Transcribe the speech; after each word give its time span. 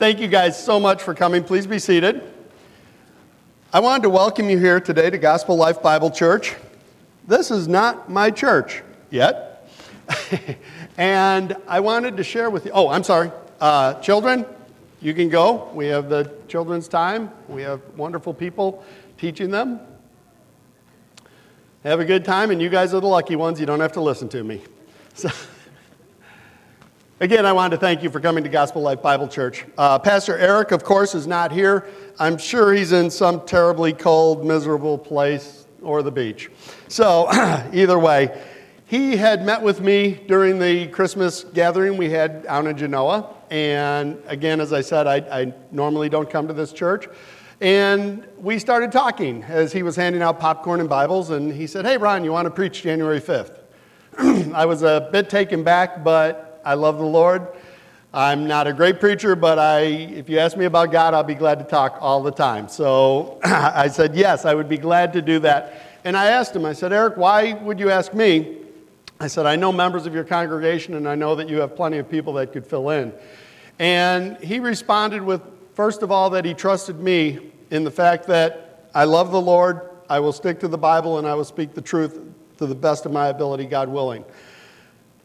Thank 0.00 0.18
you 0.18 0.28
guys 0.28 0.58
so 0.58 0.80
much 0.80 1.02
for 1.02 1.12
coming. 1.12 1.44
Please 1.44 1.66
be 1.66 1.78
seated. 1.78 2.22
I 3.70 3.80
wanted 3.80 4.04
to 4.04 4.08
welcome 4.08 4.48
you 4.48 4.58
here 4.58 4.80
today 4.80 5.10
to 5.10 5.18
Gospel 5.18 5.56
Life 5.56 5.82
Bible 5.82 6.10
Church. 6.10 6.56
This 7.28 7.50
is 7.50 7.68
not 7.68 8.08
my 8.08 8.30
church 8.30 8.82
yet. 9.10 9.68
and 10.96 11.54
I 11.68 11.80
wanted 11.80 12.16
to 12.16 12.24
share 12.24 12.48
with 12.48 12.64
you. 12.64 12.70
Oh, 12.72 12.88
I'm 12.88 13.04
sorry. 13.04 13.30
Uh, 13.60 13.92
children, 14.00 14.46
you 15.02 15.12
can 15.12 15.28
go. 15.28 15.70
We 15.74 15.88
have 15.88 16.08
the 16.08 16.32
children's 16.48 16.88
time. 16.88 17.30
We 17.46 17.60
have 17.60 17.82
wonderful 17.94 18.32
people 18.32 18.82
teaching 19.18 19.50
them. 19.50 19.80
Have 21.84 22.00
a 22.00 22.06
good 22.06 22.24
time, 22.24 22.50
and 22.50 22.62
you 22.62 22.70
guys 22.70 22.94
are 22.94 23.00
the 23.00 23.06
lucky 23.06 23.36
ones. 23.36 23.60
You 23.60 23.66
don't 23.66 23.80
have 23.80 23.92
to 23.92 24.00
listen 24.00 24.30
to 24.30 24.42
me. 24.42 24.62
So, 25.12 25.28
again, 27.20 27.44
I 27.44 27.52
wanted 27.52 27.76
to 27.76 27.80
thank 27.80 28.02
you 28.02 28.08
for 28.08 28.18
coming 28.18 28.42
to 28.44 28.50
Gospel 28.50 28.80
Life 28.80 29.02
Bible 29.02 29.28
Church. 29.28 29.66
Uh, 29.76 29.98
Pastor 29.98 30.38
Eric, 30.38 30.72
of 30.72 30.82
course, 30.82 31.14
is 31.14 31.26
not 31.26 31.52
here. 31.52 31.86
I'm 32.18 32.38
sure 32.38 32.72
he's 32.72 32.92
in 32.92 33.10
some 33.10 33.46
terribly 33.46 33.92
cold, 33.92 34.44
miserable 34.44 34.96
place 34.96 35.66
or 35.82 36.02
the 36.02 36.10
beach. 36.10 36.50
So, 36.88 37.30
either 37.72 37.98
way, 37.98 38.42
he 38.86 39.16
had 39.16 39.44
met 39.44 39.60
with 39.62 39.82
me 39.82 40.14
during 40.26 40.58
the 40.58 40.88
Christmas 40.88 41.44
gathering 41.44 41.98
we 41.98 42.08
had 42.08 42.46
out 42.48 42.66
in 42.66 42.76
Genoa. 42.76 43.34
And 43.50 44.20
again, 44.26 44.58
as 44.58 44.72
I 44.72 44.80
said, 44.80 45.06
I, 45.06 45.16
I 45.16 45.54
normally 45.70 46.08
don't 46.08 46.28
come 46.28 46.48
to 46.48 46.54
this 46.54 46.72
church. 46.72 47.06
And 47.60 48.26
we 48.38 48.58
started 48.58 48.90
talking 48.90 49.42
as 49.42 49.72
he 49.74 49.82
was 49.82 49.94
handing 49.94 50.22
out 50.22 50.40
popcorn 50.40 50.80
and 50.80 50.88
Bibles. 50.88 51.28
And 51.28 51.52
he 51.52 51.66
said, 51.66 51.84
Hey, 51.84 51.98
Ron, 51.98 52.24
you 52.24 52.32
want 52.32 52.46
to 52.46 52.50
preach 52.50 52.82
January 52.82 53.20
5th? 53.20 53.58
I 54.54 54.64
was 54.64 54.82
a 54.82 55.10
bit 55.12 55.28
taken 55.28 55.62
back, 55.62 56.02
but 56.02 56.49
I 56.64 56.74
love 56.74 56.98
the 56.98 57.04
Lord. 57.04 57.46
I'm 58.12 58.48
not 58.48 58.66
a 58.66 58.72
great 58.72 58.98
preacher, 58.98 59.36
but 59.36 59.58
I, 59.58 59.80
if 59.80 60.28
you 60.28 60.38
ask 60.38 60.56
me 60.56 60.64
about 60.64 60.90
God, 60.90 61.14
I'll 61.14 61.22
be 61.22 61.34
glad 61.34 61.60
to 61.60 61.64
talk 61.64 61.98
all 62.00 62.22
the 62.22 62.32
time. 62.32 62.68
So 62.68 63.38
I 63.44 63.88
said, 63.88 64.16
Yes, 64.16 64.44
I 64.44 64.54
would 64.54 64.68
be 64.68 64.78
glad 64.78 65.12
to 65.12 65.22
do 65.22 65.38
that. 65.40 66.00
And 66.04 66.16
I 66.16 66.26
asked 66.26 66.56
him, 66.56 66.64
I 66.64 66.72
said, 66.72 66.92
Eric, 66.92 67.16
why 67.16 67.52
would 67.52 67.78
you 67.78 67.90
ask 67.90 68.12
me? 68.12 68.56
I 69.20 69.26
said, 69.26 69.46
I 69.46 69.54
know 69.54 69.70
members 69.70 70.06
of 70.06 70.14
your 70.14 70.24
congregation, 70.24 70.94
and 70.94 71.06
I 71.06 71.14
know 71.14 71.34
that 71.34 71.48
you 71.48 71.60
have 71.60 71.76
plenty 71.76 71.98
of 71.98 72.10
people 72.10 72.32
that 72.34 72.52
could 72.52 72.66
fill 72.66 72.90
in. 72.90 73.12
And 73.78 74.36
he 74.38 74.60
responded 74.60 75.22
with, 75.22 75.42
first 75.74 76.02
of 76.02 76.10
all, 76.10 76.30
that 76.30 76.44
he 76.44 76.54
trusted 76.54 76.98
me 76.98 77.52
in 77.70 77.84
the 77.84 77.90
fact 77.90 78.26
that 78.28 78.88
I 78.94 79.04
love 79.04 79.30
the 79.30 79.40
Lord, 79.40 79.82
I 80.08 80.18
will 80.20 80.32
stick 80.32 80.58
to 80.60 80.68
the 80.68 80.78
Bible, 80.78 81.18
and 81.18 81.26
I 81.26 81.34
will 81.34 81.44
speak 81.44 81.74
the 81.74 81.82
truth 81.82 82.18
to 82.58 82.66
the 82.66 82.74
best 82.74 83.06
of 83.06 83.12
my 83.12 83.28
ability, 83.28 83.66
God 83.66 83.88
willing. 83.88 84.24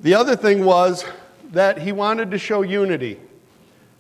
The 0.02 0.14
other 0.14 0.36
thing 0.36 0.66
was 0.66 1.05
that 1.52 1.80
he 1.80 1.92
wanted 1.92 2.32
to 2.32 2.38
show 2.38 2.62
unity. 2.62 3.20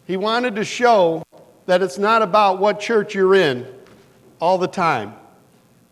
He 0.05 0.17
wanted 0.17 0.55
to 0.55 0.63
show 0.63 1.23
that 1.65 1.81
it's 1.81 1.97
not 1.97 2.21
about 2.21 2.59
what 2.59 2.79
church 2.79 3.15
you're 3.15 3.35
in 3.35 3.65
all 4.39 4.57
the 4.57 4.67
time. 4.67 5.15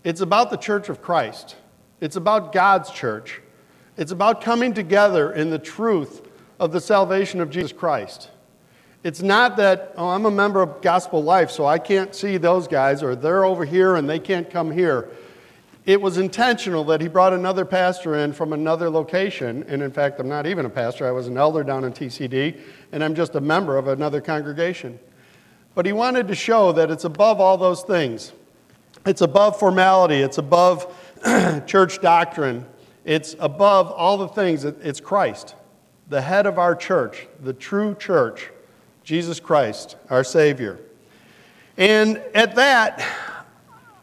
It's 0.03 0.21
about 0.21 0.49
the 0.49 0.57
church 0.57 0.89
of 0.89 1.01
Christ. 1.01 1.55
It's 2.01 2.15
about 2.15 2.51
God's 2.51 2.91
church. 2.91 3.41
It's 3.97 4.11
about 4.11 4.41
coming 4.41 4.73
together 4.73 5.31
in 5.31 5.49
the 5.49 5.59
truth 5.59 6.27
of 6.59 6.71
the 6.71 6.81
salvation 6.81 7.39
of 7.41 7.49
Jesus 7.49 7.71
Christ. 7.71 8.29
It's 9.03 9.21
not 9.21 9.57
that, 9.57 9.93
oh, 9.97 10.09
I'm 10.09 10.25
a 10.25 10.31
member 10.31 10.61
of 10.61 10.81
Gospel 10.81 11.23
Life, 11.23 11.51
so 11.51 11.65
I 11.65 11.77
can't 11.77 12.15
see 12.15 12.37
those 12.37 12.67
guys, 12.67 13.03
or 13.03 13.15
they're 13.15 13.43
over 13.43 13.65
here 13.65 13.95
and 13.95 14.09
they 14.09 14.19
can't 14.19 14.49
come 14.49 14.71
here. 14.71 15.09
It 15.85 16.01
was 16.01 16.17
intentional 16.17 16.85
that 16.85 17.01
he 17.01 17.09
brought 17.09 17.33
another 17.33 17.65
pastor 17.65 18.15
in 18.15 18.31
from 18.31 18.53
another 18.53 18.89
location. 18.89 19.65
And 19.67 19.81
in 19.81 19.91
fact, 19.91 20.19
I'm 20.19 20.29
not 20.29 20.45
even 20.47 20.65
a 20.65 20.69
pastor, 20.69 21.05
I 21.05 21.11
was 21.11 21.27
an 21.27 21.37
elder 21.37 21.63
down 21.63 21.83
in 21.83 21.91
TCD, 21.91 22.59
and 22.93 23.03
I'm 23.03 23.15
just 23.15 23.35
a 23.35 23.41
member 23.41 23.77
of 23.77 23.87
another 23.87 24.21
congregation. 24.21 24.97
But 25.75 25.85
he 25.85 25.91
wanted 25.91 26.27
to 26.29 26.35
show 26.35 26.71
that 26.71 26.89
it's 26.89 27.03
above 27.03 27.41
all 27.41 27.57
those 27.57 27.81
things. 27.81 28.31
It's 29.05 29.21
above 29.21 29.59
formality, 29.59 30.17
it's 30.17 30.37
above 30.37 30.87
church 31.65 32.01
doctrine, 32.01 32.65
it's 33.03 33.35
above 33.39 33.91
all 33.91 34.17
the 34.17 34.29
things. 34.29 34.63
It's 34.63 35.01
Christ, 35.01 35.55
the 36.07 36.21
head 36.21 36.45
of 36.45 36.57
our 36.57 36.75
church, 36.75 37.27
the 37.41 37.51
true 37.51 37.95
church, 37.95 38.49
Jesus 39.03 39.41
Christ, 39.41 39.97
our 40.09 40.23
Savior. 40.23 40.79
And 41.75 42.17
at 42.33 42.55
that, 42.55 43.05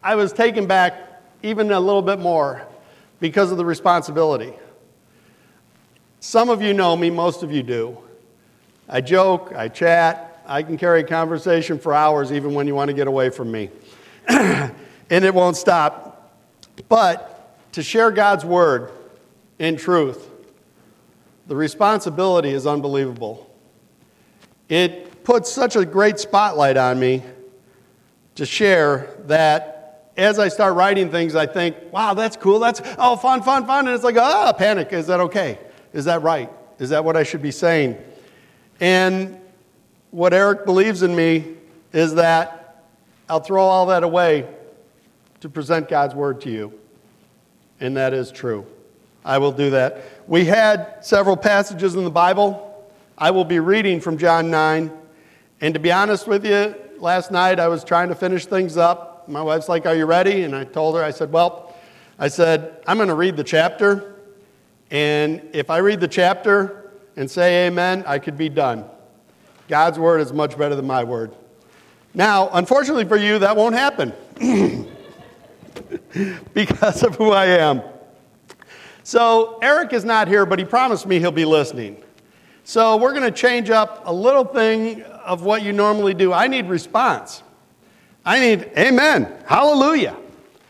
I 0.02 0.16
was 0.16 0.34
taken 0.34 0.66
back 0.66 1.09
even 1.42 1.70
a 1.70 1.80
little 1.80 2.02
bit 2.02 2.18
more 2.18 2.66
because 3.20 3.50
of 3.50 3.58
the 3.58 3.64
responsibility. 3.64 4.52
Some 6.20 6.50
of 6.50 6.60
you 6.60 6.74
know 6.74 6.96
me, 6.96 7.10
most 7.10 7.42
of 7.42 7.52
you 7.52 7.62
do. 7.62 7.98
I 8.88 9.00
joke, 9.00 9.52
I 9.54 9.68
chat, 9.68 10.42
I 10.46 10.62
can 10.62 10.76
carry 10.76 11.00
a 11.00 11.04
conversation 11.04 11.78
for 11.78 11.94
hours 11.94 12.32
even 12.32 12.54
when 12.54 12.66
you 12.66 12.74
want 12.74 12.88
to 12.88 12.94
get 12.94 13.06
away 13.06 13.30
from 13.30 13.50
me. 13.52 13.70
and 14.28 14.74
it 15.10 15.32
won't 15.32 15.56
stop. 15.56 16.36
But 16.88 17.56
to 17.72 17.82
share 17.82 18.10
God's 18.10 18.44
word 18.44 18.90
in 19.58 19.76
truth, 19.76 20.28
the 21.46 21.56
responsibility 21.56 22.50
is 22.50 22.66
unbelievable. 22.66 23.48
It 24.68 25.24
puts 25.24 25.52
such 25.52 25.76
a 25.76 25.84
great 25.84 26.18
spotlight 26.18 26.76
on 26.76 26.98
me 26.98 27.22
to 28.36 28.46
share 28.46 29.16
that 29.26 29.79
as 30.20 30.38
I 30.38 30.48
start 30.48 30.74
writing 30.74 31.10
things, 31.10 31.34
I 31.34 31.46
think, 31.46 31.76
wow, 31.90 32.12
that's 32.12 32.36
cool. 32.36 32.58
That's, 32.58 32.82
oh, 32.98 33.16
fun, 33.16 33.42
fun, 33.42 33.66
fun. 33.66 33.86
And 33.86 33.94
it's 33.94 34.04
like, 34.04 34.18
ah, 34.18 34.52
panic. 34.52 34.92
Is 34.92 35.06
that 35.06 35.18
okay? 35.20 35.58
Is 35.94 36.04
that 36.04 36.22
right? 36.22 36.50
Is 36.78 36.90
that 36.90 37.04
what 37.04 37.16
I 37.16 37.22
should 37.22 37.40
be 37.40 37.50
saying? 37.50 37.96
And 38.80 39.40
what 40.10 40.34
Eric 40.34 40.66
believes 40.66 41.02
in 41.02 41.16
me 41.16 41.54
is 41.92 42.14
that 42.16 42.84
I'll 43.30 43.40
throw 43.40 43.62
all 43.62 43.86
that 43.86 44.02
away 44.02 44.46
to 45.40 45.48
present 45.48 45.88
God's 45.88 46.14
word 46.14 46.42
to 46.42 46.50
you. 46.50 46.78
And 47.80 47.96
that 47.96 48.12
is 48.12 48.30
true. 48.30 48.66
I 49.24 49.38
will 49.38 49.52
do 49.52 49.70
that. 49.70 50.02
We 50.26 50.44
had 50.44 50.98
several 51.00 51.36
passages 51.36 51.94
in 51.94 52.04
the 52.04 52.10
Bible. 52.10 52.90
I 53.16 53.30
will 53.30 53.44
be 53.46 53.58
reading 53.58 54.00
from 54.00 54.18
John 54.18 54.50
9. 54.50 54.90
And 55.62 55.74
to 55.74 55.80
be 55.80 55.92
honest 55.92 56.26
with 56.26 56.44
you, 56.44 56.74
last 56.98 57.30
night 57.30 57.58
I 57.58 57.68
was 57.68 57.84
trying 57.84 58.08
to 58.08 58.14
finish 58.14 58.44
things 58.44 58.76
up 58.76 59.09
my 59.30 59.42
wife's 59.42 59.68
like, 59.68 59.86
Are 59.86 59.94
you 59.94 60.06
ready? 60.06 60.42
And 60.42 60.54
I 60.54 60.64
told 60.64 60.96
her, 60.96 61.04
I 61.04 61.10
said, 61.10 61.32
Well, 61.32 61.74
I 62.18 62.28
said, 62.28 62.82
I'm 62.86 62.96
going 62.96 63.08
to 63.08 63.14
read 63.14 63.36
the 63.36 63.44
chapter. 63.44 64.16
And 64.90 65.40
if 65.52 65.70
I 65.70 65.78
read 65.78 66.00
the 66.00 66.08
chapter 66.08 66.92
and 67.16 67.30
say 67.30 67.66
amen, 67.66 68.04
I 68.06 68.18
could 68.18 68.36
be 68.36 68.48
done. 68.48 68.84
God's 69.68 69.98
word 69.98 70.20
is 70.20 70.32
much 70.32 70.58
better 70.58 70.74
than 70.74 70.86
my 70.86 71.04
word. 71.04 71.34
Now, 72.12 72.50
unfortunately 72.52 73.04
for 73.04 73.16
you, 73.16 73.38
that 73.38 73.56
won't 73.56 73.74
happen 73.74 74.12
because 76.54 77.04
of 77.04 77.14
who 77.14 77.30
I 77.30 77.46
am. 77.46 77.82
So, 79.04 79.58
Eric 79.62 79.92
is 79.92 80.04
not 80.04 80.28
here, 80.28 80.44
but 80.44 80.58
he 80.58 80.64
promised 80.64 81.06
me 81.06 81.20
he'll 81.20 81.30
be 81.30 81.44
listening. 81.44 82.02
So, 82.64 82.96
we're 82.96 83.12
going 83.12 83.24
to 83.24 83.30
change 83.30 83.70
up 83.70 84.02
a 84.04 84.12
little 84.12 84.44
thing 84.44 85.02
of 85.02 85.42
what 85.42 85.62
you 85.62 85.72
normally 85.72 86.14
do. 86.14 86.32
I 86.32 86.48
need 86.48 86.66
response. 86.66 87.42
I 88.30 88.38
need, 88.38 88.70
amen, 88.78 89.26
hallelujah. 89.44 90.16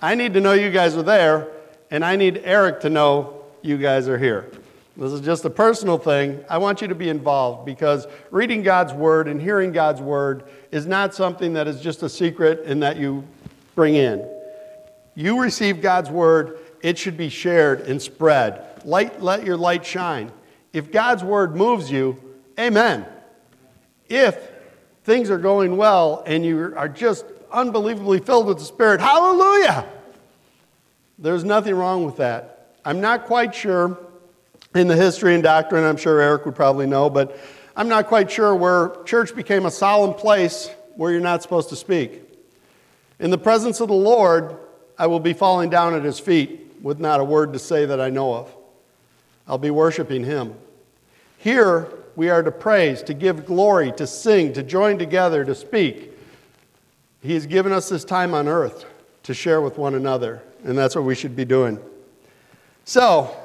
I 0.01 0.15
need 0.15 0.33
to 0.33 0.41
know 0.41 0.55
you 0.55 0.71
guys 0.71 0.97
are 0.97 1.03
there, 1.03 1.47
and 1.91 2.03
I 2.03 2.17
need 2.17 2.41
Eric 2.43 2.81
to 2.81 2.89
know 2.89 3.45
you 3.61 3.77
guys 3.77 4.09
are 4.09 4.17
here. 4.17 4.51
This 4.97 5.13
is 5.13 5.21
just 5.21 5.45
a 5.45 5.51
personal 5.51 5.99
thing. 5.99 6.43
I 6.49 6.57
want 6.57 6.81
you 6.81 6.89
to 6.89 6.95
be 6.95 7.11
involved 7.11 7.67
because 7.67 8.07
reading 8.31 8.63
God's 8.63 8.95
word 8.95 9.29
and 9.29 9.39
hearing 9.43 9.73
God's 9.73 10.01
word 10.01 10.45
is 10.71 10.87
not 10.87 11.15
something 11.15 11.53
that 11.53 11.69
is 11.69 11.83
just 11.83 12.03
a 12.03 12.09
secret 12.09 12.61
and 12.65 12.83
that 12.83 12.97
you 12.97 13.25
bring 13.75 13.95
in. 13.95 14.27
You 15.15 15.43
receive 15.43 15.83
God's 15.83 16.09
word, 16.09 16.61
it 16.81 16.97
should 16.97 17.19
be 17.19 17.29
shared 17.29 17.83
and 17.83 18.01
spread. 18.01 18.87
Light, 18.87 19.21
let 19.21 19.45
your 19.45 19.59
light 19.59 19.85
shine. 19.85 20.33
If 20.73 20.91
God's 20.91 21.23
word 21.23 21.55
moves 21.55 21.91
you, 21.91 22.19
amen. 22.59 23.05
If 24.09 24.49
things 25.05 25.29
are 25.29 25.37
going 25.37 25.77
well 25.77 26.23
and 26.25 26.43
you 26.43 26.73
are 26.75 26.89
just 26.89 27.27
unbelievably 27.53 28.21
filled 28.21 28.47
with 28.47 28.59
the 28.59 28.65
Spirit. 28.65 29.01
Hallelujah! 29.01 29.87
There's 31.19 31.45
nothing 31.45 31.75
wrong 31.75 32.05
with 32.05 32.17
that. 32.17 32.77
I'm 32.85 33.01
not 33.01 33.27
quite 33.27 33.55
sure 33.55 33.99
in 34.75 34.87
the 34.89 34.97
history 34.97 35.35
and 35.35 35.43
doctrine, 35.43 35.85
I'm 35.85 35.97
sure 35.97 36.21
Eric 36.21 36.47
would 36.47 36.55
probably 36.55 36.87
know, 36.87 37.11
but 37.11 37.39
I'm 37.77 37.89
not 37.89 38.07
quite 38.07 38.31
sure 38.31 38.55
where 38.55 39.03
church 39.05 39.35
became 39.35 39.67
a 39.67 39.71
solemn 39.71 40.15
place 40.15 40.71
where 40.97 41.11
you're 41.11 41.21
not 41.21 41.43
supposed 41.43 41.69
to 41.71 41.77
speak. 41.77 42.23
In 43.19 43.31
the 43.31 43.39
presence 43.39 43.81
of 43.81 43.89
the 43.89 43.95
Lord, 43.95 44.57
I 44.99 45.07
will 45.07 45.21
be 45.21 45.33
falling 45.33 45.71
down 45.71 45.95
at 45.95 46.05
his 46.05 46.19
feet 46.19 46.77
with 46.83 47.01
not 47.01 47.21
a 47.21 47.25
word 47.25 47.53
to 47.53 47.59
say 47.59 47.85
that 47.87 48.01
I 48.01 48.11
know 48.11 48.35
of. 48.35 48.55
I'll 49.47 49.59
be 49.59 49.71
worshiping 49.71 50.25
him. 50.25 50.55
Here, 51.39 51.89
we 52.17 52.29
are 52.29 52.43
to 52.43 52.53
praise, 52.53 53.03
to 53.05 53.15
give 53.15 53.47
glory, 53.47 53.93
to 53.93 54.07
sing, 54.07 54.53
to 54.53 54.63
join 54.63 54.99
together, 54.99 55.45
to 55.45 55.55
speak. 55.55 56.10
He 57.23 57.35
has 57.35 57.47
given 57.47 57.73
us 57.73 57.89
this 57.89 58.05
time 58.05 58.33
on 58.35 58.49
earth 58.49 58.87
to 59.25 59.35
share 59.35 59.61
with 59.61 59.77
one 59.77 59.95
another, 59.95 60.43
and 60.65 60.77
that's 60.77 60.95
what 60.95 61.05
we 61.05 61.15
should 61.15 61.37
be 61.37 61.45
doing. 61.45 61.79
So, 62.85 63.37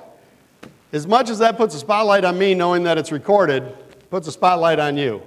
as 0.94 1.06
much 1.06 1.30
as 1.30 1.39
that 1.39 1.57
puts 1.57 1.75
a 1.75 1.80
spotlight 1.80 2.24
on 2.24 2.38
me, 2.38 2.56
knowing 2.56 2.83
that 2.83 2.98
it's 2.98 3.12
recorded, 3.12 3.75
puts 4.10 4.27
a 4.27 4.31
spotlight 4.31 4.80
on 4.80 4.95
you. 4.95 5.22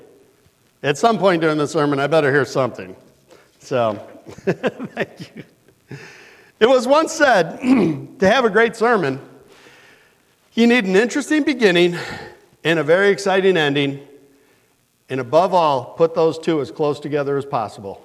At 0.83 0.97
some 0.97 1.19
point 1.19 1.43
during 1.43 1.59
the 1.59 1.69
sermon, 1.69 1.99
I 1.99 2.06
better 2.06 2.33
hear 2.33 2.47
something. 2.47 2.97
So, 3.59 3.95
thank 4.29 5.37
you. 5.37 5.44
It 6.61 6.69
was 6.69 6.87
once 6.87 7.12
said 7.12 7.59
to 8.19 8.29
have 8.29 8.44
a 8.44 8.51
great 8.51 8.77
sermon, 8.77 9.21
you 10.55 10.67
need 10.67 10.87
an 10.87 10.97
interesting 10.97 11.43
beginning 11.43 11.97
and 12.65 12.79
a 12.79 12.83
very 12.83 13.11
exciting 13.11 13.56
ending, 13.56 14.01
and 15.09 15.21
above 15.21 15.55
all, 15.55 15.94
put 15.97 16.15
those 16.15 16.39
two 16.39 16.61
as 16.61 16.71
close 16.71 16.99
together 16.99 17.37
as 17.37 17.44
possible. 17.44 18.05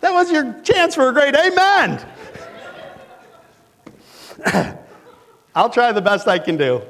That 0.00 0.12
was 0.12 0.30
your 0.30 0.60
chance 0.62 0.94
for 0.94 1.08
a 1.08 1.12
great 1.12 1.34
amen. 1.34 2.06
I'll 5.54 5.70
try 5.70 5.90
the 5.92 6.02
best 6.02 6.28
I 6.28 6.38
can 6.38 6.56
do. 6.56 6.82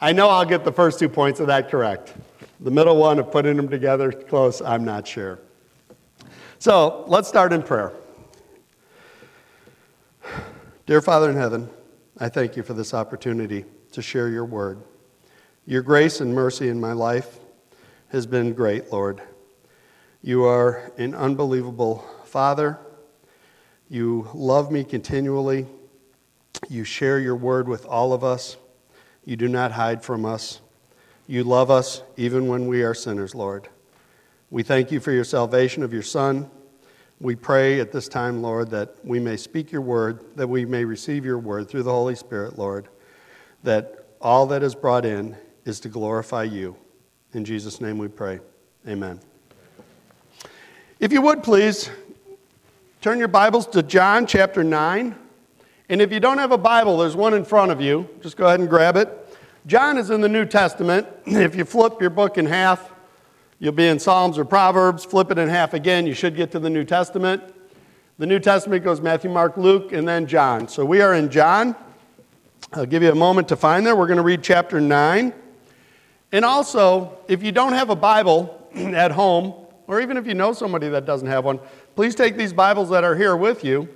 I 0.00 0.12
know 0.12 0.28
I'll 0.28 0.44
get 0.44 0.64
the 0.64 0.72
first 0.72 0.98
two 0.98 1.08
points 1.08 1.40
of 1.40 1.46
that 1.46 1.70
correct. 1.70 2.14
The 2.60 2.70
middle 2.70 2.96
one 2.96 3.18
of 3.18 3.30
putting 3.30 3.56
them 3.56 3.68
together 3.68 4.10
close, 4.10 4.60
I'm 4.60 4.84
not 4.84 5.06
sure. 5.06 5.38
So 6.58 7.04
let's 7.06 7.28
start 7.28 7.52
in 7.52 7.62
prayer. 7.62 7.92
Dear 10.86 11.00
Father 11.00 11.30
in 11.30 11.36
heaven, 11.36 11.70
I 12.18 12.28
thank 12.28 12.56
you 12.56 12.62
for 12.62 12.74
this 12.74 12.92
opportunity 12.92 13.64
to 13.92 14.02
share 14.02 14.28
your 14.28 14.44
word. 14.44 14.82
Your 15.66 15.82
grace 15.82 16.20
and 16.20 16.34
mercy 16.34 16.68
in 16.68 16.80
my 16.80 16.92
life 16.92 17.38
has 18.08 18.26
been 18.26 18.52
great, 18.52 18.90
Lord. 18.90 19.22
You 20.22 20.44
are 20.44 20.90
an 20.98 21.14
unbelievable 21.14 22.04
Father. 22.30 22.78
You 23.88 24.28
love 24.34 24.70
me 24.70 24.84
continually. 24.84 25.66
You 26.68 26.84
share 26.84 27.18
your 27.18 27.34
word 27.34 27.66
with 27.66 27.84
all 27.86 28.12
of 28.12 28.22
us. 28.22 28.56
You 29.24 29.34
do 29.34 29.48
not 29.48 29.72
hide 29.72 30.04
from 30.04 30.24
us. 30.24 30.60
You 31.26 31.42
love 31.42 31.72
us 31.72 32.02
even 32.16 32.46
when 32.46 32.68
we 32.68 32.82
are 32.82 32.94
sinners, 32.94 33.34
Lord. 33.34 33.68
We 34.48 34.62
thank 34.62 34.92
you 34.92 35.00
for 35.00 35.10
your 35.10 35.24
salvation 35.24 35.82
of 35.82 35.92
your 35.92 36.04
Son. 36.04 36.48
We 37.20 37.34
pray 37.34 37.80
at 37.80 37.90
this 37.90 38.08
time, 38.08 38.42
Lord, 38.42 38.70
that 38.70 38.94
we 39.04 39.18
may 39.18 39.36
speak 39.36 39.72
your 39.72 39.82
word, 39.82 40.24
that 40.36 40.48
we 40.48 40.64
may 40.64 40.84
receive 40.84 41.24
your 41.24 41.38
word 41.38 41.68
through 41.68 41.82
the 41.82 41.90
Holy 41.90 42.14
Spirit, 42.14 42.58
Lord, 42.58 42.88
that 43.64 44.06
all 44.20 44.46
that 44.46 44.62
is 44.62 44.76
brought 44.76 45.04
in 45.04 45.36
is 45.64 45.80
to 45.80 45.88
glorify 45.88 46.44
you. 46.44 46.76
In 47.34 47.44
Jesus' 47.44 47.80
name 47.80 47.98
we 47.98 48.08
pray. 48.08 48.38
Amen. 48.86 49.20
If 51.00 51.12
you 51.12 51.22
would 51.22 51.42
please, 51.42 51.90
turn 53.00 53.18
your 53.18 53.28
Bibles 53.28 53.66
to 53.68 53.82
John 53.82 54.26
chapter 54.26 54.62
9. 54.62 55.16
And 55.88 56.02
if 56.02 56.12
you 56.12 56.20
don't 56.20 56.36
have 56.36 56.52
a 56.52 56.58
Bible, 56.58 56.98
there's 56.98 57.16
one 57.16 57.32
in 57.32 57.46
front 57.46 57.72
of 57.72 57.80
you. 57.80 58.06
Just 58.20 58.36
go 58.36 58.46
ahead 58.46 58.60
and 58.60 58.68
grab 58.68 58.94
it. 58.96 59.08
John 59.66 59.96
is 59.96 60.10
in 60.10 60.20
the 60.20 60.28
New 60.28 60.44
Testament. 60.44 61.06
If 61.26 61.56
you 61.56 61.64
flip 61.64 61.98
your 61.98 62.10
book 62.10 62.36
in 62.36 62.44
half, 62.44 62.92
you'll 63.58 63.72
be 63.72 63.86
in 63.86 63.98
Psalms 63.98 64.36
or 64.36 64.44
Proverbs. 64.44 65.06
Flip 65.06 65.30
it 65.30 65.38
in 65.38 65.48
half 65.48 65.72
again, 65.72 66.06
you 66.06 66.12
should 66.12 66.36
get 66.36 66.50
to 66.52 66.58
the 66.58 66.68
New 66.68 66.84
Testament. 66.84 67.42
The 68.18 68.26
New 68.26 68.38
Testament 68.38 68.84
goes 68.84 69.00
Matthew, 69.00 69.30
Mark, 69.30 69.56
Luke, 69.56 69.92
and 69.92 70.06
then 70.06 70.26
John. 70.26 70.68
So 70.68 70.84
we 70.84 71.00
are 71.00 71.14
in 71.14 71.30
John. 71.30 71.74
I'll 72.74 72.84
give 72.84 73.02
you 73.02 73.12
a 73.12 73.14
moment 73.14 73.48
to 73.48 73.56
find 73.56 73.86
there. 73.86 73.96
We're 73.96 74.08
going 74.08 74.18
to 74.18 74.22
read 74.22 74.42
chapter 74.42 74.78
9. 74.78 75.32
And 76.32 76.44
also, 76.44 77.18
if 77.28 77.42
you 77.42 77.50
don't 77.50 77.72
have 77.72 77.88
a 77.88 77.96
Bible 77.96 78.68
at 78.74 79.10
home, 79.10 79.54
or 79.90 80.00
even 80.00 80.16
if 80.16 80.24
you 80.24 80.34
know 80.34 80.52
somebody 80.52 80.88
that 80.90 81.04
doesn't 81.04 81.26
have 81.26 81.44
one, 81.44 81.58
please 82.00 82.14
take 82.14 82.34
these 82.34 82.54
Bibles 82.54 82.88
that 82.88 83.04
are 83.04 83.14
here 83.14 83.36
with 83.36 83.62
you 83.62 83.86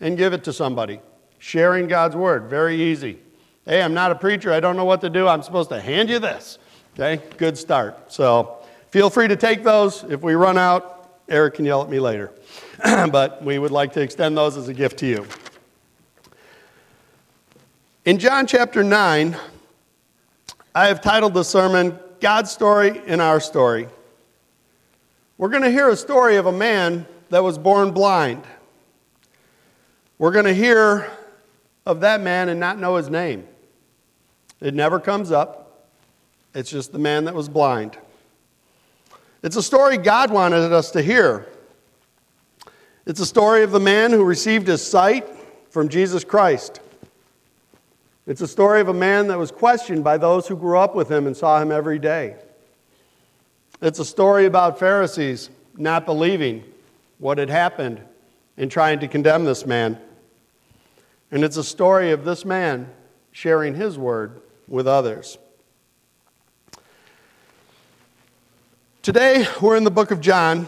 and 0.00 0.18
give 0.18 0.32
it 0.32 0.42
to 0.42 0.52
somebody. 0.52 0.98
Sharing 1.38 1.86
God's 1.86 2.16
Word, 2.16 2.50
very 2.50 2.74
easy. 2.74 3.20
Hey, 3.64 3.80
I'm 3.80 3.94
not 3.94 4.10
a 4.10 4.16
preacher. 4.16 4.52
I 4.52 4.58
don't 4.58 4.76
know 4.76 4.84
what 4.84 5.00
to 5.02 5.08
do. 5.08 5.28
I'm 5.28 5.44
supposed 5.44 5.68
to 5.68 5.80
hand 5.80 6.10
you 6.10 6.18
this. 6.18 6.58
Okay, 6.94 7.22
good 7.36 7.56
start. 7.56 8.12
So 8.12 8.58
feel 8.90 9.10
free 9.10 9.28
to 9.28 9.36
take 9.36 9.62
those. 9.62 10.02
If 10.08 10.22
we 10.22 10.34
run 10.34 10.58
out, 10.58 11.20
Eric 11.28 11.54
can 11.54 11.64
yell 11.64 11.82
at 11.82 11.88
me 11.88 12.00
later. 12.00 12.32
but 12.82 13.44
we 13.44 13.60
would 13.60 13.70
like 13.70 13.92
to 13.92 14.00
extend 14.00 14.36
those 14.36 14.56
as 14.56 14.66
a 14.66 14.74
gift 14.74 14.98
to 14.98 15.06
you. 15.06 15.24
In 18.04 18.18
John 18.18 18.44
chapter 18.44 18.82
9, 18.82 19.36
I 20.74 20.88
have 20.88 21.00
titled 21.00 21.32
the 21.32 21.44
sermon, 21.44 21.96
God's 22.18 22.50
Story 22.50 23.00
in 23.06 23.20
Our 23.20 23.38
Story. 23.38 23.86
We're 25.38 25.48
going 25.48 25.62
to 25.62 25.70
hear 25.70 25.90
a 25.90 25.96
story 25.96 26.34
of 26.34 26.46
a 26.46 26.52
man 26.52 27.06
that 27.32 27.42
was 27.42 27.56
born 27.56 27.92
blind. 27.92 28.44
We're 30.18 30.32
going 30.32 30.44
to 30.44 30.52
hear 30.52 31.10
of 31.86 32.00
that 32.00 32.20
man 32.20 32.50
and 32.50 32.60
not 32.60 32.78
know 32.78 32.96
his 32.96 33.08
name. 33.08 33.48
It 34.60 34.74
never 34.74 35.00
comes 35.00 35.32
up. 35.32 35.88
It's 36.54 36.70
just 36.70 36.92
the 36.92 36.98
man 36.98 37.24
that 37.24 37.34
was 37.34 37.48
blind. 37.48 37.96
It's 39.42 39.56
a 39.56 39.62
story 39.62 39.96
God 39.96 40.30
wanted 40.30 40.74
us 40.74 40.90
to 40.90 41.00
hear. 41.00 41.48
It's 43.06 43.18
a 43.18 43.26
story 43.26 43.62
of 43.62 43.70
the 43.70 43.80
man 43.80 44.10
who 44.10 44.24
received 44.24 44.66
his 44.68 44.86
sight 44.86 45.26
from 45.70 45.88
Jesus 45.88 46.24
Christ. 46.24 46.80
It's 48.26 48.42
a 48.42 48.46
story 48.46 48.82
of 48.82 48.88
a 48.88 48.94
man 48.94 49.28
that 49.28 49.38
was 49.38 49.50
questioned 49.50 50.04
by 50.04 50.18
those 50.18 50.46
who 50.46 50.54
grew 50.54 50.76
up 50.76 50.94
with 50.94 51.10
him 51.10 51.26
and 51.26 51.34
saw 51.34 51.62
him 51.62 51.72
every 51.72 51.98
day. 51.98 52.36
It's 53.80 54.00
a 54.00 54.04
story 54.04 54.44
about 54.44 54.78
Pharisees 54.78 55.48
not 55.78 56.04
believing 56.04 56.64
what 57.22 57.38
had 57.38 57.48
happened 57.48 58.00
in 58.56 58.68
trying 58.68 58.98
to 58.98 59.06
condemn 59.06 59.44
this 59.44 59.64
man. 59.64 59.96
And 61.30 61.44
it's 61.44 61.56
a 61.56 61.62
story 61.62 62.10
of 62.10 62.24
this 62.24 62.44
man 62.44 62.90
sharing 63.30 63.76
his 63.76 63.96
word 63.96 64.42
with 64.66 64.88
others. 64.88 65.38
Today, 69.02 69.46
we're 69.60 69.76
in 69.76 69.84
the 69.84 69.90
book 69.90 70.10
of 70.10 70.20
John. 70.20 70.66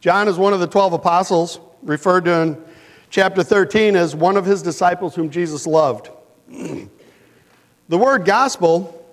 John 0.00 0.28
is 0.28 0.38
one 0.38 0.54
of 0.54 0.60
the 0.60 0.66
12 0.66 0.94
apostles, 0.94 1.60
referred 1.82 2.24
to 2.24 2.40
in 2.40 2.64
chapter 3.10 3.42
13 3.42 3.94
as 3.94 4.16
one 4.16 4.38
of 4.38 4.46
his 4.46 4.62
disciples 4.62 5.14
whom 5.14 5.28
Jesus 5.28 5.66
loved. 5.66 6.08
the 6.48 6.88
word 7.98 8.24
gospel, 8.24 9.06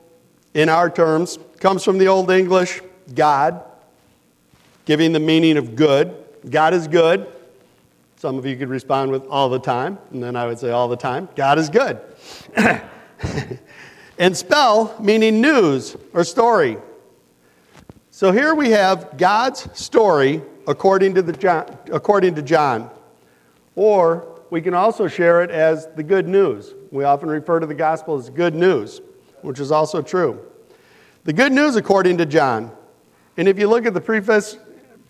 in 0.54 0.70
our 0.70 0.90
terms, 0.90 1.40
comes 1.60 1.84
from 1.84 1.98
the 1.98 2.08
Old 2.08 2.32
English 2.32 2.80
God, 3.14 3.66
giving 4.86 5.12
the 5.12 5.20
meaning 5.20 5.58
of 5.58 5.76
good. 5.76 6.16
God 6.48 6.74
is 6.74 6.88
good. 6.88 7.28
Some 8.18 8.38
of 8.38 8.46
you 8.46 8.58
could 8.58 8.70
respond 8.70 9.12
with 9.12 9.26
all 9.28 9.50
the 9.50 9.60
time, 9.60 9.98
and 10.12 10.22
then 10.22 10.36
I 10.36 10.46
would 10.46 10.60
say 10.60 10.72
all 10.72 10.88
the 10.88 10.98
time. 10.98 11.30
God 11.36 11.58
is 11.58 11.70
good. 11.70 12.00
and 14.20 14.36
spell 14.36 14.96
meaning 15.00 15.42
news 15.42 15.96
or 16.14 16.24
story. 16.24 16.78
So 18.12 18.32
here 18.32 18.54
we 18.54 18.72
have 18.72 19.18
God's 19.18 19.70
story 19.80 20.42
according 20.68 21.16
to, 21.16 21.22
the 21.22 21.32
John, 21.32 21.78
according 21.92 22.36
to 22.36 22.42
John. 22.42 22.90
Or 23.76 24.42
we 24.50 24.62
can 24.62 24.74
also 24.74 25.08
share 25.08 25.42
it 25.42 25.50
as 25.50 25.88
the 25.96 26.04
good 26.04 26.28
news. 26.28 26.74
We 26.92 27.06
often 27.06 27.30
refer 27.30 27.62
to 27.62 27.66
the 27.66 27.74
gospel 27.74 28.18
as 28.18 28.30
good 28.30 28.56
news, 28.56 29.00
which 29.42 29.60
is 29.60 29.72
also 29.72 30.02
true. 30.02 30.46
The 31.24 31.34
good 31.34 31.54
news 31.54 31.78
according 31.78 32.18
to 32.18 32.26
John. 32.26 32.72
And 33.38 33.48
if 33.48 33.58
you 33.58 33.70
look 33.70 33.86
at 33.86 33.94
the 33.94 34.02
preface, 34.02 34.58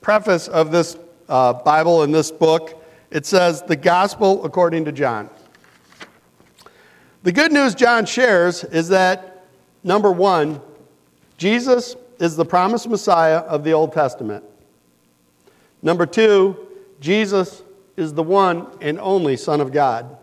preface 0.02 0.48
of 0.48 0.72
this 0.72 0.98
uh, 1.30 1.54
Bible 1.54 2.04
in 2.04 2.12
this 2.12 2.32
book, 2.32 2.84
it 3.12 3.26
says 3.26 3.62
the 3.62 3.76
gospel 3.76 4.44
according 4.46 4.86
to 4.86 4.92
John. 4.92 5.30
The 7.24 7.32
good 7.32 7.52
news 7.52 7.76
John 7.76 8.06
shares 8.06 8.64
is 8.64 8.90
that, 8.90 9.46
number 9.84 10.12
one, 10.12 10.62
Jesus 11.38 11.96
is 12.20 12.36
the 12.36 12.46
promised 12.46 12.88
Messiah 12.90 13.38
of 13.38 13.64
the 13.64 13.74
Old 13.74 13.94
Testament. 13.94 14.44
Number 15.82 16.06
two, 16.06 16.68
Jesus 17.00 17.64
is 17.96 18.14
the 18.14 18.24
one 18.24 18.68
and 18.82 19.00
only 19.00 19.38
Son 19.38 19.62
of 19.62 19.72
God. 19.72 20.18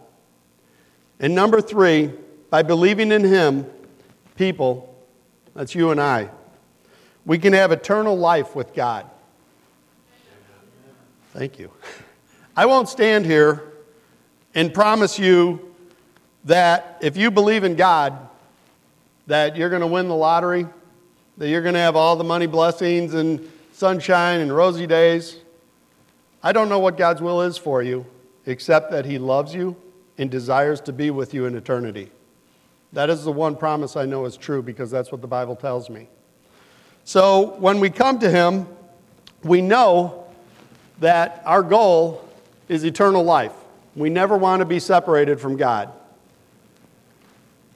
And 1.21 1.35
number 1.35 1.61
three, 1.61 2.13
by 2.51 2.63
believing 2.63 3.13
in 3.13 3.25
Him, 3.25 3.67
people, 4.37 4.95
that's 5.55 5.75
you 5.75 5.91
and 5.91 6.01
I, 6.01 6.31
we 7.25 7.39
can 7.39 7.53
have 7.53 7.73
eternal 7.73 8.17
life 8.17 8.55
with 8.55 8.75
God. 8.75 9.11
Thank 11.37 11.59
you. 11.59 11.71
I 12.57 12.65
won't 12.65 12.89
stand 12.89 13.27
here 13.27 13.63
and 14.55 14.73
promise 14.73 15.19
you 15.19 15.75
that 16.47 16.97
if 17.03 17.15
you 17.15 17.31
believe 17.31 17.63
in 17.63 17.77
God, 17.77 18.19
that 19.27 19.55
you're 19.55 19.69
going 19.69 19.83
to 19.83 19.87
win 19.87 20.09
the 20.09 20.17
lottery, 20.17 20.67
that 21.37 21.51
you're 21.51 21.61
going 21.61 21.75
to 21.75 21.81
have 21.81 21.95
all 21.95 22.17
the 22.17 22.25
money 22.25 22.47
blessings 22.47 23.13
and 23.13 23.47
sunshine 23.73 24.41
and 24.41 24.57
rosy 24.57 24.87
days. 24.87 25.37
I 26.43 26.53
don't 26.53 26.71
know 26.71 26.79
what 26.79 26.97
God's 26.97 27.21
will 27.21 27.43
is 27.43 27.59
for 27.59 27.83
you, 27.83 28.07
except 28.47 28.91
that 28.93 29.05
He 29.05 29.19
loves 29.19 29.55
you 29.55 29.77
and 30.17 30.31
desires 30.31 30.81
to 30.83 30.93
be 30.95 31.11
with 31.11 31.35
you 31.35 31.45
in 31.45 31.55
eternity. 31.55 32.11
That 32.95 33.11
is 33.11 33.25
the 33.25 33.33
one 33.33 33.57
promise 33.57 33.95
I 33.95 34.07
know 34.07 34.25
is 34.25 34.39
true 34.39 34.63
because 34.63 34.91
that's 34.91 35.13
what 35.13 35.21
the 35.21 35.27
Bible 35.27 35.55
tells 35.55 35.91
me. 35.91 36.09
So 37.05 37.57
when 37.59 37.79
we 37.79 37.91
come 37.91 38.19
to 38.21 38.31
Him, 38.31 38.67
we 39.45 39.61
know 39.61 40.26
that 41.01 41.43
our 41.45 41.63
goal 41.63 42.27
is 42.69 42.85
eternal 42.85 43.23
life. 43.23 43.53
We 43.95 44.11
never 44.11 44.37
want 44.37 44.61
to 44.61 44.67
be 44.67 44.79
separated 44.79 45.41
from 45.41 45.57
God. 45.57 45.93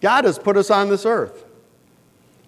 God 0.01 0.25
has 0.25 0.39
put 0.39 0.57
us 0.57 0.71
on 0.71 0.89
this 0.89 1.05
earth. 1.05 1.45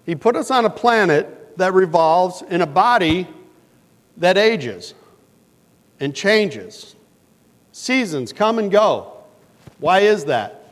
He 0.05 0.15
put 0.15 0.35
us 0.35 0.51
on 0.51 0.65
a 0.65 0.69
planet 0.69 1.57
that 1.57 1.73
revolves 1.73 2.41
in 2.41 2.61
a 2.61 2.67
body 2.67 3.27
that 4.17 4.37
ages 4.37 4.93
and 5.99 6.15
changes. 6.15 6.95
Seasons 7.71 8.33
come 8.33 8.59
and 8.59 8.71
go. 8.71 9.13
Why 9.79 9.99
is 9.99 10.25
that? 10.25 10.71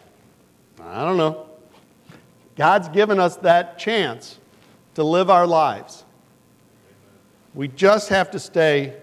I 0.84 1.03
don't 1.05 1.17
know. 1.17 1.48
God's 2.55 2.89
given 2.89 3.20
us 3.20 3.38
that 3.38 3.79
chance 3.79 4.38
to 4.96 5.03
live 5.03 5.29
our 5.29 5.48
lives. 5.48 6.03
We 7.53 7.67
just 7.67 8.10
have 8.10 8.31
to 8.31 8.39
stay 8.39 8.96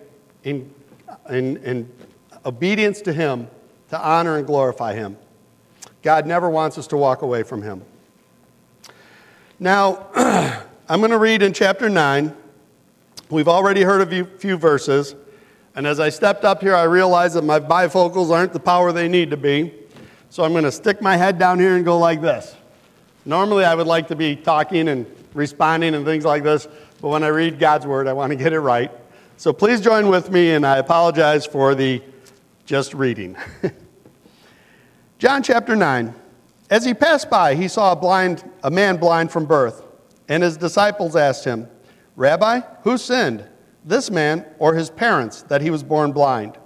in, 0.44 0.72
in, 1.28 1.56
in 1.58 1.90
obedience 2.44 3.00
to 3.02 3.12
Him 3.12 3.48
to 3.90 4.00
honor 4.00 4.36
and 4.36 4.46
glorify 4.46 4.94
Him. 4.94 5.16
God 6.02 6.26
never 6.26 6.48
wants 6.48 6.78
us 6.78 6.86
to 6.88 6.96
walk 6.96 7.22
away 7.22 7.42
from 7.42 7.62
Him. 7.62 7.82
Now, 9.58 10.06
I'm 10.88 11.00
going 11.00 11.10
to 11.10 11.18
read 11.18 11.42
in 11.42 11.52
chapter 11.52 11.88
9. 11.88 12.34
We've 13.30 13.48
already 13.48 13.82
heard 13.82 14.00
a 14.00 14.06
few, 14.06 14.24
few 14.24 14.56
verses. 14.56 15.14
And 15.74 15.86
as 15.86 16.00
I 16.00 16.08
stepped 16.08 16.44
up 16.44 16.62
here, 16.62 16.74
I 16.74 16.84
realized 16.84 17.34
that 17.34 17.42
my 17.42 17.60
bifocals 17.60 18.30
aren't 18.30 18.52
the 18.52 18.60
power 18.60 18.92
they 18.92 19.08
need 19.08 19.30
to 19.30 19.36
be. 19.36 19.72
So 20.30 20.44
I'm 20.44 20.52
going 20.52 20.64
to 20.64 20.72
stick 20.72 21.00
my 21.00 21.16
head 21.16 21.38
down 21.38 21.58
here 21.58 21.76
and 21.76 21.84
go 21.84 21.98
like 21.98 22.20
this. 22.20 22.54
Normally, 23.24 23.64
I 23.64 23.74
would 23.74 23.86
like 23.86 24.08
to 24.08 24.16
be 24.16 24.36
talking 24.36 24.88
and 24.88 25.06
responding 25.34 25.94
and 25.94 26.04
things 26.04 26.24
like 26.24 26.42
this, 26.42 26.66
but 27.00 27.08
when 27.08 27.22
I 27.22 27.28
read 27.28 27.58
God's 27.58 27.86
word, 27.86 28.06
I 28.06 28.12
want 28.12 28.30
to 28.30 28.36
get 28.36 28.52
it 28.52 28.60
right. 28.60 28.90
So 29.38 29.52
please 29.52 29.80
join 29.80 30.08
with 30.08 30.32
me, 30.32 30.50
and 30.54 30.66
I 30.66 30.78
apologize 30.78 31.46
for 31.46 31.76
the 31.76 32.02
just 32.66 32.92
reading. 32.92 33.36
John 35.20 35.44
chapter 35.44 35.76
9. 35.76 36.12
As 36.70 36.84
he 36.84 36.92
passed 36.92 37.30
by, 37.30 37.54
he 37.54 37.68
saw 37.68 37.92
a, 37.92 37.96
blind, 37.96 38.42
a 38.64 38.70
man 38.72 38.96
blind 38.96 39.30
from 39.30 39.46
birth, 39.46 39.84
and 40.28 40.42
his 40.42 40.56
disciples 40.56 41.14
asked 41.14 41.44
him, 41.44 41.68
Rabbi, 42.16 42.62
who 42.82 42.98
sinned, 42.98 43.44
this 43.84 44.10
man 44.10 44.44
or 44.58 44.74
his 44.74 44.90
parents, 44.90 45.42
that 45.42 45.62
he 45.62 45.70
was 45.70 45.84
born 45.84 46.10
blind? 46.10 46.58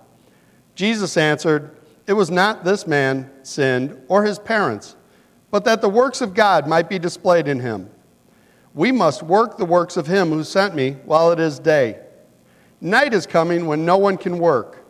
Jesus 0.74 1.18
answered, 1.18 1.76
It 2.06 2.14
was 2.14 2.30
not 2.30 2.64
this 2.64 2.86
man 2.86 3.30
sinned 3.42 4.00
or 4.08 4.24
his 4.24 4.38
parents, 4.38 4.96
but 5.50 5.66
that 5.66 5.82
the 5.82 5.90
works 5.90 6.22
of 6.22 6.32
God 6.32 6.66
might 6.66 6.88
be 6.88 6.98
displayed 6.98 7.48
in 7.48 7.60
him. 7.60 7.90
We 8.72 8.92
must 8.92 9.22
work 9.22 9.58
the 9.58 9.66
works 9.66 9.98
of 9.98 10.06
him 10.06 10.30
who 10.30 10.42
sent 10.42 10.74
me 10.74 10.92
while 11.04 11.32
it 11.32 11.38
is 11.38 11.58
day. 11.58 12.00
Night 12.84 13.14
is 13.14 13.28
coming 13.28 13.66
when 13.66 13.84
no 13.84 13.96
one 13.96 14.16
can 14.16 14.40
work. 14.40 14.84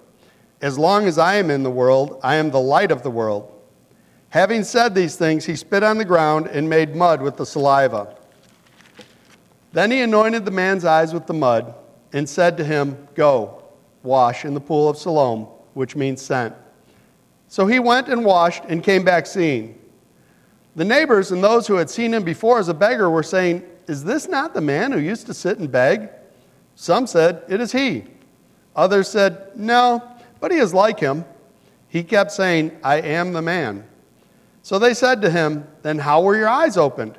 As 0.62 0.78
long 0.78 1.04
as 1.06 1.18
I 1.18 1.34
am 1.34 1.50
in 1.50 1.62
the 1.62 1.70
world, 1.70 2.18
I 2.22 2.36
am 2.36 2.50
the 2.50 2.58
light 2.58 2.90
of 2.90 3.02
the 3.02 3.10
world. 3.10 3.52
Having 4.30 4.64
said 4.64 4.94
these 4.94 5.16
things, 5.16 5.44
he 5.44 5.54
spit 5.54 5.82
on 5.82 5.98
the 5.98 6.04
ground 6.06 6.46
and 6.46 6.70
made 6.70 6.96
mud 6.96 7.20
with 7.20 7.36
the 7.36 7.44
saliva. 7.44 8.16
Then 9.72 9.90
he 9.90 10.00
anointed 10.00 10.46
the 10.46 10.50
man's 10.50 10.86
eyes 10.86 11.12
with 11.12 11.26
the 11.26 11.34
mud 11.34 11.74
and 12.14 12.26
said 12.26 12.56
to 12.56 12.64
him, 12.64 12.96
Go, 13.14 13.62
wash 14.02 14.46
in 14.46 14.54
the 14.54 14.60
pool 14.60 14.88
of 14.88 14.96
Siloam, 14.96 15.42
which 15.74 15.94
means 15.94 16.22
sent. 16.22 16.54
So 17.48 17.66
he 17.66 17.78
went 17.78 18.08
and 18.08 18.24
washed 18.24 18.64
and 18.68 18.82
came 18.82 19.04
back 19.04 19.26
seeing. 19.26 19.78
The 20.76 20.84
neighbors 20.86 21.30
and 21.30 21.44
those 21.44 21.66
who 21.66 21.74
had 21.74 21.90
seen 21.90 22.14
him 22.14 22.22
before 22.22 22.58
as 22.58 22.70
a 22.70 22.74
beggar 22.74 23.10
were 23.10 23.22
saying, 23.22 23.64
Is 23.86 24.02
this 24.02 24.28
not 24.28 24.54
the 24.54 24.62
man 24.62 24.92
who 24.92 24.98
used 24.98 25.26
to 25.26 25.34
sit 25.34 25.58
and 25.58 25.70
beg? 25.70 26.08
Some 26.74 27.06
said, 27.06 27.42
It 27.48 27.60
is 27.60 27.72
he. 27.72 28.04
Others 28.74 29.08
said, 29.08 29.50
No, 29.54 30.02
but 30.40 30.50
he 30.50 30.58
is 30.58 30.74
like 30.74 30.98
him. 30.98 31.24
He 31.88 32.02
kept 32.02 32.32
saying, 32.32 32.76
I 32.82 33.00
am 33.00 33.32
the 33.32 33.42
man. 33.42 33.84
So 34.62 34.78
they 34.78 34.94
said 34.94 35.20
to 35.22 35.30
him, 35.30 35.66
Then 35.82 35.98
how 35.98 36.22
were 36.22 36.36
your 36.36 36.48
eyes 36.48 36.76
opened? 36.76 37.18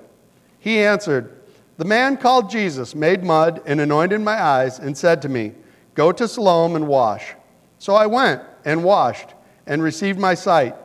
He 0.59 0.79
answered, 0.79 1.41
The 1.77 1.85
man 1.85 2.17
called 2.17 2.49
Jesus 2.49 2.95
made 2.95 3.23
mud 3.23 3.61
and 3.65 3.79
anointed 3.81 4.21
my 4.21 4.41
eyes 4.41 4.79
and 4.79 4.97
said 4.97 5.21
to 5.23 5.29
me, 5.29 5.53
Go 5.93 6.11
to 6.11 6.27
Siloam 6.27 6.75
and 6.75 6.87
wash. 6.87 7.35
So 7.77 7.95
I 7.95 8.07
went 8.07 8.41
and 8.65 8.83
washed 8.83 9.33
and 9.67 9.83
received 9.83 10.19
my 10.19 10.33
sight. 10.33 10.75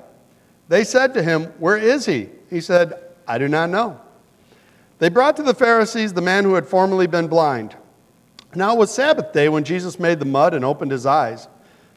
They 0.68 0.84
said 0.84 1.14
to 1.14 1.22
him, 1.22 1.44
Where 1.58 1.78
is 1.78 2.04
he? 2.04 2.28
He 2.50 2.60
said, 2.60 2.92
I 3.26 3.38
do 3.38 3.48
not 3.48 3.70
know. 3.70 4.00
They 4.98 5.08
brought 5.08 5.36
to 5.36 5.42
the 5.42 5.54
Pharisees 5.54 6.12
the 6.12 6.20
man 6.20 6.44
who 6.44 6.54
had 6.54 6.66
formerly 6.66 7.06
been 7.06 7.28
blind. 7.28 7.76
Now 8.54 8.74
it 8.74 8.78
was 8.78 8.92
Sabbath 8.92 9.32
day 9.32 9.48
when 9.48 9.64
Jesus 9.64 10.00
made 10.00 10.18
the 10.18 10.24
mud 10.24 10.54
and 10.54 10.64
opened 10.64 10.90
his 10.90 11.06
eyes. 11.06 11.48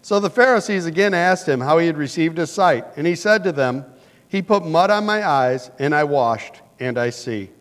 So 0.02 0.20
the 0.20 0.30
Pharisees 0.30 0.86
again 0.86 1.14
asked 1.14 1.48
him 1.48 1.62
how 1.62 1.78
he 1.78 1.88
had 1.88 1.98
received 1.98 2.38
his 2.38 2.52
sight. 2.52 2.86
And 2.98 3.06
he 3.06 3.16
said 3.16 3.44
to 3.44 3.52
them, 3.52 3.86
He 4.28 4.42
put 4.42 4.66
mud 4.66 4.90
on 4.90 5.06
my 5.06 5.28
eyes, 5.28 5.72
and 5.80 5.94
I 5.94 6.04
washed, 6.04 6.62
and 6.80 6.98
I 6.98 7.12
see. 7.12 7.52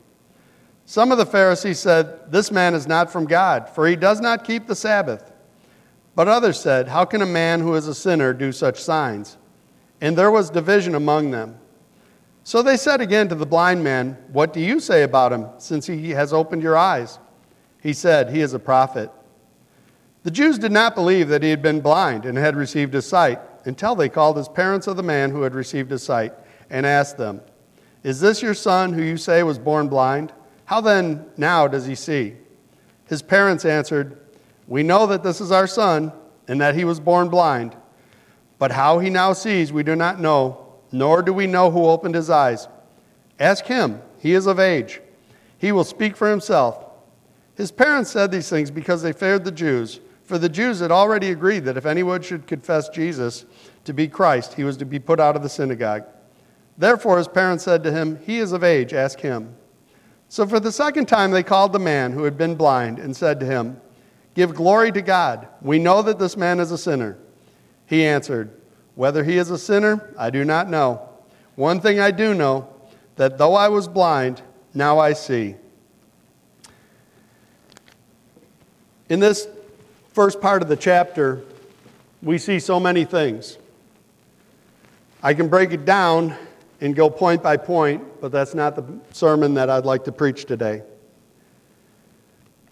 Some 0.87 1.13
of 1.13 1.19
the 1.19 1.27
Pharisees 1.27 1.79
said, 1.79 2.33
This 2.33 2.51
man 2.51 2.75
is 2.75 2.89
not 2.89 3.13
from 3.13 3.27
God, 3.27 3.69
for 3.69 3.87
he 3.87 3.95
does 3.95 4.21
not 4.21 4.45
keep 4.45 4.67
the 4.67 4.75
Sabbath. 4.75 5.33
But 6.17 6.27
others 6.27 6.59
said, 6.59 6.89
How 6.89 7.05
can 7.05 7.23
a 7.23 7.27
man 7.27 7.61
who 7.61 7.75
is 7.75 7.87
a 7.87 7.95
sinner 7.95 8.33
do 8.33 8.51
such 8.51 8.83
signs? 8.83 9.37
And 10.01 10.17
there 10.17 10.31
was 10.31 10.51
division 10.51 10.95
among 10.95 11.31
them. 11.31 11.59
So 12.43 12.63
they 12.63 12.77
said 12.77 13.01
again 13.01 13.29
to 13.29 13.35
the 13.35 13.47
blind 13.47 13.85
man, 13.85 14.19
What 14.33 14.53
do 14.53 14.61
you 14.61 14.81
say 14.81 15.03
about 15.03 15.33
him, 15.33 15.47
since 15.59 15.87
he 15.87 16.11
has 16.11 16.33
opened 16.33 16.63
your 16.63 16.77
eyes? 16.77 17.19
He 17.83 17.93
said, 17.93 18.31
He 18.31 18.41
is 18.41 18.55
a 18.55 18.59
prophet. 18.59 19.11
The 20.23 20.31
Jews 20.31 20.59
did 20.59 20.73
not 20.73 20.95
believe 20.95 21.29
that 21.29 21.43
he 21.43 21.51
had 21.51 21.63
been 21.63 21.81
blind 21.81 22.27
and 22.27 22.37
had 22.37 22.55
received 22.55 22.93
his 22.93 23.07
sight 23.07 23.41
until 23.65 23.95
they 23.95 24.09
called 24.09 24.37
his 24.37 24.49
parents 24.49 24.87
of 24.87 24.97
the 24.97 25.03
man 25.03 25.31
who 25.31 25.43
had 25.43 25.55
received 25.55 25.91
his 25.91 26.03
sight 26.03 26.35
and 26.69 26.85
asked 26.85 27.17
them, 27.17 27.41
Is 28.03 28.21
this 28.21 28.43
your 28.43 28.55
son 28.55 28.93
who 28.93 29.03
you 29.03 29.17
say 29.17 29.43
was 29.43 29.59
born 29.59 29.89
blind? 29.89 30.33
How 30.67 30.81
then 30.81 31.27
now 31.37 31.67
does 31.67 31.87
he 31.87 31.95
see? 31.95 32.37
His 33.09 33.23
parents 33.23 33.65
answered, 33.65 34.19
We 34.69 34.83
know 34.83 35.07
that 35.07 35.23
this 35.23 35.41
is 35.41 35.51
our 35.51 35.67
son 35.67 36.13
and 36.49 36.61
that 36.61 36.75
he 36.75 36.85
was 36.85 37.01
born 37.01 37.29
blind. 37.29 37.77
But 38.59 38.73
how 38.73 38.99
he 38.99 39.09
now 39.09 39.33
sees, 39.33 39.73
we 39.73 39.83
do 39.83 39.97
not 39.97 40.21
know, 40.21 40.67
nor 40.93 41.23
do 41.23 41.33
we 41.33 41.47
know 41.47 41.71
who 41.71 41.87
opened 41.87 42.15
his 42.15 42.29
eyes. 42.29 42.69
Ask 43.39 43.65
him, 43.65 44.03
he 44.19 44.35
is 44.35 44.47
of 44.47 44.61
age. 44.61 45.01
He 45.57 45.73
will 45.73 45.85
speak 45.85 46.15
for 46.15 46.29
himself. 46.29 46.85
His 47.61 47.71
parents 47.71 48.11
said 48.11 48.31
these 48.31 48.49
things 48.49 48.71
because 48.71 49.03
they 49.03 49.13
feared 49.13 49.45
the 49.45 49.53
Jews, 49.53 50.01
for 50.25 50.39
the 50.39 50.49
Jews 50.49 50.81
had 50.81 50.91
already 50.91 51.31
agreed 51.31 51.67
that 51.67 51.77
if 51.77 51.85
anyone 51.85 52.23
should 52.23 52.47
confess 52.47 52.89
Jesus 52.89 53.45
to 53.85 53.93
be 53.93 54.09
Christ, 54.09 54.55
he 54.55 54.65
was 54.65 54.79
to 54.79 54.87
be 54.87 54.99
put 54.99 55.21
out 55.21 55.37
of 55.37 55.43
the 55.43 55.49
synagogue. 55.51 56.05
Therefore, 56.79 57.19
his 57.19 57.29
parents 57.29 57.65
said 57.65 57.83
to 57.83 57.93
him, 57.93 58.19
He 58.25 58.39
is 58.39 58.53
of 58.53 58.65
age, 58.65 58.95
ask 58.95 59.21
him. 59.21 59.55
So 60.31 60.47
for 60.47 60.59
the 60.59 60.73
second 60.73 61.05
time, 61.05 61.33
they 61.33 61.43
called 61.43 61.75
the 61.75 61.79
man 61.79 62.13
who 62.13 62.25
had 62.25 62.39
been 62.39 62.55
blind 62.55 62.99
and 62.99 63.15
said 63.15 63.39
to 63.41 63.47
him, 63.47 63.79
Give 64.33 64.55
glory 64.55 64.91
to 64.93 65.03
God. 65.03 65.47
We 65.61 65.79
know 65.79 66.01
that 66.01 66.19
this 66.19 66.39
man 66.39 66.61
is 66.61 66.71
a 66.71 66.79
sinner. 66.79 67.19
He 67.85 68.07
answered, 68.07 68.59
Whether 68.95 69.23
he 69.23 69.37
is 69.37 69.51
a 69.51 69.59
sinner, 69.59 70.15
I 70.17 70.31
do 70.31 70.47
not 70.47 70.71
know. 70.71 71.11
One 71.57 71.79
thing 71.79 72.01
I 72.01 72.11
do 72.11 72.33
know, 72.33 72.73
that 73.17 73.37
though 73.37 73.55
I 73.55 73.69
was 73.69 73.87
blind, 73.87 74.41
now 74.73 74.99
I 74.99 75.13
see. 75.13 75.57
In 79.11 79.19
this 79.19 79.49
first 80.13 80.41
part 80.41 80.63
of 80.63 80.69
the 80.69 80.77
chapter, 80.77 81.43
we 82.23 82.39
see 82.39 82.61
so 82.61 82.79
many 82.79 83.05
things. 83.05 83.59
I 85.21 85.35
can 85.35 85.49
break 85.49 85.73
it 85.73 85.85
down 85.85 86.37
and 86.81 86.95
go 86.95 87.11
point 87.11 87.43
by 87.43 87.57
point, 87.57 88.21
but 88.21 88.31
that's 88.31 88.55
not 88.55 88.77
the 88.77 88.85
sermon 89.13 89.55
that 89.55 89.69
I'd 89.69 89.85
like 89.85 90.05
to 90.05 90.13
preach 90.13 90.45
today. 90.45 90.83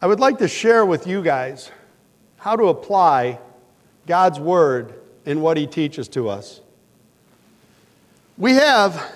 I 0.01 0.07
would 0.07 0.21
like 0.21 0.39
to 0.39 0.47
share 0.47 0.87
with 0.87 1.09
you 1.09 1.23
guys 1.23 1.73
how 2.37 2.55
to 2.55 2.69
apply 2.69 3.41
God's 4.07 4.39
Word 4.39 4.95
in 5.27 5.41
what 5.41 5.57
He 5.57 5.67
teaches 5.67 6.07
to 6.11 6.29
us. 6.29 6.61
We 8.37 8.55
have 8.55 9.13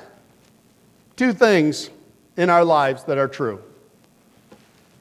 two 1.14 1.32
things 1.32 1.88
in 2.36 2.50
our 2.50 2.64
lives 2.64 3.04
that 3.04 3.16
are 3.16 3.28
true. 3.28 3.62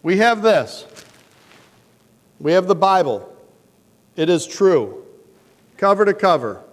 We 0.03 0.17
have 0.17 0.43
this 0.43 0.85
we 2.41 2.53
have 2.53 2.65
the 2.65 2.75
Bible, 2.75 3.31
it 4.15 4.27
is 4.27 4.47
true, 4.47 5.05
cover 5.77 6.05
to 6.05 6.13
cover. 6.13 6.63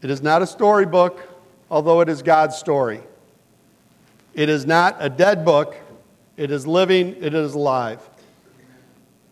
It 0.00 0.10
is 0.10 0.22
not 0.22 0.42
a 0.42 0.46
storybook, 0.46 1.20
although 1.68 2.00
it 2.02 2.08
is 2.08 2.22
God's 2.22 2.56
story. 2.56 3.00
It 4.34 4.48
is 4.48 4.64
not 4.64 4.96
a 5.00 5.10
dead 5.10 5.44
book, 5.44 5.76
it 6.36 6.52
is 6.52 6.66
living, 6.68 7.16
it 7.20 7.34
is 7.34 7.54
alive. 7.54 8.08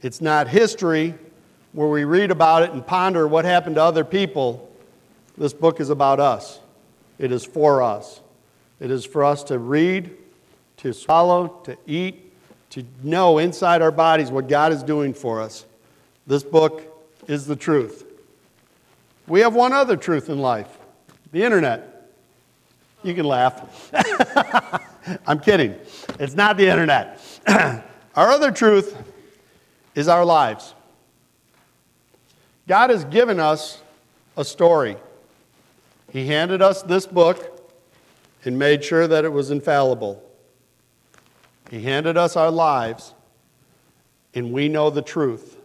It's 0.03 0.21
not 0.21 0.49
history, 0.49 1.15
where 1.73 1.89
we 1.89 2.03
read 2.03 2.33
about 2.33 2.65
it 2.65 2.73
and 2.73 2.85
ponder 2.85 3.29
what 3.29 3.45
happened 3.45 3.77
to 3.77 3.83
other 3.83 4.05
people, 4.05 4.69
this 5.39 5.53
book 5.53 5.79
is 5.81 5.89
about 5.89 6.19
us. 6.19 6.59
It 7.19 7.31
is 7.31 7.45
for 7.45 7.81
us. 7.81 8.21
It 8.81 8.91
is 8.91 9.05
for 9.05 9.25
us 9.25 9.45
to 9.45 9.59
read, 9.59 10.17
to 10.79 10.93
swallow, 10.93 11.61
to 11.65 11.79
eat, 11.87 12.30
to 12.71 12.85
know 13.03 13.39
inside 13.39 13.83
our 13.83 13.91
bodies 13.91 14.31
what 14.31 14.49
God 14.49 14.73
is 14.73 14.83
doing 14.83 15.13
for 15.13 15.41
us. 15.41 15.65
This 16.27 16.43
book 16.43 16.83
is 17.27 17.47
the 17.47 17.57
truth. 17.57 18.07
We 19.27 19.41
have 19.41 19.55
one 19.55 19.73
other 19.73 19.97
truth 19.97 20.29
in 20.29 20.39
life 20.39 20.79
the 21.33 21.45
internet. 21.45 22.11
You 23.03 23.15
can 23.15 23.25
laugh. 23.25 23.91
I'm 25.27 25.39
kidding. 25.39 25.77
It's 26.19 26.35
not 26.35 26.57
the 26.57 26.69
internet. 26.69 27.21
our 27.47 27.83
other 28.17 28.51
truth 28.51 28.97
is 29.95 30.09
our 30.09 30.25
lives. 30.25 30.75
God 32.67 32.91
has 32.91 33.05
given 33.05 33.41
us 33.41 33.81
a 34.37 34.45
story. 34.45 34.97
He 36.13 36.27
handed 36.27 36.63
us 36.63 36.83
this 36.83 37.07
book 37.07 37.73
and 38.45 38.59
made 38.59 38.85
sure 38.85 39.07
that 39.07 39.25
it 39.25 39.33
was 39.33 39.51
infallible. 39.51 40.23
He 41.71 41.83
handed 41.83 42.17
us 42.17 42.35
our 42.37 42.51
lives, 42.51 43.15
and 44.35 44.53
we 44.53 44.69
know 44.69 44.91
the 44.91 45.03
truth 45.03 45.57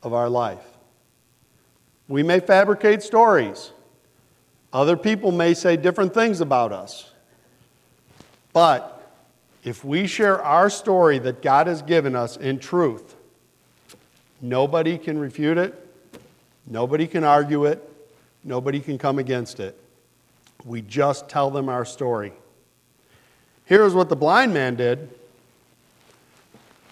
of 0.00 0.12
our 0.12 0.28
life. 0.28 0.64
We 2.06 2.22
may 2.22 2.38
fabricate 2.38 3.02
stories. 3.02 3.72
Other 4.72 4.96
people 4.96 5.32
may 5.32 5.54
say 5.54 5.76
different 5.76 6.14
things 6.14 6.40
about 6.40 6.72
us. 6.72 7.10
But 8.52 9.02
if 9.64 9.84
we 9.84 10.06
share 10.06 10.40
our 10.40 10.70
story 10.70 11.18
that 11.18 11.42
God 11.42 11.66
has 11.66 11.82
given 11.82 12.14
us 12.14 12.36
in 12.36 12.60
truth, 12.60 13.16
nobody 14.40 14.96
can 14.96 15.18
refute 15.18 15.58
it, 15.58 15.74
nobody 16.68 17.08
can 17.08 17.24
argue 17.24 17.64
it, 17.64 17.82
nobody 18.44 18.78
can 18.78 18.96
come 18.96 19.18
against 19.18 19.58
it. 19.58 19.76
We 20.64 20.82
just 20.82 21.28
tell 21.28 21.50
them 21.50 21.68
our 21.68 21.84
story. 21.84 22.32
Here's 23.64 23.92
what 23.92 24.08
the 24.08 24.16
blind 24.16 24.54
man 24.54 24.76
did. 24.76 25.08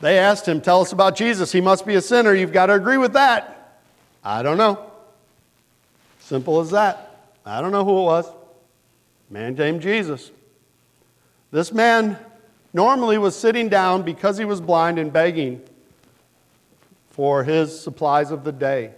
They 0.00 0.18
asked 0.18 0.46
him, 0.46 0.60
Tell 0.60 0.80
us 0.80 0.92
about 0.92 1.16
Jesus. 1.16 1.52
He 1.52 1.60
must 1.60 1.86
be 1.86 1.94
a 1.94 2.00
sinner. 2.00 2.34
You've 2.34 2.52
got 2.52 2.66
to 2.66 2.74
agree 2.74 2.96
with 2.96 3.12
that. 3.12 3.80
I 4.24 4.42
don't 4.42 4.56
know. 4.56 4.90
Simple 6.20 6.60
as 6.60 6.70
that. 6.70 7.28
I 7.44 7.60
don't 7.60 7.72
know 7.72 7.84
who 7.84 7.98
it 7.98 8.04
was. 8.04 8.26
Man 9.28 9.54
named 9.54 9.82
Jesus. 9.82 10.30
This 11.50 11.72
man 11.72 12.18
normally 12.72 13.18
was 13.18 13.36
sitting 13.36 13.68
down 13.68 14.02
because 14.02 14.38
he 14.38 14.44
was 14.44 14.60
blind 14.60 14.98
and 14.98 15.12
begging 15.12 15.60
for 17.10 17.44
his 17.44 17.78
supplies 17.78 18.30
of 18.30 18.44
the 18.44 18.52
day, 18.52 18.92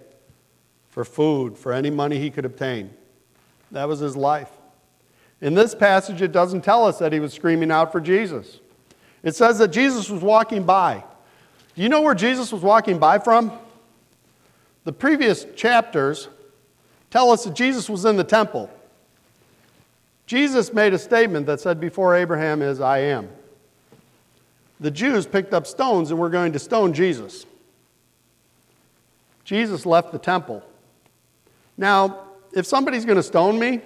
for 0.90 1.04
food, 1.04 1.56
for 1.56 1.72
any 1.72 1.90
money 1.90 2.18
he 2.18 2.30
could 2.30 2.44
obtain. 2.44 2.90
That 3.70 3.88
was 3.88 4.00
his 4.00 4.16
life. 4.16 4.50
In 5.40 5.54
this 5.54 5.74
passage, 5.74 6.22
it 6.22 6.30
doesn't 6.30 6.62
tell 6.62 6.86
us 6.86 6.98
that 6.98 7.12
he 7.12 7.18
was 7.18 7.32
screaming 7.32 7.70
out 7.70 7.90
for 7.90 8.00
Jesus. 8.00 8.60
It 9.22 9.36
says 9.36 9.58
that 9.58 9.68
Jesus 9.68 10.10
was 10.10 10.22
walking 10.22 10.64
by. 10.64 11.04
Do 11.74 11.82
you 11.82 11.88
know 11.88 12.00
where 12.00 12.14
Jesus 12.14 12.52
was 12.52 12.62
walking 12.62 12.98
by 12.98 13.18
from? 13.18 13.52
The 14.84 14.92
previous 14.92 15.46
chapters 15.56 16.28
tell 17.10 17.30
us 17.30 17.44
that 17.44 17.54
Jesus 17.54 17.88
was 17.88 18.04
in 18.04 18.16
the 18.16 18.24
temple. 18.24 18.70
Jesus 20.26 20.72
made 20.72 20.92
a 20.92 20.98
statement 20.98 21.46
that 21.46 21.60
said, 21.60 21.80
Before 21.80 22.16
Abraham 22.16 22.62
is, 22.62 22.80
I 22.80 22.98
am. 22.98 23.28
The 24.80 24.90
Jews 24.90 25.26
picked 25.26 25.54
up 25.54 25.66
stones 25.66 26.10
and 26.10 26.18
were 26.18 26.30
going 26.30 26.52
to 26.52 26.58
stone 26.58 26.92
Jesus. 26.92 27.46
Jesus 29.44 29.86
left 29.86 30.12
the 30.12 30.18
temple. 30.18 30.62
Now, 31.76 32.24
if 32.52 32.66
somebody's 32.66 33.04
going 33.04 33.16
to 33.16 33.22
stone 33.22 33.58
me, 33.58 33.80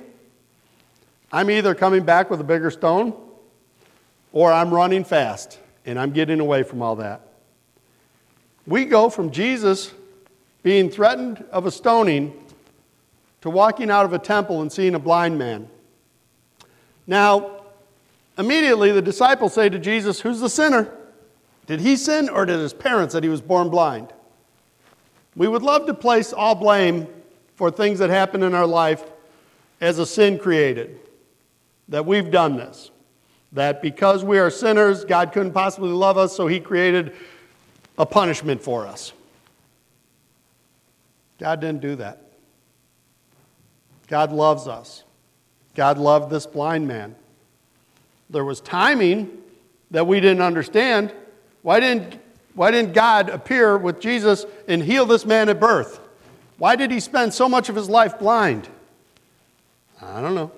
I'm 1.31 1.51
either 1.51 1.75
coming 1.75 2.05
back 2.05 2.31
with 2.31 2.41
a 2.41 2.45
bigger 2.45 2.71
stone 2.71 3.15
or 4.37 4.53
I'm 4.53 4.69
running 4.69 5.03
fast 5.03 5.59
and 5.87 5.99
I'm 5.99 6.11
getting 6.11 6.41
away 6.41 6.63
from 6.63 6.83
all 6.83 6.97
that. 6.97 7.23
We 8.67 8.85
go 8.85 9.09
from 9.09 9.31
Jesus 9.31 9.95
being 10.63 10.91
threatened 10.91 11.43
of 11.51 11.65
a 11.65 11.71
stoning 11.71 12.35
to 13.41 13.49
walking 13.49 13.91
out 13.91 14.05
of 14.05 14.13
a 14.13 14.19
temple 14.19 14.61
and 14.61 14.71
seeing 14.71 14.95
a 14.95 14.99
blind 14.99 15.39
man. 15.39 15.71
Now, 17.07 17.63
immediately 18.37 18.93
the 18.93 19.01
disciples 19.01 19.55
say 19.55 19.71
to 19.71 19.79
Jesus, 19.79 20.21
Who's 20.21 20.41
the 20.41 20.51
sinner? 20.51 20.93
Did 21.67 21.81
he 21.81 21.97
sin 21.97 22.29
or 22.29 22.45
did 22.45 22.61
his 22.61 22.75
parents 22.75 23.15
that 23.15 23.23
he 23.25 23.31
was 23.31 23.41
born 23.41 23.71
blind? 23.71 24.13
We 25.35 25.49
would 25.49 25.63
love 25.63 25.87
to 25.87 25.95
place 25.95 26.35
all 26.35 26.55
blame 26.55 27.09
for 27.55 27.71
things 27.71 28.01
that 28.01 28.11
happen 28.11 28.43
in 28.43 28.53
our 28.53 28.67
life 28.67 29.03
as 29.81 29.99
a 29.99 30.05
sin 30.05 30.39
created, 30.39 31.01
that 31.89 32.05
we've 32.05 32.31
done 32.31 32.59
this. 32.59 32.91
That 33.53 33.81
because 33.81 34.25
we 34.25 34.39
are 34.39 34.51
sinners, 34.51 35.05
God 35.05 35.33
couldn't 35.33 35.53
possibly 35.53 35.91
love 35.91 36.19
us, 36.19 36.37
so 36.37 36.47
he 36.47 36.61
created 36.61 37.15
a 37.97 38.05
punishment 38.05 38.63
for 38.63 38.87
us. 38.87 39.13
God 41.39 41.61
didn't 41.61 41.81
do 41.81 41.97
that. 41.97 42.23
God 44.09 44.33
loves 44.33 44.69
us. 44.69 45.05
God 45.75 45.99
loved 45.99 46.31
this 46.31 46.47
blind 46.47 46.89
man. 46.89 47.15
There 48.31 48.45
was 48.45 48.61
timing 48.61 49.31
that 49.91 50.07
we 50.07 50.21
didn't 50.21 50.43
understand. 50.43 51.13
Why 51.63 51.81
didn't, 51.81 52.21
why 52.55 52.71
didn't 52.71 52.93
God 52.93 53.29
appear 53.29 53.77
with 53.77 54.01
Jesus 54.01 54.47
and 54.67 54.83
heal 54.83 55.07
this 55.07 55.25
man 55.25 55.49
at 55.49 55.61
birth? 55.61 56.01
Why 56.59 56.77
did 56.77 56.91
he 56.91 57.01
spend 57.01 57.35
so 57.35 57.49
much 57.49 57.69
of 57.69 57.77
his 57.77 57.89
life 57.89 58.19
blind? 58.19 58.69
I 60.01 60.21
don't 60.21 60.35
know. 60.35 60.51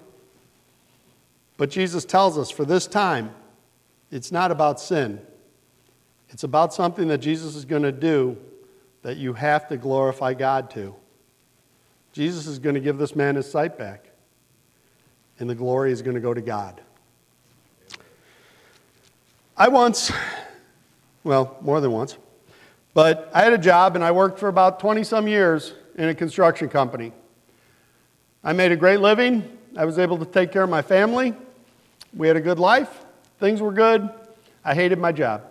But 1.59 1.71
Jesus 1.71 2.07
tells 2.07 2.39
us 2.39 2.51
for 2.51 2.65
this 2.65 2.87
time, 2.87 3.35
it's 4.11 4.33
not 4.33 4.51
about 4.51 4.81
sin. 4.81 5.21
It's 6.31 6.45
about 6.45 6.73
something 6.73 7.09
that 7.09 7.19
Jesus 7.19 7.55
is 7.57 7.67
going 7.67 7.83
to 7.83 7.93
do 7.93 8.39
that 9.03 9.19
you 9.19 9.35
have 9.35 9.69
to 9.69 9.77
glorify 9.77 10.35
God 10.35 10.71
to. 10.71 10.95
Jesus 12.13 12.47
is 12.47 12.59
going 12.59 12.75
to 12.75 12.81
give 12.81 12.97
this 12.97 13.15
man 13.15 13.35
his 13.35 13.51
sight 13.51 13.77
back 13.77 14.09
and 15.39 15.51
the 15.51 15.55
glory 15.55 15.93
is 15.93 16.01
going 16.01 16.15
to 16.15 16.21
go 16.21 16.33
to 16.33 16.41
God. 16.41 16.81
I 19.57 19.69
once, 19.69 20.13
well, 21.25 21.57
more 21.61 21.81
than 21.81 21.91
once, 21.91 22.17
but 22.95 23.31
I 23.35 23.43
had 23.43 23.53
a 23.53 23.59
job 23.59 23.97
and 23.97 24.05
I 24.05 24.13
worked 24.13 24.39
for 24.39 24.49
about 24.49 24.81
20 24.81 25.03
some 25.05 25.27
years 25.27 25.75
in 25.97 26.09
a 26.09 26.15
construction 26.15 26.69
company. 26.69 27.13
I 28.45 28.53
made 28.53 28.71
a 28.71 28.77
great 28.77 29.01
living. 29.01 29.59
I 29.77 29.85
was 29.85 29.99
able 29.99 30.19
to 30.19 30.25
take 30.25 30.53
care 30.53 30.63
of 30.63 30.71
my 30.71 30.83
family. 30.83 31.35
We 32.15 32.27
had 32.29 32.37
a 32.37 32.41
good 32.41 32.59
life. 32.59 33.05
Things 33.39 33.61
were 33.61 33.73
good. 33.73 34.09
I 34.65 34.75
hated 34.75 34.99
my 34.99 35.13
job. 35.13 35.45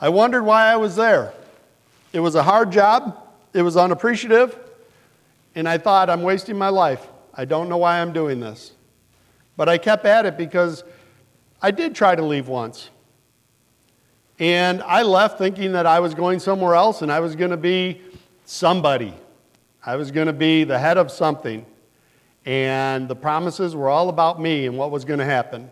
I 0.00 0.08
wondered 0.08 0.42
why 0.42 0.66
I 0.66 0.76
was 0.76 0.96
there. 0.96 1.32
It 2.12 2.20
was 2.20 2.34
a 2.34 2.42
hard 2.42 2.72
job, 2.72 3.16
it 3.54 3.62
was 3.62 3.76
unappreciative, 3.76 4.58
and 5.54 5.68
I 5.68 5.78
thought, 5.78 6.10
I'm 6.10 6.22
wasting 6.22 6.58
my 6.58 6.68
life. 6.68 7.06
I 7.34 7.44
don't 7.44 7.68
know 7.68 7.78
why 7.78 8.00
I'm 8.00 8.12
doing 8.12 8.40
this. 8.40 8.72
But 9.56 9.68
I 9.68 9.78
kept 9.78 10.04
at 10.04 10.26
it 10.26 10.36
because 10.36 10.84
I 11.60 11.70
did 11.70 11.94
try 11.94 12.14
to 12.14 12.22
leave 12.22 12.48
once. 12.48 12.90
And 14.38 14.82
I 14.82 15.02
left 15.02 15.38
thinking 15.38 15.72
that 15.72 15.86
I 15.86 16.00
was 16.00 16.14
going 16.14 16.40
somewhere 16.40 16.74
else 16.74 17.02
and 17.02 17.12
I 17.12 17.20
was 17.20 17.36
going 17.36 17.50
to 17.50 17.56
be 17.56 18.00
somebody. 18.44 19.14
I 19.84 19.96
was 19.96 20.10
going 20.10 20.26
to 20.26 20.32
be 20.32 20.64
the 20.64 20.78
head 20.78 20.98
of 20.98 21.10
something. 21.10 21.64
And 22.44 23.08
the 23.08 23.14
promises 23.14 23.76
were 23.76 23.88
all 23.88 24.08
about 24.08 24.40
me 24.40 24.66
and 24.66 24.76
what 24.76 24.90
was 24.90 25.04
going 25.04 25.20
to 25.20 25.24
happen. 25.24 25.70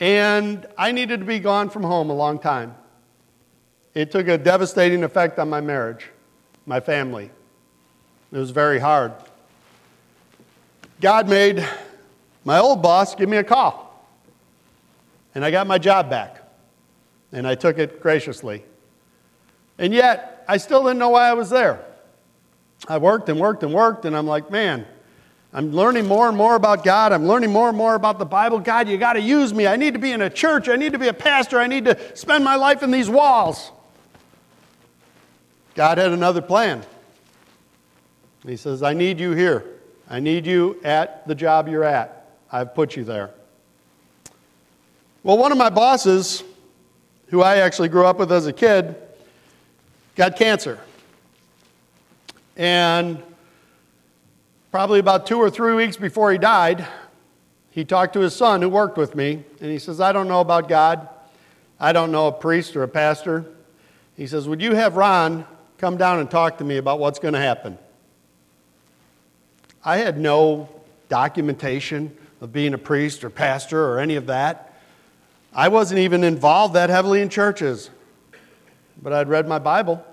And 0.00 0.66
I 0.76 0.92
needed 0.92 1.20
to 1.20 1.26
be 1.26 1.38
gone 1.38 1.70
from 1.70 1.84
home 1.84 2.10
a 2.10 2.14
long 2.14 2.38
time. 2.38 2.74
It 3.94 4.10
took 4.10 4.26
a 4.26 4.36
devastating 4.36 5.04
effect 5.04 5.38
on 5.38 5.48
my 5.48 5.60
marriage, 5.60 6.10
my 6.66 6.80
family. 6.80 7.30
It 8.32 8.38
was 8.38 8.50
very 8.50 8.80
hard. 8.80 9.12
God 11.00 11.28
made 11.28 11.64
my 12.44 12.58
old 12.58 12.82
boss 12.82 13.14
give 13.14 13.28
me 13.28 13.36
a 13.36 13.44
call. 13.44 13.82
And 15.34 15.44
I 15.44 15.50
got 15.50 15.66
my 15.66 15.78
job 15.78 16.10
back. 16.10 16.42
And 17.32 17.46
I 17.46 17.54
took 17.54 17.78
it 17.78 18.00
graciously. 18.00 18.64
And 19.78 19.92
yet, 19.92 20.44
I 20.48 20.56
still 20.56 20.82
didn't 20.82 20.98
know 20.98 21.10
why 21.10 21.28
I 21.28 21.34
was 21.34 21.50
there. 21.50 21.84
I 22.86 22.98
worked 22.98 23.28
and 23.28 23.40
worked 23.40 23.62
and 23.62 23.72
worked, 23.72 24.04
and 24.04 24.16
I'm 24.16 24.26
like, 24.26 24.50
man, 24.50 24.86
I'm 25.56 25.70
learning 25.70 26.06
more 26.08 26.26
and 26.26 26.36
more 26.36 26.56
about 26.56 26.82
God. 26.82 27.12
I'm 27.12 27.28
learning 27.28 27.52
more 27.52 27.68
and 27.68 27.78
more 27.78 27.94
about 27.94 28.18
the 28.18 28.24
Bible. 28.24 28.58
God, 28.58 28.88
you 28.88 28.98
got 28.98 29.12
to 29.12 29.20
use 29.20 29.54
me. 29.54 29.68
I 29.68 29.76
need 29.76 29.94
to 29.94 30.00
be 30.00 30.10
in 30.10 30.20
a 30.20 30.28
church. 30.28 30.68
I 30.68 30.74
need 30.74 30.92
to 30.94 30.98
be 30.98 31.06
a 31.06 31.14
pastor. 31.14 31.60
I 31.60 31.68
need 31.68 31.84
to 31.84 32.16
spend 32.16 32.42
my 32.42 32.56
life 32.56 32.82
in 32.82 32.90
these 32.90 33.08
walls. 33.08 33.70
God 35.76 35.98
had 35.98 36.10
another 36.10 36.42
plan. 36.42 36.84
He 38.44 38.56
says, 38.56 38.82
I 38.82 38.94
need 38.94 39.20
you 39.20 39.30
here. 39.30 39.64
I 40.10 40.18
need 40.18 40.44
you 40.44 40.80
at 40.82 41.26
the 41.28 41.36
job 41.36 41.68
you're 41.68 41.84
at. 41.84 42.28
I've 42.50 42.74
put 42.74 42.96
you 42.96 43.04
there. 43.04 43.30
Well, 45.22 45.38
one 45.38 45.52
of 45.52 45.58
my 45.58 45.70
bosses, 45.70 46.42
who 47.28 47.42
I 47.42 47.58
actually 47.58 47.88
grew 47.88 48.06
up 48.06 48.18
with 48.18 48.32
as 48.32 48.48
a 48.48 48.52
kid, 48.52 48.96
got 50.16 50.36
cancer. 50.36 50.80
And 52.56 53.22
probably 54.74 54.98
about 54.98 55.24
two 55.24 55.38
or 55.38 55.48
three 55.48 55.72
weeks 55.72 55.96
before 55.96 56.32
he 56.32 56.36
died, 56.36 56.84
he 57.70 57.84
talked 57.84 58.12
to 58.12 58.18
his 58.18 58.34
son 58.34 58.60
who 58.60 58.68
worked 58.68 58.98
with 58.98 59.14
me, 59.14 59.44
and 59.60 59.70
he 59.70 59.78
says, 59.78 60.00
I 60.00 60.10
don't 60.10 60.26
know 60.26 60.40
about 60.40 60.68
God. 60.68 61.08
I 61.78 61.92
don't 61.92 62.10
know 62.10 62.26
a 62.26 62.32
priest 62.32 62.74
or 62.74 62.82
a 62.82 62.88
pastor. 62.88 63.44
He 64.16 64.26
says, 64.26 64.48
Would 64.48 64.60
you 64.60 64.74
have 64.74 64.96
Ron 64.96 65.46
come 65.78 65.96
down 65.96 66.18
and 66.18 66.28
talk 66.28 66.58
to 66.58 66.64
me 66.64 66.78
about 66.78 66.98
what's 66.98 67.20
going 67.20 67.34
to 67.34 67.40
happen? 67.40 67.78
I 69.84 69.98
had 69.98 70.18
no 70.18 70.68
documentation 71.08 72.12
of 72.40 72.52
being 72.52 72.74
a 72.74 72.78
priest 72.78 73.22
or 73.22 73.30
pastor 73.30 73.80
or 73.80 74.00
any 74.00 74.16
of 74.16 74.26
that. 74.26 74.74
I 75.52 75.68
wasn't 75.68 76.00
even 76.00 76.24
involved 76.24 76.74
that 76.74 76.90
heavily 76.90 77.20
in 77.20 77.28
churches, 77.28 77.90
but 79.00 79.12
I'd 79.12 79.28
read 79.28 79.46
my 79.46 79.60
Bible. 79.60 80.04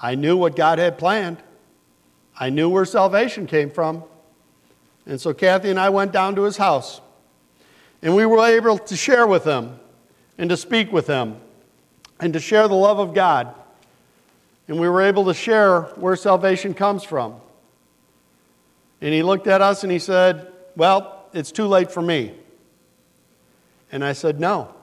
I 0.00 0.14
knew 0.14 0.36
what 0.36 0.54
God 0.54 0.78
had 0.78 0.98
planned. 0.98 1.38
I 2.38 2.50
knew 2.50 2.68
where 2.68 2.84
salvation 2.84 3.46
came 3.46 3.70
from. 3.70 4.04
And 5.06 5.20
so 5.20 5.34
Kathy 5.34 5.70
and 5.70 5.78
I 5.78 5.90
went 5.90 6.12
down 6.12 6.34
to 6.36 6.42
his 6.42 6.56
house. 6.56 7.00
And 8.02 8.14
we 8.14 8.26
were 8.26 8.44
able 8.44 8.78
to 8.78 8.96
share 8.96 9.26
with 9.26 9.44
him 9.44 9.78
and 10.36 10.50
to 10.50 10.56
speak 10.56 10.92
with 10.92 11.06
him 11.06 11.36
and 12.20 12.32
to 12.32 12.40
share 12.40 12.68
the 12.68 12.74
love 12.74 12.98
of 12.98 13.14
God. 13.14 13.54
And 14.68 14.80
we 14.80 14.88
were 14.88 15.02
able 15.02 15.26
to 15.26 15.34
share 15.34 15.82
where 15.96 16.16
salvation 16.16 16.74
comes 16.74 17.04
from. 17.04 17.36
And 19.00 19.12
he 19.12 19.22
looked 19.22 19.46
at 19.46 19.60
us 19.60 19.82
and 19.82 19.92
he 19.92 19.98
said, 19.98 20.50
Well, 20.76 21.28
it's 21.32 21.52
too 21.52 21.66
late 21.66 21.90
for 21.90 22.02
me. 22.02 22.34
And 23.92 24.04
I 24.04 24.12
said, 24.12 24.40
No. 24.40 24.74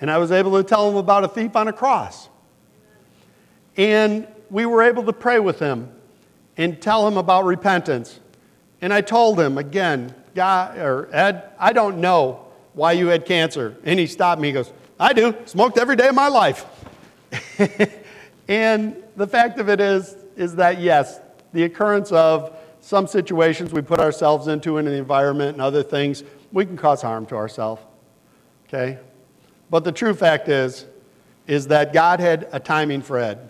And 0.00 0.10
I 0.10 0.18
was 0.18 0.32
able 0.32 0.56
to 0.60 0.64
tell 0.64 0.90
him 0.90 0.96
about 0.96 1.24
a 1.24 1.28
thief 1.28 1.54
on 1.54 1.68
a 1.68 1.72
cross. 1.72 2.28
And 3.76 4.26
we 4.50 4.66
were 4.66 4.82
able 4.82 5.04
to 5.04 5.12
pray 5.12 5.38
with 5.38 5.58
him 5.58 5.90
and 6.56 6.80
tell 6.80 7.06
him 7.06 7.16
about 7.16 7.44
repentance. 7.44 8.20
And 8.80 8.92
I 8.92 9.00
told 9.00 9.38
him 9.38 9.58
again, 9.58 10.14
God, 10.34 10.78
or 10.78 11.08
Ed, 11.14 11.50
I 11.58 11.72
don't 11.72 11.98
know 11.98 12.46
why 12.74 12.92
you 12.92 13.08
had 13.08 13.26
cancer. 13.26 13.76
And 13.84 13.98
he 13.98 14.06
stopped 14.06 14.40
me. 14.40 14.48
He 14.48 14.54
goes, 14.54 14.72
I 14.98 15.12
do. 15.12 15.34
Smoked 15.44 15.78
every 15.78 15.96
day 15.96 16.08
of 16.08 16.14
my 16.14 16.28
life. 16.28 16.64
and 18.48 18.96
the 19.16 19.26
fact 19.26 19.58
of 19.58 19.68
it 19.68 19.80
is, 19.80 20.16
is 20.36 20.56
that 20.56 20.80
yes, 20.80 21.20
the 21.52 21.64
occurrence 21.64 22.12
of 22.12 22.56
some 22.80 23.06
situations 23.06 23.72
we 23.72 23.82
put 23.82 24.00
ourselves 24.00 24.48
into 24.48 24.78
in 24.78 24.84
the 24.84 24.92
environment 24.92 25.52
and 25.52 25.62
other 25.62 25.82
things, 25.82 26.24
we 26.50 26.66
can 26.66 26.76
cause 26.76 27.00
harm 27.00 27.26
to 27.26 27.36
ourselves. 27.36 27.82
Okay? 28.66 28.98
But 29.70 29.84
the 29.84 29.92
true 29.92 30.14
fact 30.14 30.48
is, 30.48 30.86
is 31.46 31.68
that 31.68 31.92
God 31.92 32.20
had 32.20 32.48
a 32.52 32.60
timing 32.60 33.02
for 33.02 33.18
Ed. 33.18 33.48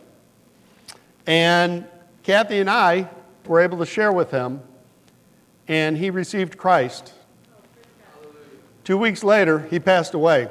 And 1.27 1.87
Kathy 2.23 2.61
and 2.61 2.71
I 2.71 3.09
were 3.47 3.61
able 3.61 3.79
to 3.79 3.87
share 3.87 4.13
with 4.13 4.31
him, 4.31 4.61
and 5.67 5.97
he 5.97 6.11
received 6.11 6.57
Christ. 6.57 7.13
Two 8.85 8.99
weeks 8.99 9.25
later, 9.25 9.61
he 9.61 9.79
passed 9.79 10.15
away. 10.15 10.49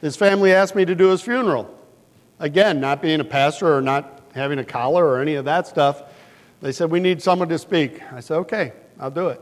His 0.00 0.16
family 0.16 0.52
asked 0.52 0.74
me 0.74 0.84
to 0.84 0.94
do 0.94 1.08
his 1.10 1.22
funeral. 1.22 1.72
Again, 2.38 2.80
not 2.80 3.00
being 3.00 3.20
a 3.20 3.24
pastor 3.24 3.76
or 3.76 3.80
not 3.80 4.20
having 4.34 4.58
a 4.58 4.64
collar 4.64 5.06
or 5.06 5.20
any 5.20 5.34
of 5.34 5.44
that 5.44 5.66
stuff, 5.66 6.02
they 6.60 6.72
said, 6.72 6.90
We 6.90 7.00
need 7.00 7.22
someone 7.22 7.48
to 7.48 7.58
speak. 7.58 8.02
I 8.12 8.20
said, 8.20 8.36
Okay, 8.38 8.72
I'll 8.98 9.10
do 9.10 9.28
it. 9.28 9.40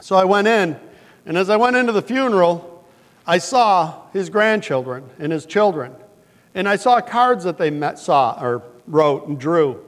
So 0.00 0.16
I 0.16 0.24
went 0.24 0.46
in, 0.48 0.78
and 1.26 1.36
as 1.36 1.50
I 1.50 1.56
went 1.56 1.76
into 1.76 1.92
the 1.92 2.02
funeral, 2.02 2.84
I 3.26 3.38
saw 3.38 4.02
his 4.12 4.30
grandchildren 4.30 5.04
and 5.18 5.32
his 5.32 5.44
children. 5.44 5.94
And 6.54 6.68
I 6.68 6.76
saw 6.76 7.00
cards 7.00 7.44
that 7.44 7.58
they 7.58 7.70
met, 7.70 7.98
saw 7.98 8.38
or 8.40 8.62
wrote 8.86 9.26
and 9.26 9.38
drew. 9.38 9.85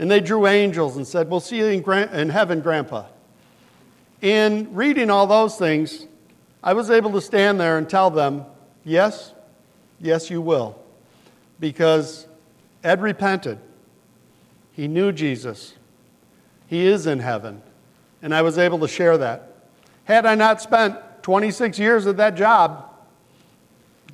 And 0.00 0.10
they 0.10 0.20
drew 0.20 0.46
angels 0.46 0.96
and 0.96 1.06
said, 1.06 1.28
We'll 1.28 1.40
see 1.40 1.58
you 1.58 1.66
in, 1.66 2.08
in 2.14 2.30
heaven, 2.30 2.62
Grandpa. 2.62 3.04
In 4.22 4.74
reading 4.74 5.10
all 5.10 5.26
those 5.26 5.56
things, 5.56 6.06
I 6.62 6.72
was 6.72 6.90
able 6.90 7.12
to 7.12 7.20
stand 7.20 7.60
there 7.60 7.76
and 7.76 7.88
tell 7.88 8.08
them, 8.10 8.46
Yes, 8.82 9.34
yes, 10.00 10.30
you 10.30 10.40
will. 10.40 10.80
Because 11.60 12.26
Ed 12.82 13.02
repented. 13.02 13.58
He 14.72 14.88
knew 14.88 15.12
Jesus. 15.12 15.74
He 16.66 16.86
is 16.86 17.06
in 17.06 17.18
heaven. 17.18 17.60
And 18.22 18.34
I 18.34 18.40
was 18.40 18.56
able 18.56 18.78
to 18.78 18.88
share 18.88 19.18
that. 19.18 19.54
Had 20.04 20.24
I 20.24 20.34
not 20.34 20.62
spent 20.62 20.96
26 21.22 21.78
years 21.78 22.06
at 22.06 22.16
that 22.16 22.36
job, 22.36 22.88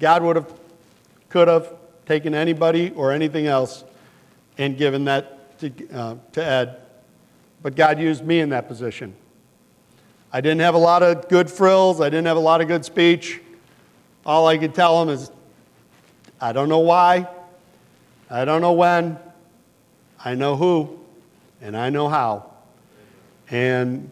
God 0.00 0.24
would 0.24 0.34
have, 0.34 0.52
could 1.28 1.46
have 1.46 1.72
taken 2.06 2.34
anybody 2.34 2.90
or 2.90 3.12
anything 3.12 3.46
else 3.46 3.84
and 4.58 4.76
given 4.76 5.04
that 5.04 5.35
to, 5.58 5.88
uh, 5.92 6.16
to 6.32 6.44
Ed. 6.44 6.80
But 7.62 7.76
God 7.76 7.98
used 7.98 8.24
me 8.24 8.40
in 8.40 8.50
that 8.50 8.68
position. 8.68 9.14
I 10.32 10.40
didn't 10.40 10.60
have 10.60 10.74
a 10.74 10.78
lot 10.78 11.02
of 11.02 11.28
good 11.28 11.50
frills, 11.50 12.00
I 12.00 12.08
didn't 12.08 12.26
have 12.26 12.36
a 12.36 12.40
lot 12.40 12.60
of 12.60 12.68
good 12.68 12.84
speech. 12.84 13.40
All 14.24 14.46
I 14.46 14.58
could 14.58 14.74
tell 14.74 15.00
him 15.02 15.08
is, 15.08 15.30
I 16.40 16.52
don't 16.52 16.68
know 16.68 16.80
why, 16.80 17.28
I 18.28 18.44
don't 18.44 18.60
know 18.60 18.72
when, 18.72 19.18
I 20.24 20.34
know 20.34 20.56
who, 20.56 20.98
and 21.60 21.76
I 21.76 21.90
know 21.90 22.08
how. 22.08 22.50
And, 23.50 24.10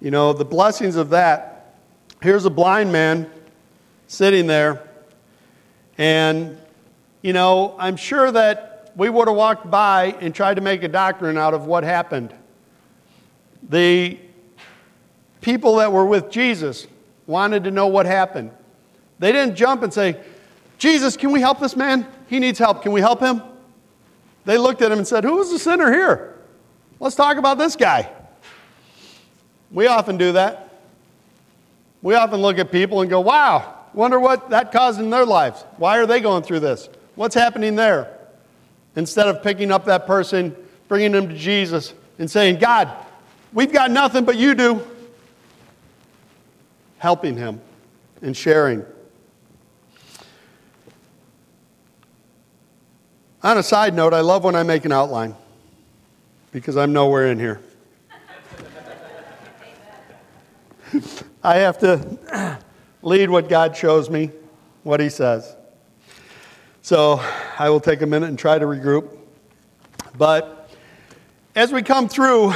you 0.00 0.10
know, 0.10 0.32
the 0.32 0.44
blessings 0.44 0.96
of 0.96 1.10
that 1.10 1.56
here's 2.22 2.44
a 2.44 2.50
blind 2.50 2.92
man 2.92 3.30
sitting 4.08 4.46
there, 4.46 4.82
and, 5.98 6.58
you 7.22 7.32
know, 7.32 7.74
I'm 7.78 7.96
sure 7.96 8.30
that 8.30 8.75
we 8.96 9.10
would 9.10 9.28
have 9.28 9.36
walked 9.36 9.70
by 9.70 10.16
and 10.20 10.34
tried 10.34 10.54
to 10.54 10.62
make 10.62 10.82
a 10.82 10.88
doctrine 10.88 11.36
out 11.36 11.52
of 11.52 11.66
what 11.66 11.84
happened. 11.84 12.34
The 13.68 14.18
people 15.42 15.76
that 15.76 15.92
were 15.92 16.06
with 16.06 16.30
Jesus 16.30 16.86
wanted 17.26 17.64
to 17.64 17.70
know 17.70 17.86
what 17.86 18.06
happened. 18.06 18.50
They 19.18 19.32
didn't 19.32 19.54
jump 19.54 19.82
and 19.82 19.92
say, 19.92 20.18
Jesus, 20.78 21.16
can 21.16 21.30
we 21.30 21.40
help 21.40 21.60
this 21.60 21.76
man? 21.76 22.06
He 22.26 22.38
needs 22.38 22.58
help. 22.58 22.82
Can 22.82 22.92
we 22.92 23.00
help 23.00 23.20
him? 23.20 23.42
They 24.46 24.56
looked 24.58 24.80
at 24.80 24.90
him 24.90 24.98
and 24.98 25.06
said, 25.06 25.24
Who 25.24 25.40
is 25.40 25.50
the 25.50 25.58
sinner 25.58 25.92
here? 25.92 26.38
Let's 26.98 27.16
talk 27.16 27.36
about 27.36 27.58
this 27.58 27.76
guy. 27.76 28.10
We 29.70 29.86
often 29.86 30.16
do 30.16 30.32
that. 30.32 30.70
We 32.00 32.14
often 32.14 32.40
look 32.40 32.58
at 32.58 32.70
people 32.70 33.00
and 33.00 33.10
go, 33.10 33.20
Wow, 33.20 33.74
wonder 33.92 34.18
what 34.20 34.50
that 34.50 34.72
caused 34.72 35.00
in 35.00 35.10
their 35.10 35.26
lives. 35.26 35.64
Why 35.76 35.98
are 35.98 36.06
they 36.06 36.20
going 36.20 36.44
through 36.44 36.60
this? 36.60 36.88
What's 37.14 37.34
happening 37.34 37.74
there? 37.74 38.15
Instead 38.96 39.28
of 39.28 39.42
picking 39.42 39.70
up 39.70 39.84
that 39.84 40.06
person, 40.06 40.56
bringing 40.88 41.12
them 41.12 41.28
to 41.28 41.34
Jesus, 41.34 41.94
and 42.18 42.30
saying, 42.30 42.58
God, 42.58 42.90
we've 43.52 43.72
got 43.72 43.90
nothing 43.90 44.24
but 44.24 44.36
you 44.36 44.54
do. 44.54 44.82
Helping 46.98 47.36
him 47.36 47.60
and 48.22 48.36
sharing. 48.36 48.84
On 53.42 53.58
a 53.58 53.62
side 53.62 53.94
note, 53.94 54.12
I 54.14 54.20
love 54.20 54.44
when 54.44 54.56
I 54.56 54.62
make 54.62 54.84
an 54.84 54.92
outline 54.92 55.36
because 56.52 56.76
I'm 56.76 56.92
nowhere 56.92 57.26
in 57.26 57.38
here. 57.38 57.60
I 61.44 61.56
have 61.56 61.78
to 61.78 62.58
lead 63.02 63.30
what 63.30 63.48
God 63.48 63.76
shows 63.76 64.08
me, 64.10 64.30
what 64.82 65.00
He 65.00 65.08
says. 65.10 65.55
So 66.86 67.20
I 67.58 67.68
will 67.68 67.80
take 67.80 68.02
a 68.02 68.06
minute 68.06 68.28
and 68.28 68.38
try 68.38 68.60
to 68.60 68.64
regroup. 68.64 69.08
But 70.16 70.70
as 71.56 71.72
we 71.72 71.82
come 71.82 72.08
through, 72.08 72.52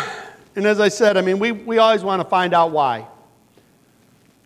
and 0.54 0.66
as 0.66 0.78
I 0.78 0.88
said, 0.88 1.16
I 1.16 1.20
mean, 1.20 1.40
we, 1.40 1.50
we 1.50 1.78
always 1.78 2.04
want 2.04 2.22
to 2.22 2.28
find 2.28 2.54
out 2.54 2.70
why. 2.70 3.08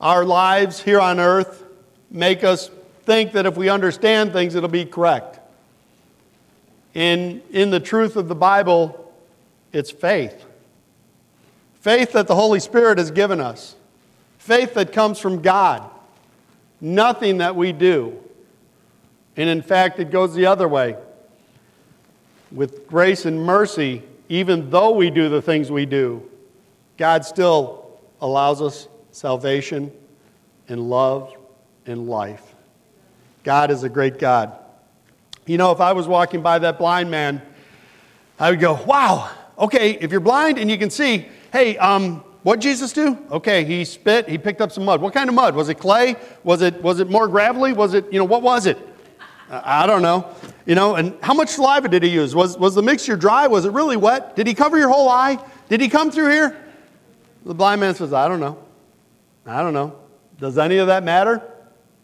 Our 0.01 0.25
lives 0.25 0.81
here 0.81 0.99
on 0.99 1.21
earth 1.21 1.65
make 2.11 2.45
us 2.45 2.71
think 3.03 3.33
that 3.33 3.45
if 3.45 3.59
we 3.59 3.69
understand 3.69 4.33
things, 4.33 4.55
it'll 4.55 4.71
be 4.71 4.87
correct. 4.87 5.39
In, 6.95 7.43
in 7.51 7.69
the 7.69 7.79
truth 7.79 8.17
of 8.17 8.27
the 8.27 8.35
Bible, 8.35 9.13
it's 9.71 9.91
faith. 9.91 10.47
Faith 11.83 12.13
that 12.13 12.27
the 12.27 12.35
Holy 12.35 12.59
Spirit 12.59 12.97
has 12.97 13.11
given 13.11 13.39
us. 13.39 13.77
Faith 14.39 14.73
that 14.73 14.95
comes 14.95 15.19
from 15.19 15.43
God. 15.43 15.91
Nothing 16.81 17.37
that 17.37 17.55
we 17.55 17.73
do. 17.73 18.24
And 19.37 19.49
in 19.49 19.63
fact, 19.63 19.99
it 19.99 20.11
goes 20.11 20.35
the 20.35 20.47
other 20.47 20.69
way. 20.69 20.97
With 22.53 22.87
grace 22.87 23.25
and 23.25 23.45
mercy, 23.45 24.03
even 24.29 24.71
though 24.71 24.93
we 24.93 25.11
do 25.11 25.29
the 25.29 25.43
things 25.43 25.71
we 25.71 25.87
do, 25.87 26.31
God 26.97 27.25
still 27.25 27.99
allows 28.21 28.63
us 28.63 28.89
salvation 29.11 29.93
and 30.69 30.89
love 30.89 31.35
and 31.87 32.09
life. 32.09 32.55
God 33.43 33.71
is 33.71 33.83
a 33.83 33.89
great 33.89 34.19
God. 34.19 34.57
You 35.47 35.59
know, 35.59 35.73
if 35.73 35.81
I 35.81 35.93
was 35.93 36.09
walking 36.09 36.41
by 36.41 36.59
that 36.61 36.79
blind 36.79 37.11
man, 37.11 37.43
I 38.39 38.51
would 38.51 38.61
go, 38.61 38.75
wow, 38.87 39.31
okay, 39.59 39.93
if 39.93 40.11
you're 40.11 40.21
blind 40.21 40.59
and 40.59 40.71
you 40.71 40.79
can 40.79 40.91
see, 40.91 41.27
hey, 41.53 41.77
um, 41.79 42.25
what 42.43 42.61
Jesus 42.61 42.93
do? 42.93 43.19
Okay, 43.31 43.65
he 43.65 43.85
spit, 43.85 44.29
he 44.29 44.39
picked 44.39 44.61
up 44.61 44.73
some 44.73 44.85
mud. 44.85 45.01
What 45.01 45.13
kind 45.13 45.29
of 45.29 45.35
mud? 45.35 45.55
Was 45.55 45.69
it 45.69 45.79
clay? 45.79 46.17
Was 46.45 46.63
it, 46.63 46.83
was 46.83 47.01
it 47.01 47.11
more 47.11 47.29
gravelly? 47.29 47.73
Was 47.73 47.95
it, 47.95 48.11
you 48.13 48.19
know, 48.19 48.25
what 48.25 48.43
was 48.43 48.67
it? 48.67 48.79
I 49.51 49.87
don't 49.87 50.03
know. 50.03 50.35
You 50.67 50.75
know, 50.75 50.95
and 50.95 51.17
how 51.23 51.35
much 51.35 51.51
saliva 51.51 51.89
did 51.89 52.03
he 52.03 52.09
use? 52.09 52.35
Was, 52.35 52.57
was 52.57 52.75
the 52.75 52.83
mixture 52.83 53.17
dry? 53.17 53.47
Was 53.47 53.65
it 53.67 53.73
really 53.73 53.97
wet? 53.97 54.35
Did 54.37 54.47
he 54.47 54.55
cover 54.55 54.79
your 54.79 54.89
whole 54.89 55.09
eye? 55.09 55.39
Did 55.69 55.81
he 55.81 55.89
come 55.89 56.11
through 56.11 56.31
here? 56.31 56.57
The 57.45 57.55
blind 57.55 57.81
man 57.81 57.95
says, 57.95 58.13
I 58.13 58.27
don't 58.29 58.41
know. 58.41 58.59
I 59.47 59.61
don't 59.61 59.75
know. 59.75 59.99
Does 60.39 60.57
any 60.57 60.79
of 60.79 60.87
that 60.87 61.05
matter? 61.05 61.43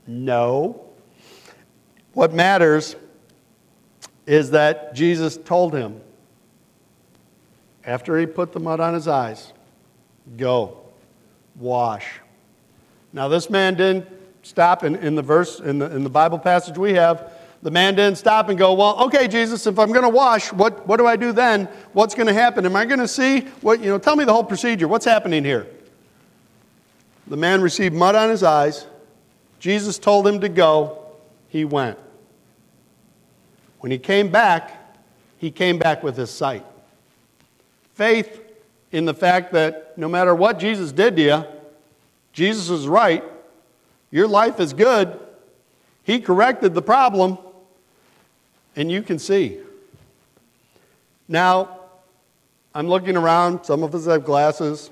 No. 0.06 0.84
What 2.12 2.34
matters 2.34 2.96
is 4.26 4.50
that 4.50 4.94
Jesus 4.94 5.36
told 5.38 5.74
him, 5.74 6.00
after 7.84 8.18
he 8.18 8.26
put 8.26 8.52
the 8.52 8.60
mud 8.60 8.78
on 8.78 8.92
his 8.92 9.08
eyes, 9.08 9.52
go, 10.36 10.76
wash. 11.56 12.06
Now, 13.12 13.28
this 13.28 13.48
man 13.48 13.74
didn't 13.74 14.06
stop 14.50 14.82
in, 14.82 14.96
in 14.96 15.14
the 15.14 15.22
verse, 15.22 15.60
in 15.60 15.78
the, 15.78 15.94
in 15.94 16.02
the 16.02 16.10
Bible 16.10 16.38
passage 16.38 16.76
we 16.76 16.92
have, 16.94 17.32
the 17.62 17.70
man 17.70 17.94
didn't 17.94 18.18
stop 18.18 18.48
and 18.48 18.58
go, 18.58 18.72
Well, 18.74 18.98
okay, 19.04 19.28
Jesus, 19.28 19.66
if 19.66 19.78
I'm 19.78 19.92
going 19.92 20.02
to 20.02 20.08
wash, 20.08 20.52
what, 20.52 20.86
what 20.86 20.96
do 20.96 21.06
I 21.06 21.16
do 21.16 21.32
then? 21.32 21.66
What's 21.92 22.14
going 22.14 22.26
to 22.26 22.32
happen? 22.32 22.66
Am 22.66 22.74
I 22.74 22.84
going 22.84 22.98
to 22.98 23.08
see 23.08 23.42
what, 23.60 23.80
you 23.80 23.86
know, 23.86 23.98
tell 23.98 24.16
me 24.16 24.24
the 24.24 24.32
whole 24.32 24.44
procedure. 24.44 24.88
What's 24.88 25.04
happening 25.04 25.44
here? 25.44 25.68
The 27.28 27.36
man 27.36 27.60
received 27.60 27.94
mud 27.94 28.16
on 28.16 28.28
his 28.28 28.42
eyes. 28.42 28.86
Jesus 29.60 29.98
told 29.98 30.26
him 30.26 30.40
to 30.40 30.48
go. 30.48 31.06
He 31.48 31.64
went. 31.64 31.98
When 33.78 33.92
he 33.92 33.98
came 33.98 34.30
back, 34.30 34.98
he 35.38 35.50
came 35.50 35.78
back 35.78 36.02
with 36.02 36.16
his 36.16 36.30
sight. 36.30 36.66
Faith 37.94 38.40
in 38.90 39.04
the 39.04 39.14
fact 39.14 39.52
that 39.52 39.96
no 39.96 40.08
matter 40.08 40.34
what 40.34 40.58
Jesus 40.58 40.90
did 40.90 41.16
to 41.16 41.22
you, 41.22 41.44
Jesus 42.32 42.68
is 42.70 42.88
right. 42.88 43.24
Your 44.10 44.26
life 44.26 44.58
is 44.58 44.72
good. 44.72 45.18
He 46.02 46.20
corrected 46.20 46.74
the 46.74 46.82
problem 46.82 47.38
and 48.76 48.90
you 48.90 49.02
can 49.02 49.18
see. 49.18 49.58
Now, 51.28 51.78
I'm 52.74 52.88
looking 52.88 53.16
around. 53.16 53.64
Some 53.64 53.82
of 53.82 53.94
us 53.94 54.06
have 54.06 54.24
glasses, 54.24 54.90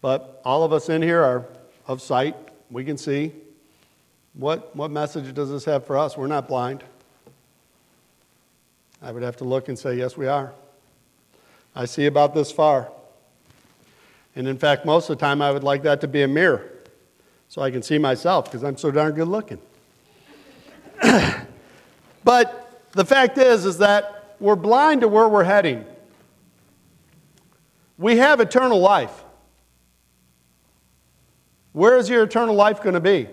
but 0.00 0.40
all 0.44 0.62
of 0.62 0.72
us 0.72 0.88
in 0.88 1.02
here 1.02 1.22
are 1.22 1.46
of 1.86 2.00
sight. 2.02 2.36
We 2.70 2.84
can 2.84 2.96
see. 2.96 3.32
What, 4.34 4.74
what 4.76 4.90
message 4.90 5.34
does 5.34 5.50
this 5.50 5.64
have 5.64 5.86
for 5.86 5.98
us? 5.98 6.16
We're 6.16 6.28
not 6.28 6.46
blind. 6.46 6.84
I 9.02 9.10
would 9.10 9.22
have 9.22 9.36
to 9.38 9.44
look 9.44 9.68
and 9.68 9.78
say, 9.78 9.94
yes, 9.94 10.16
we 10.16 10.26
are. 10.26 10.52
I 11.74 11.86
see 11.86 12.06
about 12.06 12.34
this 12.34 12.52
far. 12.52 12.90
And 14.36 14.46
in 14.46 14.58
fact, 14.58 14.84
most 14.84 15.10
of 15.10 15.18
the 15.18 15.20
time, 15.20 15.42
I 15.42 15.50
would 15.50 15.64
like 15.64 15.82
that 15.82 16.00
to 16.02 16.08
be 16.08 16.22
a 16.22 16.28
mirror 16.28 16.69
so 17.50 17.60
I 17.60 17.72
can 17.72 17.82
see 17.82 17.98
myself 17.98 18.44
because 18.44 18.62
I'm 18.62 18.78
so 18.78 18.90
darn 18.90 19.12
good 19.12 19.28
looking. 19.28 19.58
But 22.22 22.82
the 22.92 23.04
fact 23.04 23.38
is, 23.38 23.64
is 23.64 23.78
that 23.78 24.36
we're 24.38 24.54
blind 24.54 25.00
to 25.00 25.08
where 25.08 25.26
we're 25.26 25.42
heading. 25.42 25.86
We 27.96 28.18
have 28.18 28.40
eternal 28.40 28.78
life. 28.78 29.24
Where 31.72 31.96
is 31.96 32.10
your 32.10 32.22
eternal 32.22 32.54
life 32.54 32.82
going 32.82 32.94
to 32.94 33.00
be? 33.00 33.26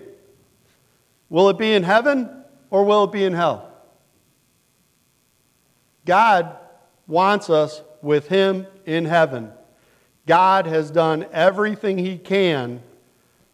Will 1.28 1.50
it 1.50 1.58
be 1.58 1.74
in 1.74 1.82
heaven 1.82 2.44
or 2.70 2.84
will 2.84 3.04
it 3.04 3.12
be 3.12 3.24
in 3.24 3.34
hell? 3.34 3.70
God 6.06 6.56
wants 7.06 7.50
us 7.50 7.82
with 8.00 8.28
Him 8.28 8.66
in 8.86 9.04
heaven. 9.04 9.52
God 10.26 10.66
has 10.66 10.90
done 10.90 11.26
everything 11.30 11.98
He 11.98 12.16
can 12.16 12.82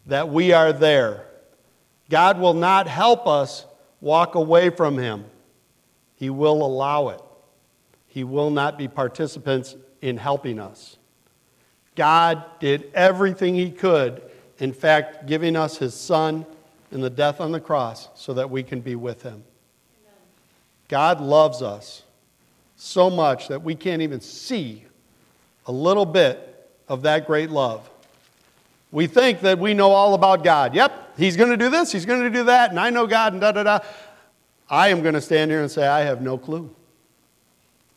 that 0.06 0.28
we 0.28 0.52
are 0.52 0.72
there. 0.72 1.26
God 2.10 2.38
will 2.38 2.54
not 2.54 2.86
help 2.86 3.26
us 3.26 3.66
walk 4.00 4.34
away 4.34 4.70
from 4.70 4.98
Him. 4.98 5.24
He 6.16 6.30
will 6.30 6.64
allow 6.64 7.08
it. 7.08 7.20
He 8.06 8.24
will 8.24 8.50
not 8.50 8.78
be 8.78 8.86
participants 8.86 9.76
in 10.00 10.16
helping 10.16 10.58
us. 10.58 10.98
God 11.96 12.44
did 12.60 12.90
everything 12.94 13.54
He 13.54 13.70
could, 13.70 14.22
in 14.58 14.72
fact, 14.72 15.26
giving 15.26 15.56
us 15.56 15.78
His 15.78 15.94
Son 15.94 16.44
in 16.92 17.00
the 17.00 17.10
death 17.10 17.40
on 17.40 17.52
the 17.52 17.60
cross 17.60 18.08
so 18.14 18.34
that 18.34 18.50
we 18.50 18.62
can 18.62 18.80
be 18.80 18.94
with 18.94 19.22
Him. 19.22 19.42
God 20.88 21.20
loves 21.20 21.62
us 21.62 22.02
so 22.76 23.08
much 23.08 23.48
that 23.48 23.62
we 23.62 23.74
can't 23.74 24.02
even 24.02 24.20
see 24.20 24.84
a 25.66 25.72
little 25.72 26.06
bit 26.06 26.70
of 26.88 27.02
that 27.02 27.26
great 27.26 27.50
love. 27.50 27.88
We 28.94 29.08
think 29.08 29.40
that 29.40 29.58
we 29.58 29.74
know 29.74 29.90
all 29.90 30.14
about 30.14 30.44
God. 30.44 30.72
Yep, 30.72 31.16
He's 31.18 31.36
going 31.36 31.50
to 31.50 31.56
do 31.56 31.68
this, 31.68 31.90
He's 31.90 32.06
going 32.06 32.22
to 32.22 32.30
do 32.30 32.44
that, 32.44 32.70
and 32.70 32.78
I 32.78 32.90
know 32.90 33.08
God, 33.08 33.32
and 33.32 33.40
da 33.40 33.50
da 33.50 33.64
da. 33.64 33.78
I 34.70 34.90
am 34.90 35.02
going 35.02 35.14
to 35.14 35.20
stand 35.20 35.50
here 35.50 35.60
and 35.62 35.70
say, 35.70 35.84
I 35.84 36.02
have 36.02 36.22
no 36.22 36.38
clue. 36.38 36.72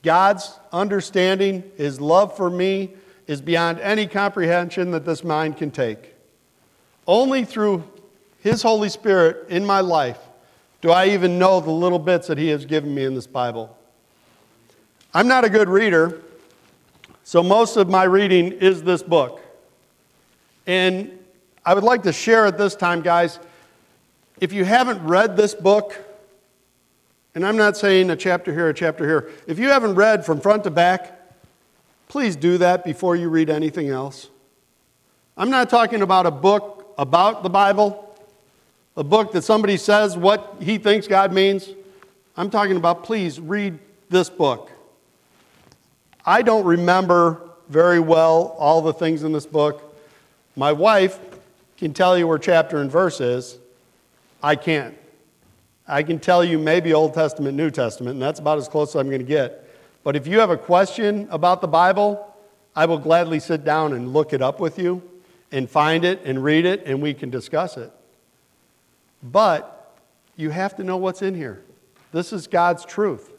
God's 0.02 0.60
understanding, 0.74 1.64
His 1.76 2.02
love 2.02 2.36
for 2.36 2.50
me, 2.50 2.96
is 3.28 3.42
beyond 3.42 3.80
any 3.82 4.08
comprehension 4.08 4.90
that 4.90 5.06
this 5.06 5.24
mind 5.24 5.58
can 5.58 5.70
take. 5.70 6.16
Only 7.06 7.46
through 7.46 7.84
His 8.40 8.64
Holy 8.64 8.90
Spirit 8.90 9.50
in 9.50 9.64
my 9.68 9.82
life 9.82 10.18
do 10.82 10.90
I 10.90 11.10
even 11.10 11.38
know 11.38 11.60
the 11.60 11.70
little 11.70 12.00
bits 12.00 12.26
that 12.26 12.40
He 12.40 12.48
has 12.48 12.66
given 12.66 12.96
me 12.96 13.06
in 13.06 13.14
this 13.14 13.28
Bible. 13.28 13.78
I'm 15.14 15.28
not 15.28 15.46
a 15.46 15.50
good 15.50 15.70
reader, 15.70 16.24
so 17.24 17.44
most 17.44 17.78
of 17.78 17.88
my 17.88 18.06
reading 18.06 18.52
is 18.54 18.82
this 18.82 19.04
book. 19.04 19.44
And 20.68 21.18
I 21.66 21.74
would 21.74 21.84
like 21.84 22.04
to 22.04 22.14
share 22.14 22.46
at 22.46 22.58
this 22.58 22.76
time, 22.76 23.02
guys, 23.02 23.40
if 24.40 24.54
you 24.54 24.66
haven't 24.66 25.04
read 25.04 25.36
this 25.36 25.56
book, 25.56 25.98
and 27.34 27.46
I'm 27.46 27.58
not 27.58 27.78
saying 27.78 28.10
a 28.10 28.16
chapter 28.16 28.54
here, 28.54 28.70
a 28.70 28.74
chapter 28.74 29.08
here, 29.08 29.32
if 29.48 29.58
you 29.58 29.70
haven't 29.70 29.96
read 29.96 30.26
from 30.26 30.42
front 30.42 30.66
to 30.66 30.70
back, 30.70 31.20
please 32.10 32.36
do 32.36 32.58
that 32.60 32.84
before 32.84 33.16
you 33.16 33.30
read 33.30 33.50
anything 33.50 33.90
else. 33.90 34.30
I'm 35.38 35.50
not 35.50 35.70
talking 35.70 36.02
about 36.02 36.26
a 36.26 36.32
book 36.32 36.94
about 36.98 37.44
the 37.44 37.50
Bible, 37.50 38.16
a 38.98 39.04
book 39.04 39.32
that 39.32 39.44
somebody 39.44 39.78
says 39.78 40.18
what 40.18 40.56
he 40.60 40.78
thinks 40.78 41.08
God 41.08 41.32
means. 41.32 41.70
I'm 42.36 42.50
talking 42.50 42.76
about, 42.76 43.04
please 43.04 43.40
read 43.40 43.80
this 44.10 44.30
book. 44.30 44.72
I 46.26 46.42
don't 46.42 46.66
remember 46.66 47.42
very 47.70 48.00
well 48.00 48.56
all 48.60 48.82
the 48.82 48.94
things 48.94 49.24
in 49.24 49.32
this 49.32 49.46
book. 49.46 49.87
My 50.58 50.72
wife 50.72 51.20
can 51.78 51.94
tell 51.94 52.18
you 52.18 52.28
where 52.28 52.40
chapter 52.40 52.80
and 52.80 52.92
verse 52.92 53.22
is. 53.22 53.60
I 54.42 54.56
can't. 54.56 54.98
I 55.88 56.02
can 56.02 56.20
tell 56.20 56.44
you 56.44 56.58
maybe 56.58 56.94
Old 56.94 57.14
Testament, 57.14 57.56
New 57.56 57.70
Testament, 57.70 58.16
and 58.16 58.22
that's 58.22 58.40
about 58.40 58.58
as 58.58 58.68
close 58.68 58.90
as 58.90 58.96
I'm 58.96 59.08
going 59.08 59.20
to 59.20 59.26
get. 59.26 59.64
But 60.04 60.16
if 60.16 60.26
you 60.26 60.40
have 60.40 60.50
a 60.50 60.58
question 60.58 61.28
about 61.30 61.62
the 61.62 61.68
Bible, 61.68 62.36
I 62.76 62.88
will 62.88 62.98
gladly 62.98 63.40
sit 63.40 63.64
down 63.64 63.94
and 63.94 64.14
look 64.14 64.34
it 64.34 64.42
up 64.42 64.60
with 64.60 64.80
you 64.80 65.04
and 65.52 65.70
find 65.70 66.04
it 66.04 66.22
and 66.26 66.44
read 66.44 66.66
it, 66.66 66.84
and 66.88 67.04
we 67.04 67.14
can 67.14 67.30
discuss 67.30 67.78
it. 67.78 67.92
But 69.22 69.96
you 70.38 70.50
have 70.50 70.76
to 70.78 70.84
know 70.84 70.98
what's 70.98 71.22
in 71.22 71.36
here. 71.36 71.62
This 72.12 72.34
is 72.34 72.48
God's 72.48 72.84
truth. 72.84 73.32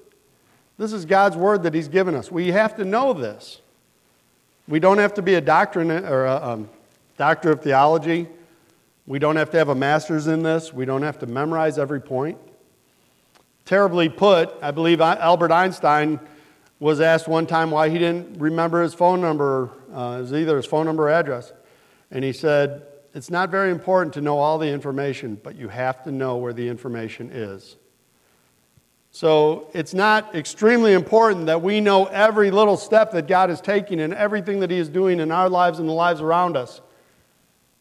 This 0.79 0.93
is 0.93 1.05
God's 1.05 1.37
word 1.37 1.65
that 1.65 1.75
He's 1.75 1.89
given 1.89 2.15
us. 2.15 2.31
We 2.31 2.53
have 2.53 2.77
to 2.77 2.85
know 2.85 3.13
this. 3.13 3.61
We 4.69 4.79
don't 4.79 4.99
have 4.99 5.15
to 5.15 5.23
be 5.23 5.35
a 5.35 5.41
doctrine 5.41 5.91
or 5.91 6.25
a 6.25 6.37
um, 6.37 6.71
doctor 7.19 7.51
of 7.51 7.61
theology. 7.61 8.29
We 9.05 9.19
don't 9.19 9.37
have 9.37 9.51
to 9.51 9.59
have 9.59 9.69
a 9.69 9.75
master's 9.75 10.29
in 10.29 10.45
this. 10.45 10.73
We 10.73 10.85
don't 10.85 11.03
have 11.03 11.19
to 11.19 11.27
memorize 11.27 11.77
every 11.77 12.01
point. 12.01 12.39
Terribly 13.65 14.09
put, 14.09 14.55
I 14.63 14.71
believe 14.71 15.01
Albert 15.01 15.51
Einstein 15.51 16.21
was 16.79 17.01
asked 17.01 17.27
one 17.27 17.47
time 17.47 17.73
why 17.73 17.89
he 17.89 17.99
didn't 17.99 18.39
remember 18.39 18.83
his 18.83 18.95
phone 18.95 19.21
number, 19.21 19.71
uh, 19.93 20.25
either 20.33 20.57
his 20.57 20.65
phone 20.65 20.87
number 20.87 21.09
or 21.09 21.11
address. 21.11 21.53
And 22.13 22.25
he 22.25 22.33
said, 22.33 22.87
It's 23.13 23.31
not 23.31 23.51
very 23.51 23.73
important 23.73 24.15
to 24.15 24.21
know 24.21 24.39
all 24.39 24.57
the 24.57 24.69
information, 24.69 25.41
but 25.43 25.57
you 25.57 25.69
have 25.69 26.05
to 26.05 26.13
know 26.13 26.37
where 26.37 26.53
the 26.53 26.69
information 26.69 27.31
is. 27.33 27.77
So 29.11 29.71
it's 29.75 29.93
not 29.93 30.37
extremely 30.37 30.93
important 30.93 31.47
that 31.47 31.63
we 31.63 31.81
know 31.81 32.05
every 32.07 32.53
little 32.53 32.77
step 32.77 33.11
that 33.13 33.27
God 33.27 33.51
is 33.51 33.61
taking 33.61 34.01
and 34.01 34.15
everything 34.15 34.61
that 34.61 34.71
He 34.71 34.79
is 34.79 34.89
doing 34.89 35.19
in 35.19 35.33
our 35.33 35.49
lives 35.49 35.81
and 35.81 35.89
the 35.89 35.95
lives 35.95 36.21
around 36.21 36.57
us. 36.57 36.81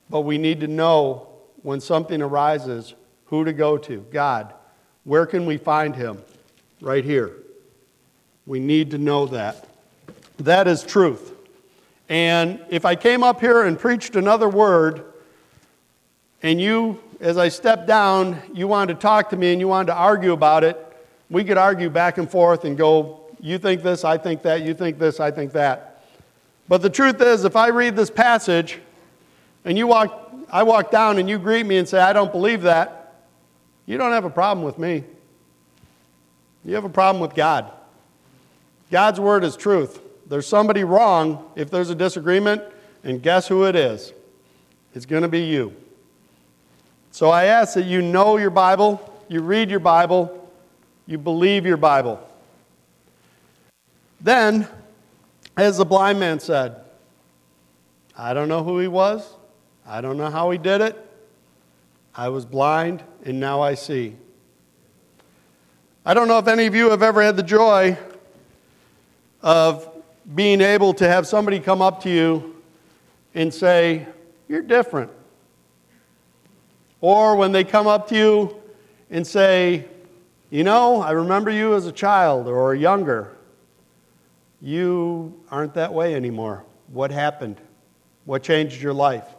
But 0.10 0.22
we 0.22 0.38
need 0.38 0.62
to 0.62 0.68
know 0.68 1.28
when 1.64 1.82
something 1.82 2.22
arises 2.22 2.94
who 3.26 3.44
to 3.46 3.54
go 3.54 3.78
to. 3.78 4.06
God. 4.12 4.54
Where 5.04 5.26
can 5.26 5.46
we 5.46 5.58
find 5.58 5.96
him? 5.96 6.22
Right 6.82 7.04
here. 7.04 7.32
We 8.46 8.60
need 8.60 8.92
to 8.92 8.98
know 8.98 9.26
that. 9.28 9.68
That 10.38 10.68
is 10.68 10.84
truth. 10.84 11.34
And 12.10 12.62
if 12.70 12.86
I 12.86 12.96
came 12.96 13.24
up 13.24 13.42
here 13.42 13.64
and 13.64 13.78
preached 13.78 14.16
another 14.16 14.48
word, 14.48 15.04
and 16.42 16.62
you, 16.62 17.02
as 17.20 17.38
I 17.38 17.50
stepped 17.50 17.88
down, 17.88 18.42
you 18.54 18.68
wanted 18.68 18.94
to 18.94 19.00
talk 19.00 19.30
to 19.32 19.36
me 19.36 19.52
and 19.52 19.60
you 19.60 19.68
wanted 19.68 19.88
to 19.88 19.96
argue 19.96 20.32
about 20.32 20.64
it, 20.64 20.82
we 21.30 21.44
could 21.44 21.58
argue 21.58 21.90
back 21.90 22.18
and 22.18 22.30
forth 22.30 22.64
and 22.64 22.78
go, 22.78 23.22
you 23.42 23.58
think 23.58 23.84
this, 23.84 24.06
I 24.06 24.18
think 24.18 24.44
that, 24.44 24.62
you 24.62 24.74
think 24.74 25.00
this, 25.00 25.20
I 25.20 25.32
think 25.32 25.52
that. 25.54 26.06
But 26.70 26.82
the 26.82 26.90
truth 26.90 27.22
is, 27.22 27.44
if 27.44 27.56
I 27.56 27.68
read 27.70 27.96
this 27.96 28.10
passage 28.10 28.80
and 29.68 29.78
you 29.78 29.86
walk, 29.86 30.32
I 30.50 30.64
walk 30.64 30.92
down 30.92 31.18
and 31.18 31.30
you 31.30 31.38
greet 31.38 31.66
me 31.66 31.78
and 31.78 31.88
say, 31.88 32.00
I 32.00 32.14
don't 32.14 32.32
believe 32.32 32.62
that, 32.62 33.14
you 33.86 33.98
don't 33.98 34.14
have 34.14 34.24
a 34.24 34.30
problem 34.30 34.66
with 34.66 34.80
me. 34.80 35.04
You 36.64 36.76
have 36.76 36.86
a 36.86 36.90
problem 36.90 37.22
with 37.22 37.36
God. 37.36 37.70
God's 38.90 39.20
word 39.20 39.44
is 39.44 39.58
truth. 39.58 40.00
There's 40.26 40.48
somebody 40.48 40.86
wrong 40.86 41.52
if 41.58 41.70
there's 41.70 41.90
a 41.90 41.96
disagreement, 41.96 42.64
and 43.04 43.22
guess 43.22 43.48
who 43.48 43.66
it 43.66 43.76
is? 43.76 44.14
It's 44.96 45.06
going 45.06 45.24
to 45.24 45.28
be 45.28 45.42
you. 45.42 45.74
So 47.12 47.30
I 47.30 47.46
ask 47.46 47.74
that 47.74 47.86
you 47.86 48.02
know 48.02 48.38
your 48.38 48.50
Bible, 48.50 49.14
you 49.28 49.42
read 49.42 49.70
your 49.70 49.82
Bible, 49.82 50.50
you 51.08 51.18
believe 51.18 51.66
your 51.66 51.78
Bible. 51.78 52.26
Then, 54.22 54.66
as 55.58 55.78
the 55.78 55.86
blind 55.86 56.22
man 56.22 56.40
said, 56.40 56.78
I 58.18 58.34
don't 58.34 58.48
know 58.48 58.64
who 58.64 58.80
he 58.80 58.88
was. 58.88 59.34
I 59.90 60.02
don't 60.02 60.18
know 60.18 60.30
how 60.30 60.52
he 60.52 60.58
did 60.58 60.82
it. 60.82 61.02
I 62.14 62.28
was 62.28 62.46
blind, 62.46 63.04
and 63.24 63.40
now 63.40 63.62
I 63.62 63.76
see. 63.76 64.18
I 66.06 66.14
don't 66.14 66.28
know 66.28 66.40
if 66.40 66.48
any 66.50 66.66
of 66.66 66.76
you 66.76 66.90
have 66.90 67.02
ever 67.02 67.22
had 67.22 67.38
the 67.38 67.44
joy 67.44 67.98
of 69.42 69.88
being 70.36 70.60
able 70.60 70.94
to 70.96 71.08
have 71.08 71.26
somebody 71.26 71.62
come 71.62 71.82
up 71.82 72.04
to 72.04 72.10
you 72.10 72.62
and 73.34 73.54
say, 73.54 74.06
You're 74.50 74.62
different. 74.62 75.10
Or 77.00 77.38
when 77.38 77.54
they 77.54 77.64
come 77.64 77.88
up 77.88 78.10
to 78.10 78.18
you 78.18 78.62
and 79.10 79.26
say, 79.26 79.86
You 80.50 80.66
know, 80.66 81.02
I 81.02 81.12
remember 81.12 81.50
you 81.50 81.76
as 81.76 81.86
a 81.86 81.94
child 81.94 82.48
or 82.48 82.76
younger. 82.76 83.32
You 84.62 85.40
aren't 85.50 85.76
that 85.76 85.94
way 85.94 86.14
anymore. 86.14 86.66
What 86.88 87.12
happened? 87.12 87.62
What 88.26 88.44
changed 88.44 88.82
your 88.82 88.94
life? 88.94 89.37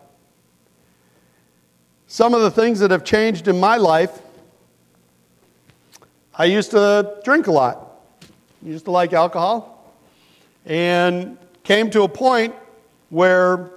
Some 2.11 2.33
of 2.33 2.41
the 2.41 2.51
things 2.51 2.81
that 2.81 2.91
have 2.91 3.05
changed 3.05 3.49
in 3.49 3.61
my 3.61 3.77
life, 3.77 4.23
I 6.35 6.47
used 6.47 6.71
to 6.71 7.19
drink 7.23 7.49
a 7.49 7.53
lot. 7.53 8.01
Used 8.63 8.87
to 8.87 8.91
like 8.91 9.13
alcohol. 9.13 9.95
And 10.65 11.37
came 11.65 11.91
to 11.91 12.05
a 12.05 12.09
point 12.09 12.55
where 13.11 13.69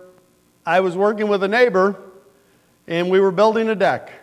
I 0.66 0.80
was 0.80 0.96
working 0.96 1.28
with 1.28 1.44
a 1.44 1.50
neighbor 1.50 1.98
and 2.88 3.10
we 3.10 3.20
were 3.20 3.32
building 3.32 3.68
a 3.68 3.76
deck. 3.76 4.14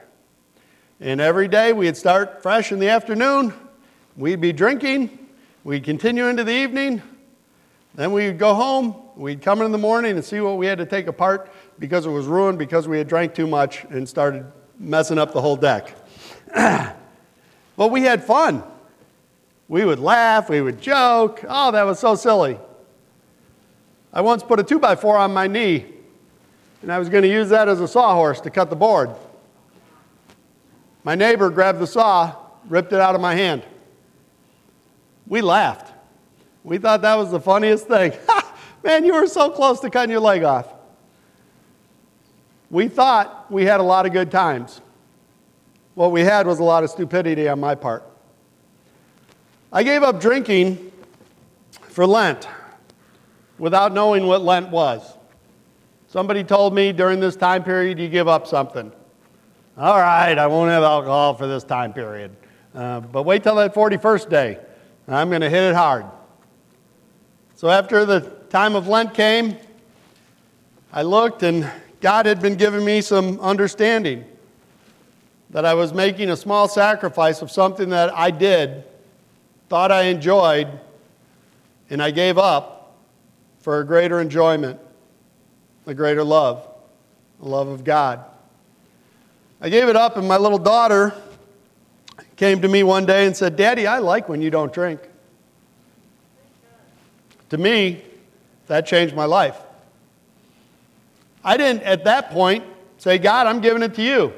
And 1.00 1.20
every 1.20 1.46
day 1.46 1.74
we'd 1.74 1.94
start 1.94 2.42
fresh 2.42 2.72
in 2.72 2.78
the 2.78 2.88
afternoon, 2.88 3.52
we'd 4.16 4.40
be 4.40 4.54
drinking, 4.54 5.18
we'd 5.64 5.84
continue 5.84 6.28
into 6.28 6.44
the 6.44 6.54
evening, 6.54 7.02
then 7.94 8.12
we'd 8.12 8.38
go 8.38 8.54
home, 8.54 8.94
we'd 9.16 9.42
come 9.42 9.60
in 9.60 9.70
the 9.70 9.76
morning 9.76 10.12
and 10.12 10.24
see 10.24 10.40
what 10.40 10.56
we 10.56 10.64
had 10.64 10.78
to 10.78 10.86
take 10.86 11.08
apart 11.08 11.52
because 11.78 12.06
it 12.06 12.10
was 12.10 12.26
ruined 12.26 12.58
because 12.58 12.88
we 12.88 12.98
had 12.98 13.08
drank 13.08 13.34
too 13.34 13.46
much 13.46 13.84
and 13.90 14.08
started 14.08 14.44
messing 14.78 15.18
up 15.18 15.32
the 15.32 15.40
whole 15.40 15.56
deck. 15.56 15.94
but 16.54 17.90
we 17.90 18.02
had 18.02 18.24
fun. 18.24 18.62
We 19.68 19.84
would 19.84 19.98
laugh, 19.98 20.48
we 20.48 20.60
would 20.60 20.80
joke. 20.80 21.44
Oh, 21.46 21.70
that 21.70 21.82
was 21.82 21.98
so 21.98 22.14
silly. 22.14 22.58
I 24.12 24.22
once 24.22 24.42
put 24.42 24.58
a 24.58 24.62
two 24.62 24.78
by 24.78 24.96
four 24.96 25.16
on 25.18 25.32
my 25.32 25.46
knee 25.46 25.86
and 26.82 26.92
I 26.92 26.98
was 26.98 27.08
going 27.08 27.22
to 27.22 27.28
use 27.28 27.50
that 27.50 27.68
as 27.68 27.80
a 27.80 27.88
sawhorse 27.88 28.40
to 28.42 28.50
cut 28.50 28.70
the 28.70 28.76
board. 28.76 29.10
My 31.04 31.14
neighbor 31.14 31.50
grabbed 31.50 31.80
the 31.80 31.86
saw, 31.86 32.36
ripped 32.68 32.92
it 32.92 33.00
out 33.00 33.14
of 33.14 33.20
my 33.20 33.34
hand. 33.34 33.62
We 35.26 35.40
laughed. 35.40 35.92
We 36.64 36.78
thought 36.78 37.02
that 37.02 37.16
was 37.16 37.30
the 37.30 37.40
funniest 37.40 37.88
thing. 37.88 38.12
Man, 38.84 39.04
you 39.04 39.14
were 39.14 39.26
so 39.26 39.50
close 39.50 39.80
to 39.80 39.90
cutting 39.90 40.10
your 40.10 40.20
leg 40.20 40.44
off. 40.44 40.66
We 42.70 42.88
thought 42.88 43.50
we 43.50 43.64
had 43.64 43.80
a 43.80 43.82
lot 43.82 44.06
of 44.06 44.12
good 44.12 44.30
times. 44.30 44.80
What 45.94 46.12
we 46.12 46.20
had 46.20 46.46
was 46.46 46.58
a 46.58 46.64
lot 46.64 46.84
of 46.84 46.90
stupidity 46.90 47.48
on 47.48 47.60
my 47.60 47.74
part. 47.74 48.04
I 49.72 49.82
gave 49.82 50.02
up 50.02 50.20
drinking 50.20 50.92
for 51.72 52.06
Lent 52.06 52.48
without 53.58 53.92
knowing 53.92 54.26
what 54.26 54.42
Lent 54.42 54.70
was. 54.70 55.16
Somebody 56.06 56.44
told 56.44 56.74
me 56.74 56.92
during 56.92 57.20
this 57.20 57.36
time 57.36 57.64
period 57.64 57.98
you 57.98 58.08
give 58.08 58.28
up 58.28 58.46
something. 58.46 58.92
All 59.76 59.98
right, 59.98 60.38
I 60.38 60.46
won't 60.46 60.70
have 60.70 60.82
alcohol 60.82 61.34
for 61.34 61.46
this 61.46 61.64
time 61.64 61.92
period. 61.92 62.34
Uh, 62.74 63.00
but 63.00 63.24
wait 63.24 63.42
till 63.42 63.56
that 63.56 63.74
41st 63.74 64.30
day. 64.30 64.58
I'm 65.06 65.30
going 65.30 65.40
to 65.40 65.50
hit 65.50 65.62
it 65.62 65.74
hard. 65.74 66.04
So 67.56 67.68
after 67.68 68.04
the 68.04 68.20
time 68.50 68.76
of 68.76 68.88
Lent 68.88 69.14
came, 69.14 69.56
I 70.92 71.02
looked 71.02 71.42
and 71.42 71.70
God 72.00 72.26
had 72.26 72.40
been 72.40 72.56
giving 72.56 72.84
me 72.84 73.00
some 73.00 73.40
understanding 73.40 74.24
that 75.50 75.64
I 75.64 75.74
was 75.74 75.92
making 75.92 76.30
a 76.30 76.36
small 76.36 76.68
sacrifice 76.68 77.42
of 77.42 77.50
something 77.50 77.88
that 77.90 78.14
I 78.14 78.30
did, 78.30 78.84
thought 79.68 79.90
I 79.90 80.02
enjoyed, 80.02 80.68
and 81.90 82.02
I 82.02 82.10
gave 82.10 82.38
up 82.38 82.96
for 83.60 83.80
a 83.80 83.84
greater 83.84 84.20
enjoyment 84.20 84.78
a 85.88 85.94
greater 85.94 86.22
love, 86.22 86.68
the 87.40 87.48
love 87.48 87.66
of 87.66 87.82
God. 87.82 88.22
I 89.60 89.70
gave 89.70 89.88
it 89.88 89.96
up, 89.96 90.18
and 90.18 90.28
my 90.28 90.36
little 90.36 90.58
daughter 90.58 91.14
came 92.36 92.60
to 92.60 92.68
me 92.68 92.82
one 92.82 93.06
day 93.06 93.26
and 93.26 93.34
said, 93.34 93.56
Daddy, 93.56 93.86
I 93.86 93.98
like 93.98 94.28
when 94.28 94.42
you 94.42 94.50
don't 94.50 94.72
drink. 94.72 95.00
To 97.48 97.58
me, 97.58 98.02
that 98.66 98.86
changed 98.86 99.16
my 99.16 99.24
life. 99.24 99.56
I 101.44 101.56
didn't, 101.56 101.82
at 101.82 102.04
that 102.04 102.30
point, 102.30 102.64
say, 102.98 103.18
God, 103.18 103.46
I'm 103.46 103.60
giving 103.60 103.82
it 103.82 103.94
to 103.94 104.02
you. 104.02 104.32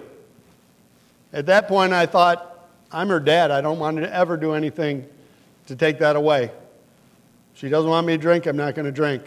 At 1.33 1.47
that 1.47 1.69
point, 1.69 1.93
I 1.93 2.07
thought, 2.07 2.69
I'm 2.93 3.09
her 3.09 3.21
dad. 3.21 3.51
I 3.51 3.61
don't 3.61 3.79
want 3.79 3.99
to 3.99 4.15
ever 4.15 4.37
do 4.37 4.53
anything 4.53 5.07
to 5.67 5.77
take 5.77 5.99
that 6.01 6.17
away. 6.17 6.51
She 7.55 7.69
doesn't 7.69 7.91
want 7.91 8.07
me 8.07 8.15
to 8.15 8.19
drink, 8.19 8.47
I'm 8.47 8.57
not 8.57 8.75
going 8.75 8.87
to 8.87 8.93
drink 8.93 9.23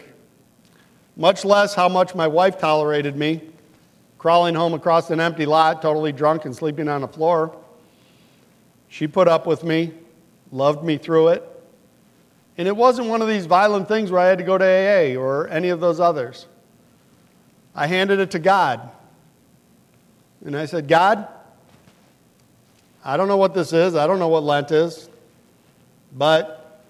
much 1.16 1.44
less 1.44 1.74
how 1.74 1.88
much 1.88 2.14
my 2.14 2.26
wife 2.26 2.58
tolerated 2.58 3.16
me, 3.16 3.40
crawling 4.18 4.54
home 4.54 4.74
across 4.74 5.10
an 5.10 5.20
empty 5.20 5.46
lot, 5.46 5.80
totally 5.80 6.12
drunk 6.12 6.44
and 6.44 6.54
sleeping 6.54 6.88
on 6.88 7.02
the 7.02 7.08
floor. 7.08 7.56
She 8.88 9.06
put 9.06 9.28
up 9.28 9.46
with 9.46 9.64
me, 9.64 9.92
loved 10.50 10.84
me 10.84 10.98
through 10.98 11.28
it. 11.28 11.50
And 12.56 12.68
it 12.68 12.76
wasn't 12.76 13.08
one 13.08 13.22
of 13.22 13.28
these 13.28 13.46
violent 13.46 13.88
things 13.88 14.10
where 14.10 14.20
I 14.20 14.26
had 14.26 14.38
to 14.38 14.44
go 14.44 14.56
to 14.56 14.64
AA 14.64 15.18
or 15.18 15.48
any 15.48 15.68
of 15.68 15.80
those 15.80 15.98
others. 15.98 16.46
I 17.74 17.86
handed 17.86 18.20
it 18.20 18.30
to 18.32 18.38
God. 18.38 18.90
And 20.44 20.56
I 20.56 20.66
said, 20.66 20.86
God, 20.86 21.26
I 23.04 23.16
don't 23.16 23.28
know 23.28 23.36
what 23.36 23.54
this 23.54 23.72
is. 23.72 23.94
I 23.94 24.06
don't 24.06 24.18
know 24.18 24.28
what 24.28 24.44
Lent 24.44 24.70
is. 24.70 25.08
But 26.16 26.82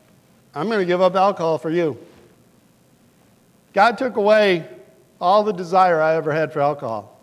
I'm 0.55 0.67
going 0.67 0.81
to 0.81 0.85
give 0.85 1.01
up 1.01 1.15
alcohol 1.15 1.59
for 1.59 1.71
you. 1.71 1.99
God 3.73 3.99
took 3.99 4.17
away 4.17 4.69
all 5.21 5.43
the 5.43 5.53
desire 5.53 6.01
I 6.01 6.17
ever 6.17 6.33
had 6.33 6.53
for 6.53 6.61
alcohol. 6.61 7.19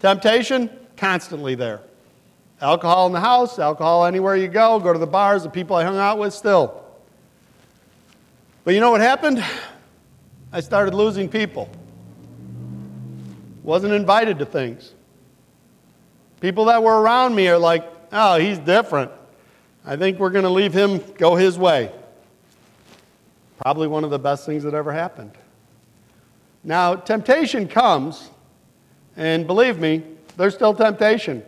Temptation, 0.00 0.70
constantly 0.96 1.54
there. 1.54 1.80
Alcohol 2.60 3.06
in 3.06 3.12
the 3.12 3.20
house, 3.20 3.58
alcohol 3.58 4.06
anywhere 4.06 4.36
you 4.36 4.48
go, 4.48 4.78
go 4.78 4.92
to 4.92 4.98
the 4.98 5.06
bars, 5.06 5.42
the 5.42 5.50
people 5.50 5.74
I 5.74 5.84
hung 5.84 5.98
out 5.98 6.18
with, 6.18 6.32
still. 6.32 6.84
But 8.64 8.74
you 8.74 8.80
know 8.80 8.92
what 8.92 9.00
happened? 9.00 9.44
I 10.52 10.60
started 10.60 10.94
losing 10.94 11.28
people. 11.28 11.68
Wasn't 13.62 13.92
invited 13.92 14.38
to 14.40 14.46
things. 14.46 14.92
People 16.40 16.64
that 16.66 16.82
were 16.82 17.00
around 17.00 17.34
me 17.34 17.46
are 17.48 17.58
like, 17.58 17.88
oh, 18.12 18.38
he's 18.38 18.58
different. 18.58 19.10
I 19.84 19.96
think 19.96 20.18
we're 20.18 20.30
going 20.30 20.44
to 20.44 20.50
leave 20.50 20.72
him 20.72 21.00
go 21.16 21.36
his 21.36 21.58
way. 21.58 21.92
Probably 23.58 23.86
one 23.86 24.02
of 24.02 24.10
the 24.10 24.18
best 24.18 24.44
things 24.44 24.64
that 24.64 24.74
ever 24.74 24.92
happened. 24.92 25.32
Now, 26.64 26.96
temptation 26.96 27.68
comes, 27.68 28.30
and 29.16 29.46
believe 29.46 29.78
me, 29.78 30.02
there's 30.36 30.54
still 30.54 30.74
temptation. 30.74 31.44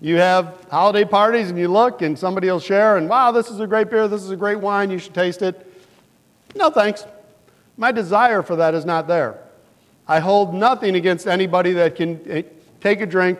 You 0.00 0.16
have 0.16 0.66
holiday 0.70 1.04
parties 1.04 1.50
and 1.50 1.58
you 1.58 1.68
look 1.68 2.02
and 2.02 2.18
somebody 2.18 2.48
will 2.48 2.60
share, 2.60 2.96
and 2.96 3.08
wow, 3.08 3.30
this 3.30 3.48
is 3.48 3.60
a 3.60 3.66
great 3.66 3.90
beer, 3.90 4.08
this 4.08 4.22
is 4.22 4.30
a 4.30 4.36
great 4.36 4.58
wine, 4.58 4.90
you 4.90 4.98
should 4.98 5.14
taste 5.14 5.42
it. 5.42 5.72
No 6.56 6.70
thanks. 6.70 7.04
My 7.76 7.92
desire 7.92 8.42
for 8.42 8.56
that 8.56 8.74
is 8.74 8.84
not 8.84 9.06
there. 9.08 9.43
I 10.06 10.20
hold 10.20 10.54
nothing 10.54 10.96
against 10.96 11.26
anybody 11.26 11.72
that 11.72 11.96
can 11.96 12.20
eh, 12.30 12.42
take 12.80 13.00
a 13.00 13.06
drink, 13.06 13.38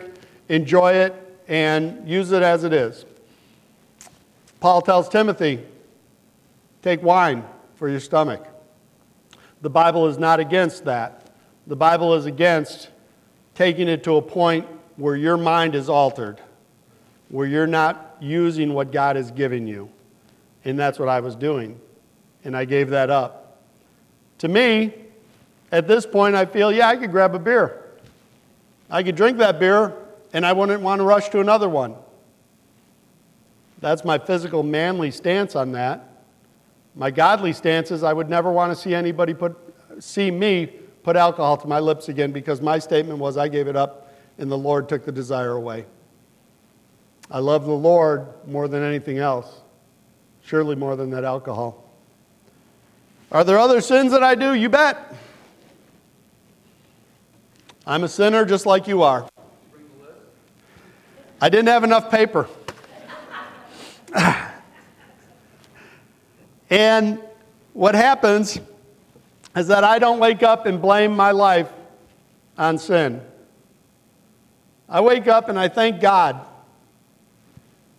enjoy 0.49 0.93
it, 0.93 1.13
and 1.47 2.07
use 2.09 2.31
it 2.31 2.41
as 2.41 2.63
it 2.63 2.73
is. 2.73 3.05
Paul 4.59 4.81
tells 4.81 5.07
Timothy, 5.09 5.63
take 6.81 7.03
wine 7.03 7.43
for 7.75 7.87
your 7.87 7.99
stomach. 7.99 8.47
The 9.61 9.69
Bible 9.69 10.07
is 10.07 10.17
not 10.17 10.39
against 10.39 10.85
that. 10.85 11.27
The 11.67 11.75
Bible 11.75 12.15
is 12.15 12.25
against 12.25 12.89
taking 13.53 13.87
it 13.87 14.03
to 14.03 14.17
a 14.17 14.21
point 14.21 14.65
where 14.95 15.15
your 15.15 15.37
mind 15.37 15.75
is 15.75 15.89
altered, 15.89 16.41
where 17.29 17.47
you're 17.47 17.67
not 17.67 18.17
using 18.19 18.73
what 18.73 18.91
God 18.91 19.15
has 19.15 19.31
given 19.31 19.67
you. 19.67 19.89
And 20.63 20.79
that's 20.79 20.97
what 20.97 21.09
I 21.09 21.19
was 21.19 21.35
doing. 21.35 21.79
And 22.43 22.55
I 22.55 22.65
gave 22.65 22.89
that 22.89 23.09
up. 23.09 23.61
To 24.39 24.47
me, 24.47 24.93
at 25.75 25.89
this 25.89 26.05
point, 26.05 26.35
I 26.35 26.45
feel, 26.45 26.71
yeah, 26.71 26.87
I 26.87 26.95
could 26.95 27.11
grab 27.11 27.35
a 27.35 27.39
beer. 27.39 27.83
I 28.89 29.03
could 29.03 29.17
drink 29.17 29.39
that 29.39 29.59
beer, 29.59 29.93
and 30.31 30.45
I 30.45 30.53
wouldn't 30.53 30.81
want 30.81 30.99
to 30.99 31.03
rush 31.03 31.27
to 31.29 31.41
another 31.41 31.67
one. 31.67 31.95
That's 33.81 34.05
my 34.05 34.17
physical, 34.17 34.63
manly 34.63 35.11
stance 35.11 35.53
on 35.53 35.73
that. 35.73 36.07
My 36.95 37.11
godly 37.11 37.51
stance 37.51 37.91
is 37.91 38.03
I 38.03 38.13
would 38.13 38.29
never 38.29 38.53
want 38.53 38.71
to 38.71 38.81
see 38.81 38.95
anybody 38.95 39.33
put, 39.33 39.57
see 39.99 40.31
me 40.31 40.67
put 41.03 41.17
alcohol 41.17 41.57
to 41.57 41.67
my 41.67 41.79
lips 41.79 42.07
again 42.07 42.31
because 42.31 42.61
my 42.61 42.79
statement 42.79 43.19
was 43.19 43.35
I 43.35 43.49
gave 43.49 43.67
it 43.67 43.75
up 43.75 44.15
and 44.37 44.49
the 44.49 44.57
Lord 44.57 44.87
took 44.87 45.03
the 45.03 45.11
desire 45.11 45.51
away. 45.51 45.85
I 47.29 47.39
love 47.39 47.65
the 47.65 47.73
Lord 47.73 48.27
more 48.47 48.69
than 48.69 48.81
anything 48.81 49.17
else, 49.17 49.59
surely 50.41 50.77
more 50.77 50.95
than 50.95 51.09
that 51.09 51.25
alcohol. 51.25 51.83
Are 53.29 53.43
there 53.43 53.59
other 53.59 53.81
sins 53.81 54.13
that 54.13 54.23
I 54.23 54.35
do? 54.35 54.53
You 54.53 54.69
bet. 54.69 55.13
I'm 57.87 58.03
a 58.03 58.07
sinner 58.07 58.45
just 58.45 58.65
like 58.65 58.87
you 58.87 59.03
are. 59.03 59.29
I 61.39 61.49
didn't 61.49 61.67
have 61.67 61.83
enough 61.83 62.09
paper. 62.09 62.49
and 66.69 67.19
what 67.73 67.93
happens 67.93 68.59
is 69.55 69.67
that 69.67 69.83
I 69.83 69.99
don't 69.99 70.19
wake 70.19 70.41
up 70.41 70.65
and 70.65 70.81
blame 70.81 71.15
my 71.15 71.29
life 71.29 71.71
on 72.57 72.79
sin. 72.79 73.21
I 74.89 75.01
wake 75.01 75.27
up 75.27 75.49
and 75.49 75.59
I 75.59 75.67
thank 75.67 76.01
God. 76.01 76.43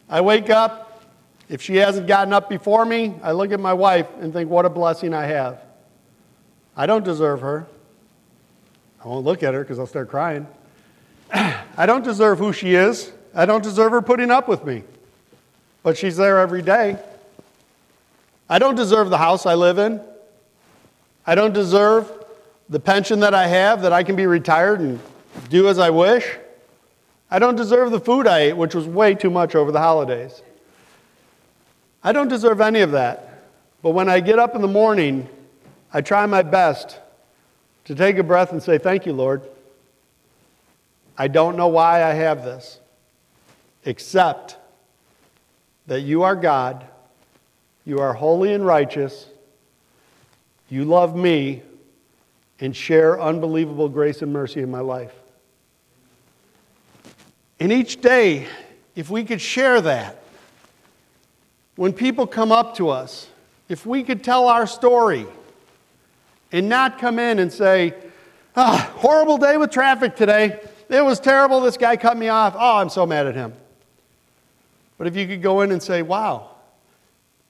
I 0.09 0.20
wake 0.20 0.51
up, 0.51 1.05
if 1.49 1.62
she 1.62 1.76
hasn't 1.76 2.09
gotten 2.09 2.32
up 2.32 2.49
before 2.49 2.84
me, 2.84 3.14
I 3.22 3.30
look 3.32 3.53
at 3.53 3.61
my 3.61 3.72
wife 3.72 4.09
and 4.20 4.32
think, 4.32 4.51
what 4.51 4.64
a 4.64 4.70
blessing 4.70 5.14
I 5.14 5.26
have. 5.26 5.62
I 6.76 6.87
don't 6.87 7.05
deserve 7.05 7.41
her. 7.41 7.68
I 9.07 9.09
won't 9.09 9.24
look 9.24 9.44
at 9.44 9.54
her 9.54 9.61
because 9.61 9.78
I'll 9.78 9.86
start 9.86 10.11
crying. 10.11 10.48
I 11.32 11.86
don't 11.86 12.02
deserve 12.02 12.40
who 12.40 12.52
she 12.52 12.74
is. 12.74 13.12
I 13.36 13.46
don't 13.46 13.62
deserve 13.62 13.92
her 13.92 14.02
putting 14.02 14.32
up 14.32 14.48
with 14.48 14.64
me. 14.64 14.82
But 15.84 15.96
she's 15.96 16.16
there 16.16 16.40
every 16.40 16.61
day. 16.61 16.98
I 18.48 18.59
don't 18.59 18.74
deserve 18.74 19.11
the 19.11 19.18
house 19.18 19.46
I 19.46 19.54
live 19.54 19.78
in. 19.78 20.00
I 21.24 21.36
don't 21.36 21.52
deserve 21.52 22.11
the 22.68 22.80
pension 22.80 23.20
that 23.20 23.32
I 23.32 23.46
have 23.46 23.82
that 23.82 23.92
I 23.92 24.02
can 24.02 24.16
be 24.16 24.26
retired 24.26 24.80
and 24.80 24.98
do 25.50 25.68
as 25.68 25.78
I 25.78 25.90
wish. 25.90 26.28
I 27.30 27.38
don't 27.38 27.54
deserve 27.54 27.92
the 27.92 28.00
food 28.00 28.26
I 28.26 28.40
ate, 28.40 28.57
which 28.57 28.74
was 28.74 28.88
way 28.88 29.14
too 29.14 29.30
much 29.30 29.54
over 29.54 29.70
the 29.70 29.78
holidays. 29.78 30.42
I 32.02 32.11
don't 32.11 32.28
deserve 32.28 32.61
any 32.61 32.80
of 32.80 32.90
that. 32.90 33.44
But 33.82 33.90
when 33.90 34.09
I 34.09 34.18
get 34.18 34.40
up 34.40 34.57
in 34.57 34.62
the 34.62 34.68
morning, 34.68 35.28
I 35.92 36.00
try 36.00 36.26
my 36.26 36.42
best 36.42 36.98
to 37.87 37.95
take 37.95 38.18
a 38.18 38.22
breath 38.22 38.53
and 38.53 38.62
say, 38.62 38.78
Thank 38.78 39.07
you, 39.07 39.12
Lord. 39.12 39.43
I 41.18 41.28
don't 41.28 41.57
know 41.57 41.68
why 41.68 42.05
I 42.05 42.12
have 42.12 42.45
this, 42.45 42.78
except 43.84 44.57
that 45.87 46.03
you 46.03 46.24
are 46.24 46.37
God, 46.37 46.84
you 47.84 48.01
are 48.01 48.12
holy 48.12 48.53
and 48.53 48.66
righteous, 48.66 49.26
you 50.68 50.84
love 50.84 51.16
me, 51.16 51.62
and 52.61 52.76
share 52.76 53.20
unbelievable 53.20 53.89
grace 53.89 54.20
and 54.20 54.32
mercy 54.32 54.61
in 54.61 54.70
my 54.70 54.80
life. 54.80 55.14
And 57.59 57.72
each 57.72 58.01
day, 58.01 58.47
if 58.95 59.09
we 59.09 59.24
could 59.24 59.41
share 59.41 59.80
that, 59.80 60.22
when 61.76 61.93
people 61.93 62.26
come 62.26 62.53
up 62.53 62.76
to 62.76 62.89
us, 62.89 63.28
if 63.68 63.87
we 63.87 64.03
could 64.03 64.24
tell 64.24 64.49
our 64.49 64.66
story 64.66 65.26
and 66.53 66.68
not 66.68 66.99
come 66.99 67.18
in 67.18 67.38
and 67.38 67.53
say, 67.53 67.94
ah, 68.57 68.92
horrible 68.97 69.38
day 69.38 69.57
with 69.57 69.70
traffic 69.70 70.16
today. 70.16 70.61
It 70.88 71.05
was 71.05 71.20
terrible. 71.20 71.61
This 71.61 71.76
guy 71.76 71.97
cut 71.97 72.16
me 72.16 72.28
off. 72.28 72.55
Oh, 72.57 72.76
I'm 72.76 72.88
so 72.88 73.07
mad 73.07 73.26
at 73.26 73.34
him. 73.34 73.53
But 74.99 75.07
if 75.07 75.16
you 75.16 75.26
could 75.26 75.42
go 75.42 75.61
in 75.61 75.72
and 75.72 75.82
say, 75.82 76.03
wow, 76.03 76.51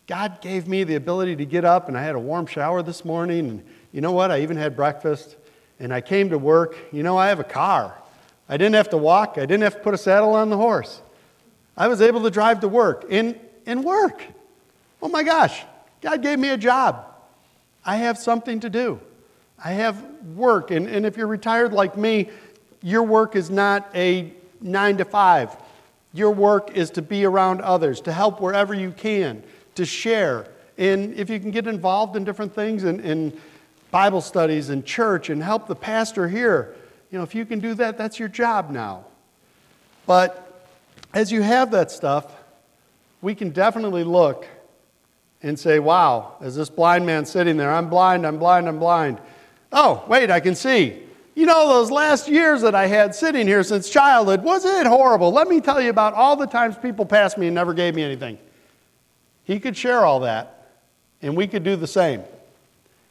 God 0.06 0.40
gave 0.40 0.66
me 0.66 0.84
the 0.84 0.94
ability 0.94 1.36
to 1.36 1.44
get 1.44 1.64
up 1.64 1.88
and 1.88 1.96
I 1.96 2.02
had 2.02 2.14
a 2.14 2.18
warm 2.18 2.46
shower 2.46 2.82
this 2.82 3.04
morning. 3.04 3.48
And 3.48 3.64
you 3.92 4.00
know 4.00 4.12
what? 4.12 4.30
I 4.30 4.40
even 4.40 4.56
had 4.56 4.74
breakfast 4.74 5.36
and 5.78 5.92
I 5.92 6.00
came 6.00 6.30
to 6.30 6.38
work. 6.38 6.76
You 6.92 7.02
know, 7.02 7.16
I 7.16 7.28
have 7.28 7.40
a 7.40 7.44
car. 7.44 7.96
I 8.48 8.56
didn't 8.56 8.76
have 8.76 8.90
to 8.90 8.96
walk, 8.96 9.38
I 9.38 9.46
didn't 9.46 9.62
have 9.62 9.74
to 9.74 9.80
put 9.80 9.94
a 9.94 9.98
saddle 9.98 10.34
on 10.34 10.50
the 10.50 10.56
horse. 10.56 11.02
I 11.76 11.88
was 11.88 12.00
able 12.00 12.22
to 12.22 12.30
drive 12.30 12.60
to 12.60 12.68
work 12.68 13.04
and, 13.10 13.38
and 13.66 13.84
work. 13.84 14.22
Oh 15.02 15.08
my 15.08 15.22
gosh, 15.22 15.62
God 16.00 16.22
gave 16.22 16.38
me 16.38 16.50
a 16.50 16.56
job. 16.56 17.04
I 17.86 17.96
have 17.96 18.18
something 18.18 18.60
to 18.60 18.68
do. 18.68 19.00
I 19.62 19.72
have 19.72 20.02
work. 20.34 20.72
And, 20.72 20.86
and 20.88 21.06
if 21.06 21.16
you're 21.16 21.28
retired 21.28 21.72
like 21.72 21.96
me, 21.96 22.28
your 22.82 23.04
work 23.04 23.36
is 23.36 23.48
not 23.48 23.88
a 23.94 24.32
nine 24.60 24.96
to 24.98 25.04
five. 25.04 25.56
Your 26.12 26.32
work 26.32 26.76
is 26.76 26.90
to 26.90 27.02
be 27.02 27.24
around 27.24 27.60
others, 27.60 28.00
to 28.02 28.12
help 28.12 28.40
wherever 28.40 28.74
you 28.74 28.90
can, 28.90 29.42
to 29.76 29.86
share. 29.86 30.48
And 30.76 31.14
if 31.14 31.30
you 31.30 31.38
can 31.38 31.52
get 31.52 31.66
involved 31.66 32.16
in 32.16 32.24
different 32.24 32.54
things 32.54 32.84
in, 32.84 33.00
in 33.00 33.38
Bible 33.90 34.20
studies 34.20 34.68
and 34.68 34.84
church 34.84 35.30
and 35.30 35.42
help 35.42 35.68
the 35.68 35.76
pastor 35.76 36.28
here, 36.28 36.74
you 37.10 37.18
know, 37.18 37.24
if 37.24 37.34
you 37.34 37.46
can 37.46 37.60
do 37.60 37.74
that, 37.74 37.96
that's 37.96 38.18
your 38.18 38.28
job 38.28 38.70
now. 38.70 39.04
But 40.06 40.68
as 41.14 41.30
you 41.30 41.42
have 41.42 41.70
that 41.70 41.90
stuff, 41.90 42.32
we 43.22 43.34
can 43.34 43.50
definitely 43.50 44.04
look 44.04 44.46
and 45.46 45.58
say, 45.58 45.78
wow, 45.78 46.34
as 46.40 46.56
this 46.56 46.68
blind 46.68 47.06
man 47.06 47.24
sitting 47.24 47.56
there, 47.56 47.72
I'm 47.72 47.88
blind, 47.88 48.26
I'm 48.26 48.38
blind, 48.38 48.68
I'm 48.68 48.80
blind. 48.80 49.20
Oh, 49.72 50.04
wait, 50.08 50.28
I 50.30 50.40
can 50.40 50.56
see. 50.56 51.02
You 51.36 51.46
know, 51.46 51.68
those 51.68 51.90
last 51.90 52.28
years 52.28 52.62
that 52.62 52.74
I 52.74 52.86
had 52.86 53.14
sitting 53.14 53.46
here 53.46 53.62
since 53.62 53.88
childhood, 53.88 54.42
wasn't 54.42 54.74
it 54.80 54.86
horrible? 54.86 55.30
Let 55.30 55.46
me 55.46 55.60
tell 55.60 55.80
you 55.80 55.90
about 55.90 56.14
all 56.14 56.34
the 56.34 56.46
times 56.46 56.76
people 56.76 57.06
passed 57.06 57.38
me 57.38 57.46
and 57.46 57.54
never 57.54 57.74
gave 57.74 57.94
me 57.94 58.02
anything. 58.02 58.38
He 59.44 59.60
could 59.60 59.76
share 59.76 60.04
all 60.04 60.20
that, 60.20 60.66
and 61.22 61.36
we 61.36 61.46
could 61.46 61.62
do 61.62 61.76
the 61.76 61.86
same. 61.86 62.22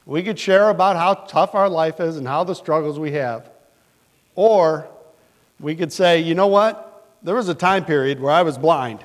We 0.05 0.21
could 0.21 0.37
share 0.37 0.69
about 0.69 0.97
how 0.97 1.13
tough 1.13 1.55
our 1.55 1.69
life 1.69 2.01
is 2.01 2.17
and 2.17 2.27
how 2.27 2.43
the 2.43 2.53
struggles 2.53 2.99
we 2.99 3.13
have. 3.13 3.49
Or 4.35 4.87
we 5.59 5.73
could 5.73 5.93
say, 5.93 6.19
you 6.19 6.35
know 6.35 6.47
what? 6.47 7.07
There 7.23 7.35
was 7.35 7.47
a 7.47 7.55
time 7.55 7.85
period 7.85 8.19
where 8.19 8.33
I 8.33 8.41
was 8.41 8.57
blind. 8.57 8.99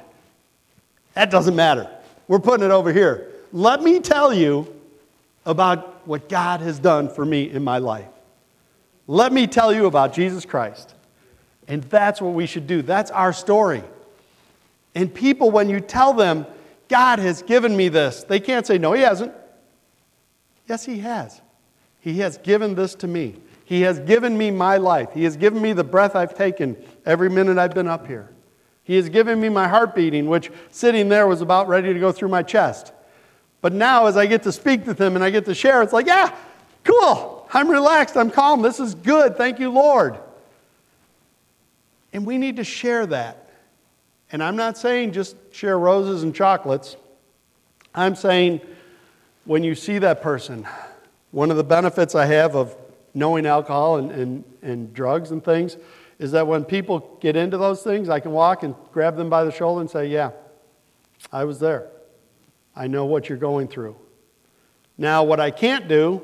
That 1.14 1.31
doesn't 1.31 1.55
matter. 1.55 1.89
We're 2.31 2.39
putting 2.39 2.64
it 2.64 2.70
over 2.70 2.93
here. 2.93 3.26
Let 3.53 3.83
me 3.83 3.99
tell 3.99 4.33
you 4.33 4.72
about 5.45 6.07
what 6.07 6.28
God 6.28 6.61
has 6.61 6.78
done 6.78 7.09
for 7.09 7.24
me 7.24 7.51
in 7.51 7.64
my 7.64 7.78
life. 7.78 8.07
Let 9.09 9.33
me 9.33 9.49
tell 9.49 9.72
you 9.72 9.87
about 9.87 10.12
Jesus 10.12 10.45
Christ. 10.45 10.95
And 11.66 11.83
that's 11.83 12.20
what 12.20 12.35
we 12.35 12.47
should 12.47 12.68
do. 12.68 12.83
That's 12.83 13.11
our 13.11 13.33
story. 13.33 13.83
And 14.95 15.12
people, 15.12 15.51
when 15.51 15.68
you 15.68 15.81
tell 15.81 16.12
them, 16.12 16.47
God 16.87 17.18
has 17.18 17.43
given 17.43 17.76
me 17.76 17.89
this, 17.89 18.22
they 18.22 18.39
can't 18.39 18.64
say, 18.64 18.78
No, 18.78 18.93
He 18.93 19.03
hasn't. 19.03 19.33
Yes, 20.68 20.85
He 20.85 21.01
has. 21.01 21.41
He 21.99 22.20
has 22.20 22.39
given 22.39 22.76
this 22.76 22.95
to 22.95 23.09
me. 23.09 23.35
He 23.64 23.81
has 23.81 23.99
given 23.99 24.39
me 24.39 24.53
my 24.53 24.76
life. 24.76 25.09
He 25.14 25.24
has 25.24 25.37
given 25.37 25.61
me 25.61 25.72
the 25.72 25.83
breath 25.83 26.14
I've 26.14 26.37
taken 26.37 26.76
every 27.05 27.28
minute 27.28 27.59
I've 27.59 27.74
been 27.74 27.89
up 27.89 28.07
here. 28.07 28.31
He 28.91 28.97
has 28.97 29.09
given 29.09 29.41
me 29.41 29.49
my 29.49 29.68
heart 29.68 29.95
beating, 29.95 30.26
which 30.26 30.51
sitting 30.72 31.09
there 31.09 31.28
was 31.28 31.43
about 31.43 31.68
ready 31.68 31.95
to 31.95 32.01
go 32.01 32.11
through 32.11 32.30
my 32.30 32.43
chest. 32.43 32.93
But 33.61 33.72
now, 33.72 34.07
as 34.07 34.16
I 34.16 34.26
get 34.26 34.43
to 34.43 34.51
speak 34.51 34.84
to 34.86 34.95
him 34.95 35.14
and 35.14 35.24
I 35.24 35.30
get 35.30 35.45
to 35.45 35.55
share, 35.55 35.80
it's 35.80 35.93
like, 35.93 36.09
yeah, 36.09 36.36
cool. 36.82 37.49
I'm 37.53 37.70
relaxed. 37.70 38.16
I'm 38.16 38.32
calm. 38.32 38.62
This 38.62 38.80
is 38.80 38.97
good. 38.97 39.36
Thank 39.36 39.61
you, 39.61 39.70
Lord. 39.70 40.18
And 42.12 42.26
we 42.26 42.36
need 42.36 42.57
to 42.57 42.64
share 42.64 43.07
that. 43.07 43.53
And 44.32 44.43
I'm 44.43 44.57
not 44.57 44.76
saying 44.76 45.12
just 45.12 45.36
share 45.53 45.78
roses 45.78 46.24
and 46.24 46.34
chocolates. 46.34 46.97
I'm 47.95 48.16
saying 48.16 48.61
when 49.45 49.62
you 49.62 49.76
see 49.76 49.99
that 49.99 50.20
person, 50.20 50.66
one 51.30 51.53
of 51.53 51.57
the 51.57 51.62
benefits 51.62 52.16
I 52.16 52.26
have 52.26 52.57
of 52.57 52.74
knowing 53.14 53.47
alcohol 53.47 53.99
and, 53.99 54.11
and, 54.11 54.45
and 54.62 54.93
drugs 54.93 55.30
and 55.30 55.45
things 55.45 55.76
is 56.21 56.33
that 56.33 56.47
when 56.47 56.64
people 56.64 57.16
get 57.21 57.35
into 57.35 57.57
those 57.57 57.83
things, 57.83 58.11
I 58.11 58.21
can 58.21 58.31
walk 58.31 58.62
and 58.62 58.75
grab 58.93 59.16
them 59.16 59.31
by 59.31 59.43
the 59.43 59.51
shoulder 59.51 59.81
and 59.81 59.91
say, 59.91 60.07
Yeah, 60.07 60.33
I 61.33 61.45
was 61.45 61.59
there. 61.59 61.89
I 62.77 62.87
know 62.87 63.07
what 63.07 63.29
you're 63.29 63.39
going 63.39 63.68
through. 63.68 63.97
Now, 64.99 65.25
what 65.25 65.41
I 65.41 65.51
can't 65.51 65.89
do 65.89 66.21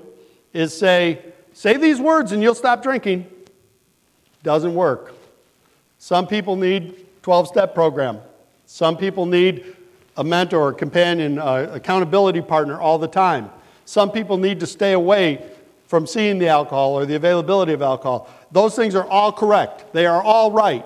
is 0.52 0.76
say, 0.76 1.24
Say 1.54 1.78
these 1.78 1.98
words 1.98 2.32
and 2.32 2.42
you'll 2.42 2.54
stop 2.54 2.82
drinking. 2.82 3.26
Doesn't 4.42 4.74
work. 4.74 5.14
Some 5.98 6.26
people 6.26 6.56
need 6.56 7.06
12 7.22 7.48
step 7.48 7.74
program. 7.74 8.18
Some 8.66 8.98
people 8.98 9.24
need 9.24 9.76
a 10.18 10.24
mentor, 10.24 10.68
a 10.68 10.74
companion, 10.74 11.38
uh, 11.38 11.70
accountability 11.72 12.42
partner 12.42 12.78
all 12.78 12.98
the 12.98 13.08
time. 13.08 13.50
Some 13.86 14.10
people 14.10 14.36
need 14.36 14.60
to 14.60 14.66
stay 14.66 14.92
away 14.92 15.50
from 15.86 16.06
seeing 16.06 16.38
the 16.38 16.48
alcohol 16.48 16.92
or 16.92 17.06
the 17.06 17.14
availability 17.14 17.72
of 17.72 17.80
alcohol. 17.80 18.28
Those 18.50 18.76
things 18.76 18.94
are 18.94 19.06
all 19.06 19.32
correct. 19.32 19.92
They 19.92 20.06
are 20.06 20.22
all 20.22 20.52
right 20.52 20.84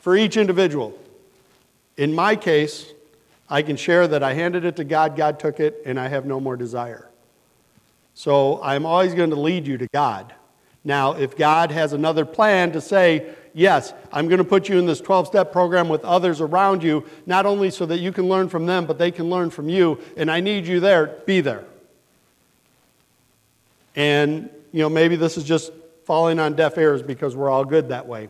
for 0.00 0.16
each 0.16 0.36
individual. 0.36 0.98
In 1.96 2.14
my 2.14 2.36
case, 2.36 2.92
I 3.48 3.62
can 3.62 3.76
share 3.76 4.08
that 4.08 4.22
I 4.22 4.32
handed 4.34 4.64
it 4.64 4.76
to 4.76 4.84
God, 4.84 5.16
God 5.16 5.38
took 5.38 5.60
it, 5.60 5.82
and 5.84 5.98
I 5.98 6.08
have 6.08 6.26
no 6.26 6.40
more 6.40 6.56
desire. 6.56 7.08
So 8.14 8.62
I'm 8.62 8.86
always 8.86 9.14
going 9.14 9.30
to 9.30 9.36
lead 9.36 9.66
you 9.66 9.78
to 9.78 9.88
God. 9.92 10.32
Now, 10.84 11.12
if 11.12 11.36
God 11.36 11.70
has 11.70 11.92
another 11.92 12.24
plan 12.24 12.72
to 12.72 12.80
say, 12.80 13.34
yes, 13.54 13.94
I'm 14.12 14.28
going 14.28 14.38
to 14.38 14.44
put 14.44 14.68
you 14.68 14.78
in 14.78 14.86
this 14.86 15.00
12 15.00 15.26
step 15.26 15.52
program 15.52 15.88
with 15.88 16.04
others 16.04 16.40
around 16.40 16.82
you, 16.82 17.04
not 17.26 17.46
only 17.46 17.70
so 17.70 17.86
that 17.86 17.98
you 17.98 18.12
can 18.12 18.28
learn 18.28 18.48
from 18.48 18.66
them, 18.66 18.86
but 18.86 18.98
they 18.98 19.10
can 19.10 19.30
learn 19.30 19.50
from 19.50 19.68
you, 19.68 19.98
and 20.16 20.30
I 20.30 20.40
need 20.40 20.66
you 20.66 20.80
there, 20.80 21.18
be 21.26 21.40
there. 21.40 21.64
And, 23.96 24.50
you 24.72 24.80
know, 24.80 24.88
maybe 24.88 25.16
this 25.16 25.36
is 25.36 25.44
just 25.44 25.72
falling 26.04 26.38
on 26.38 26.54
deaf 26.54 26.76
ears 26.78 27.02
because 27.02 27.36
we're 27.36 27.50
all 27.50 27.64
good 27.64 27.88
that 27.88 28.06
way. 28.06 28.28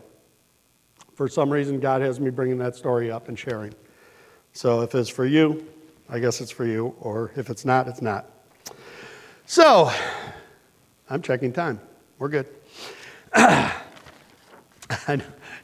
For 1.13 1.27
some 1.27 1.49
reason, 1.49 1.79
God 1.79 2.01
has 2.01 2.19
me 2.19 2.29
bringing 2.29 2.57
that 2.59 2.75
story 2.75 3.11
up 3.11 3.29
and 3.29 3.37
sharing. 3.37 3.73
So 4.53 4.81
if 4.81 4.95
it's 4.95 5.09
for 5.09 5.25
you, 5.25 5.65
I 6.09 6.19
guess 6.19 6.41
it's 6.41 6.51
for 6.51 6.65
you, 6.65 6.95
or 6.99 7.31
if 7.35 7.49
it's 7.49 7.65
not, 7.65 7.87
it's 7.87 8.01
not. 8.01 8.29
So, 9.45 9.91
I'm 11.09 11.21
checking 11.21 11.53
time. 11.53 11.79
We're 12.19 12.29
good. 12.29 12.47
yeah, 13.35 13.71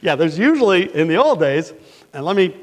there's 0.02 0.38
usually, 0.38 0.94
in 0.94 1.08
the 1.08 1.16
old 1.16 1.40
days, 1.40 1.72
And 2.12 2.24
let 2.24 2.36
me 2.36 2.56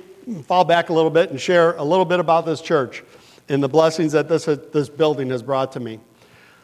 fall 0.43 0.63
back 0.63 0.89
a 0.89 0.93
little 0.93 1.09
bit 1.09 1.31
and 1.31 1.39
share 1.39 1.75
a 1.77 1.83
little 1.83 2.05
bit 2.05 2.19
about 2.19 2.45
this 2.45 2.61
church 2.61 3.03
and 3.47 3.63
the 3.63 3.69
blessings 3.69 4.11
that 4.11 4.29
this, 4.29 4.45
this 4.45 4.89
building 4.89 5.29
has 5.29 5.41
brought 5.41 5.71
to 5.73 5.79
me. 5.79 5.99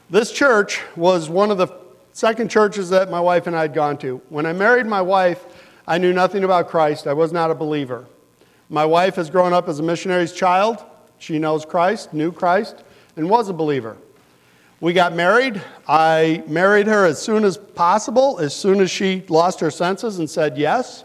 This 0.09 0.31
church 0.31 0.81
was 0.95 1.29
one 1.29 1.49
of 1.49 1.57
the 1.57 1.67
second 2.15 2.49
churches 2.49 2.89
that 2.91 3.11
my 3.11 3.19
wife 3.19 3.45
and 3.45 3.53
I 3.53 3.63
had 3.63 3.73
gone 3.73 3.97
to. 3.97 4.21
When 4.29 4.45
I 4.45 4.53
married 4.53 4.85
my 4.85 5.01
wife, 5.01 5.45
I 5.85 5.97
knew 5.97 6.13
nothing 6.13 6.45
about 6.45 6.69
Christ. 6.69 7.07
I 7.07 7.13
was 7.13 7.33
not 7.33 7.51
a 7.51 7.55
believer. 7.55 8.05
My 8.69 8.85
wife 8.85 9.15
has 9.15 9.29
grown 9.29 9.51
up 9.51 9.67
as 9.67 9.79
a 9.79 9.83
missionary's 9.83 10.31
child. 10.31 10.81
She 11.19 11.39
knows 11.39 11.65
Christ, 11.65 12.13
knew 12.13 12.31
Christ, 12.31 12.85
and 13.17 13.29
was 13.29 13.49
a 13.49 13.53
believer. 13.53 13.97
We 14.79 14.93
got 14.93 15.13
married. 15.13 15.61
I 15.89 16.41
married 16.47 16.87
her 16.87 17.05
as 17.05 17.21
soon 17.21 17.43
as 17.43 17.57
possible, 17.57 18.39
as 18.39 18.55
soon 18.55 18.79
as 18.79 18.89
she 18.89 19.25
lost 19.27 19.59
her 19.59 19.69
senses 19.69 20.17
and 20.17 20.29
said 20.29 20.57
yes. 20.57 21.03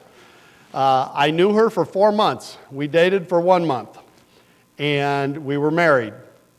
Uh, 0.73 1.11
I 1.13 1.33
knew 1.33 1.53
her 1.55 1.71
for 1.71 1.85
four 1.85 2.13
months. 2.13 2.57
We 2.71 2.87
dated 2.87 3.29
for 3.29 3.41
one 3.41 3.67
month, 3.67 3.99
and 4.79 5.39
we 5.39 5.59
were 5.59 5.73
married. 5.73 6.15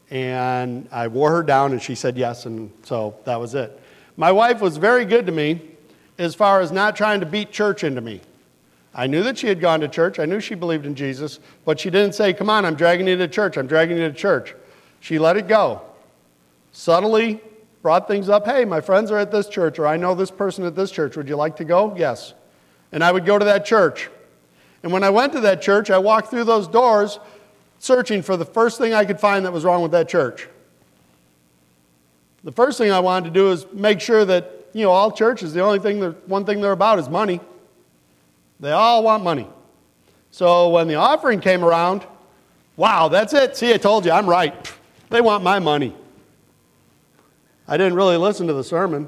And 0.09 0.89
I 0.91 1.07
wore 1.07 1.31
her 1.31 1.41
down, 1.41 1.71
and 1.71 1.81
she 1.81 1.95
said 1.95 2.17
yes, 2.17 2.45
and 2.45 2.69
so 2.83 3.15
that 3.23 3.39
was 3.39 3.55
it. 3.55 3.80
My 4.17 4.31
wife 4.31 4.61
was 4.61 4.77
very 4.77 5.05
good 5.05 5.25
to 5.25 5.31
me 5.31 5.61
as 6.17 6.35
far 6.35 6.61
as 6.61 6.71
not 6.71 6.95
trying 6.95 7.19
to 7.21 7.25
beat 7.25 7.51
church 7.51 7.83
into 7.83 8.01
me. 8.01 8.21
I 8.93 9.07
knew 9.07 9.23
that 9.23 9.37
she 9.37 9.47
had 9.47 9.61
gone 9.61 9.79
to 9.79 9.87
church. 9.87 10.19
I 10.19 10.25
knew 10.25 10.39
she 10.39 10.53
believed 10.55 10.85
in 10.85 10.95
Jesus, 10.95 11.39
but 11.63 11.79
she 11.79 11.89
didn't 11.89 12.13
say, 12.13 12.33
Come 12.33 12.49
on, 12.49 12.65
I'm 12.65 12.75
dragging 12.75 13.07
you 13.07 13.15
to 13.17 13.27
church. 13.27 13.57
I'm 13.57 13.67
dragging 13.67 13.97
you 13.97 14.07
to 14.07 14.13
church. 14.13 14.53
She 14.99 15.17
let 15.17 15.37
it 15.37 15.47
go. 15.47 15.81
Subtly 16.73 17.41
brought 17.81 18.07
things 18.07 18.29
up. 18.29 18.45
Hey, 18.45 18.65
my 18.65 18.81
friends 18.81 19.09
are 19.09 19.17
at 19.17 19.31
this 19.31 19.47
church, 19.47 19.79
or 19.79 19.87
I 19.87 19.97
know 19.97 20.13
this 20.13 20.31
person 20.31 20.65
at 20.65 20.75
this 20.75 20.91
church. 20.91 21.15
Would 21.15 21.29
you 21.29 21.35
like 21.35 21.55
to 21.57 21.63
go? 21.63 21.95
Yes 21.95 22.33
and 22.91 23.03
I 23.03 23.11
would 23.11 23.25
go 23.25 23.39
to 23.39 23.45
that 23.45 23.65
church. 23.65 24.09
And 24.83 24.91
when 24.91 25.03
I 25.03 25.09
went 25.09 25.33
to 25.33 25.41
that 25.41 25.61
church, 25.61 25.89
I 25.89 25.97
walked 25.97 26.29
through 26.29 26.43
those 26.45 26.67
doors 26.67 27.19
searching 27.79 28.21
for 28.21 28.37
the 28.37 28.45
first 28.45 28.77
thing 28.77 28.93
I 28.93 29.05
could 29.05 29.19
find 29.19 29.45
that 29.45 29.53
was 29.53 29.63
wrong 29.63 29.81
with 29.81 29.91
that 29.91 30.09
church. 30.09 30.47
The 32.43 32.51
first 32.51 32.77
thing 32.77 32.91
I 32.91 32.99
wanted 32.99 33.25
to 33.25 33.33
do 33.33 33.51
is 33.51 33.65
make 33.71 34.01
sure 34.01 34.25
that, 34.25 34.67
you 34.73 34.83
know, 34.83 34.91
all 34.91 35.11
churches, 35.11 35.53
the 35.53 35.61
only 35.61 35.79
thing, 35.79 36.01
one 36.25 36.45
thing 36.45 36.61
they're 36.61 36.71
about 36.71 36.97
is 36.97 37.07
money. 37.07 37.39
They 38.59 38.71
all 38.71 39.03
want 39.03 39.23
money. 39.23 39.47
So 40.31 40.69
when 40.69 40.87
the 40.87 40.95
offering 40.95 41.39
came 41.39 41.63
around, 41.63 42.05
wow, 42.77 43.09
that's 43.09 43.33
it. 43.33 43.57
See, 43.57 43.73
I 43.73 43.77
told 43.77 44.05
you, 44.05 44.11
I'm 44.11 44.27
right. 44.27 44.73
They 45.09 45.21
want 45.21 45.43
my 45.43 45.59
money. 45.59 45.95
I 47.67 47.77
didn't 47.77 47.95
really 47.95 48.17
listen 48.17 48.47
to 48.47 48.53
the 48.53 48.63
sermon. 48.63 49.07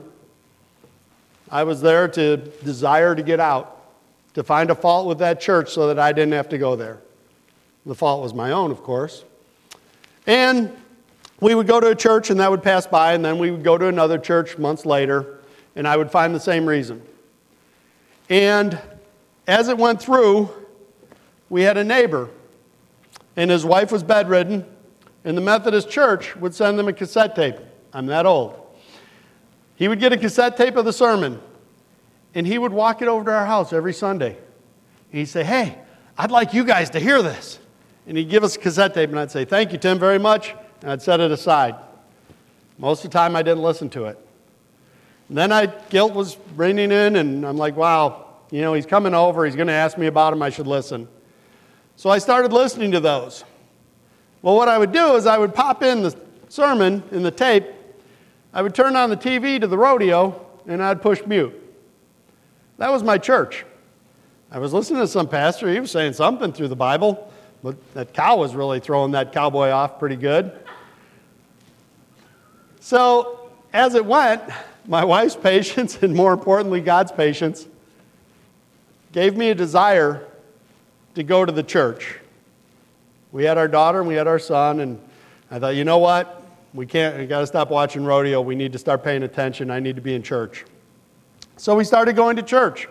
I 1.50 1.64
was 1.64 1.82
there 1.82 2.08
to 2.10 2.38
desire 2.38 3.16
to 3.16 3.24
get 3.24 3.40
out, 3.40 3.82
to 4.34 4.44
find 4.44 4.70
a 4.70 4.76
fault 4.76 5.08
with 5.08 5.20
that 5.20 5.40
church 5.40 5.70
so 5.72 5.88
that 5.88 6.00
I 6.00 6.12
didn't 6.12 6.34
have 6.34 6.50
to 6.50 6.58
go 6.58 6.76
there. 6.76 7.00
The 7.86 7.96
fault 7.96 8.24
was 8.24 8.34
my 8.34 8.52
own, 8.52 8.72
of 8.72 8.82
course. 8.84 9.24
And 10.26 10.76
we 11.44 11.54
would 11.54 11.68
go 11.68 11.80
to 11.80 11.90
a 11.90 11.96
church 11.96 12.30
and 12.30 12.40
that 12.40 12.50
would 12.50 12.64
pass 12.64 12.88
by, 12.88 13.14
and 13.14 13.24
then 13.24 13.38
we 13.38 13.52
would 13.52 13.64
go 13.64 13.78
to 13.78 13.88
another 13.88 14.18
church 14.18 14.58
months 14.58 14.86
later, 14.86 15.40
and 15.76 15.88
I 15.88 15.98
would 15.98 16.10
find 16.10 16.34
the 16.34 16.40
same 16.40 16.66
reason. 16.66 17.02
And 18.30 18.80
as 19.46 19.68
it 19.68 19.78
went 19.78 20.02
through, 20.02 20.50
we 21.50 21.62
had 21.62 21.78
a 21.78 21.84
neighbor, 21.84 22.30
and 23.36 23.52
his 23.52 23.66
wife 23.66 23.92
was 23.92 24.04
bedridden, 24.04 24.66
and 25.26 25.38
the 25.38 25.42
Methodist 25.42 25.90
church 25.90 26.36
would 26.38 26.56
send 26.56 26.80
them 26.80 26.88
a 26.88 26.94
cassette 26.94 27.36
tape. 27.36 27.58
I'm 27.94 28.06
that 28.08 28.26
old. 28.26 28.60
He 29.76 29.88
would 29.88 30.00
get 30.00 30.14
a 30.14 30.18
cassette 30.18 30.56
tape 30.56 30.78
of 30.78 30.86
the 30.86 30.94
sermon, 30.94 31.42
and 32.34 32.48
he 32.48 32.58
would 32.58 32.72
walk 32.72 33.02
it 33.02 33.08
over 33.08 33.26
to 33.26 33.32
our 33.32 33.46
house 33.46 33.74
every 33.74 33.94
Sunday. 33.94 34.30
And 34.30 35.20
he'd 35.20 35.26
say, 35.26 35.44
Hey, 35.44 35.78
I'd 36.18 36.32
like 36.32 36.54
you 36.54 36.64
guys 36.64 36.90
to 36.92 37.00
hear 37.00 37.22
this. 37.22 37.60
And 38.08 38.18
he'd 38.18 38.30
give 38.30 38.44
us 38.44 38.56
a 38.56 38.60
cassette 38.60 38.94
tape, 38.94 39.10
and 39.10 39.20
I'd 39.20 39.32
say, 39.32 39.46
Thank 39.46 39.74
you, 39.74 39.78
Tim, 39.78 40.00
very 40.00 40.20
much. 40.20 40.56
And 40.84 40.92
I'd 40.92 41.02
set 41.02 41.20
it 41.20 41.32
aside. 41.32 41.76
Most 42.78 43.04
of 43.04 43.10
the 43.10 43.18
time, 43.18 43.36
I 43.36 43.42
didn't 43.42 43.64
listen 43.64 43.90
to 43.92 44.06
it. 44.06 44.20
And 45.30 45.38
then 45.38 45.52
I, 45.52 45.66
guilt 45.90 46.14
was 46.14 46.38
raining 46.56 46.92
in, 46.92 47.16
and 47.16 47.44
I'm 47.44 47.58
like, 47.58 47.76
Wow, 47.76 48.28
you 48.52 48.62
know, 48.62 48.76
he's 48.76 48.86
coming 48.86 49.16
over. 49.16 49.46
He's 49.46 49.56
going 49.56 49.68
to 49.68 49.74
ask 49.74 49.98
me 49.98 50.06
about 50.06 50.34
him. 50.34 50.44
I 50.44 50.52
should 50.52 50.68
listen. 50.68 51.08
So 51.96 52.12
I 52.12 52.20
started 52.20 52.54
listening 52.54 52.92
to 52.92 53.00
those. 53.00 53.44
Well, 54.44 54.56
what 54.56 54.70
I 54.70 54.78
would 54.78 54.92
do 54.92 55.16
is 55.16 55.26
I 55.26 55.40
would 55.40 55.56
pop 55.56 55.82
in 55.82 56.04
the 56.04 56.16
sermon 56.50 57.02
in 57.12 57.24
the 57.24 57.32
tape 57.32 57.66
I 58.56 58.62
would 58.62 58.76
turn 58.76 58.96
on 58.96 59.10
the 59.10 59.18
TV 59.18 59.60
to 59.60 59.66
the 59.66 59.78
rodeo 59.78 60.40
and 60.68 60.82
I'd 60.82 61.02
push 61.02 61.26
mute. 61.26 61.60
That 62.78 62.92
was 62.92 63.02
my 63.02 63.18
church. 63.18 63.66
I 64.52 64.60
was 64.60 64.72
listening 64.74 65.00
to 65.00 65.08
some 65.08 65.28
pastor, 65.28 65.74
he 65.74 65.80
was 65.80 65.90
saying 65.90 66.14
something 66.14 66.54
through 66.54 66.68
the 66.68 66.76
Bible, 66.76 67.32
but 67.64 67.94
that 67.96 68.14
cow 68.14 68.38
was 68.38 68.54
really 68.54 68.80
throwing 68.80 69.12
that 69.14 69.34
cowboy 69.34 69.70
off 69.70 69.98
pretty 69.98 70.16
good. 70.16 70.52
So, 72.84 73.40
as 73.72 73.96
it 73.96 74.06
went, 74.06 74.44
my 74.86 75.06
wife's 75.06 75.38
patience, 75.38 76.04
and 76.04 76.14
more 76.14 76.34
importantly, 76.34 76.82
God's 76.82 77.14
patience, 77.14 77.66
gave 79.14 79.38
me 79.38 79.52
a 79.52 79.56
desire 79.56 80.28
to 81.16 81.24
go 81.24 81.46
to 81.46 81.52
the 81.54 81.64
church. 81.64 82.20
We 83.32 83.46
had 83.46 83.58
our 83.58 83.70
daughter 83.70 84.00
and 84.00 84.08
we 84.10 84.16
had 84.16 84.28
our 84.28 84.38
son, 84.38 84.82
and 84.82 85.00
I 85.50 85.60
thought, 85.60 85.76
you 85.76 85.86
know 85.86 86.00
what? 86.00 86.44
We 86.74 86.86
can't, 86.86 87.18
we 87.18 87.26
got 87.26 87.40
to 87.40 87.48
stop 87.48 87.70
watching 87.70 88.04
rodeo. 88.04 88.42
We 88.42 88.54
need 88.54 88.74
to 88.74 88.80
start 88.80 89.02
paying 89.02 89.24
attention. 89.24 89.72
I 89.72 89.80
need 89.80 89.96
to 89.96 90.02
be 90.02 90.14
in 90.14 90.22
church. 90.22 90.66
So 91.56 91.78
we 91.78 91.86
started 91.86 92.18
going 92.18 92.36
to 92.36 92.44
church. 92.44 92.90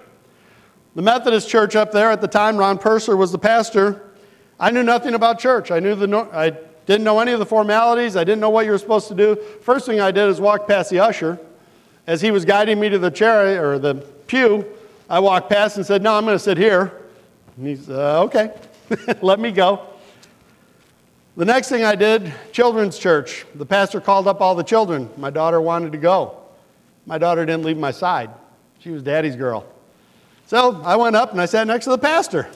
The 0.94 1.02
Methodist 1.02 1.50
church 1.50 1.76
up 1.76 1.92
there 1.92 2.10
at 2.10 2.22
the 2.22 2.28
time, 2.28 2.56
Ron 2.56 2.78
Purser 2.78 3.14
was 3.14 3.30
the 3.30 3.38
pastor. 3.38 4.10
I 4.58 4.70
knew 4.70 4.84
nothing 4.84 5.12
about 5.12 5.38
church. 5.38 5.70
I 5.70 5.80
knew 5.80 5.94
the, 5.94 6.16
I 6.32 6.56
didn't 6.86 7.04
know 7.04 7.20
any 7.20 7.32
of 7.32 7.38
the 7.38 7.46
formalities. 7.46 8.16
I 8.16 8.24
didn't 8.24 8.40
know 8.40 8.50
what 8.50 8.64
you 8.64 8.72
were 8.72 8.78
supposed 8.78 9.08
to 9.08 9.14
do. 9.14 9.36
First 9.62 9.86
thing 9.86 10.00
I 10.00 10.10
did 10.10 10.28
is 10.28 10.40
walk 10.40 10.66
past 10.66 10.90
the 10.90 11.00
usher. 11.00 11.38
As 12.06 12.20
he 12.20 12.30
was 12.30 12.44
guiding 12.44 12.80
me 12.80 12.88
to 12.88 12.98
the 12.98 13.10
chair 13.10 13.64
or 13.64 13.78
the 13.78 13.94
pew, 14.26 14.66
I 15.08 15.20
walked 15.20 15.48
past 15.48 15.76
and 15.76 15.86
said, 15.86 16.02
No, 16.02 16.14
I'm 16.14 16.24
going 16.24 16.34
to 16.34 16.42
sit 16.42 16.58
here. 16.58 16.92
And 17.56 17.66
he's, 17.66 17.88
uh, 17.88 18.22
Okay, 18.24 18.52
let 19.22 19.38
me 19.38 19.52
go. 19.52 19.86
The 21.36 21.44
next 21.44 21.68
thing 21.68 21.84
I 21.84 21.94
did, 21.94 22.32
children's 22.50 22.98
church. 22.98 23.46
The 23.54 23.64
pastor 23.64 24.00
called 24.00 24.28
up 24.28 24.40
all 24.40 24.54
the 24.54 24.64
children. 24.64 25.08
My 25.16 25.30
daughter 25.30 25.60
wanted 25.60 25.92
to 25.92 25.98
go. 25.98 26.38
My 27.06 27.18
daughter 27.18 27.46
didn't 27.46 27.64
leave 27.64 27.78
my 27.78 27.90
side. 27.90 28.30
She 28.80 28.90
was 28.90 29.02
daddy's 29.02 29.36
girl. 29.36 29.64
So 30.46 30.82
I 30.82 30.96
went 30.96 31.16
up 31.16 31.32
and 31.32 31.40
I 31.40 31.46
sat 31.46 31.66
next 31.66 31.84
to 31.84 31.90
the 31.90 31.98
pastor. 31.98 32.48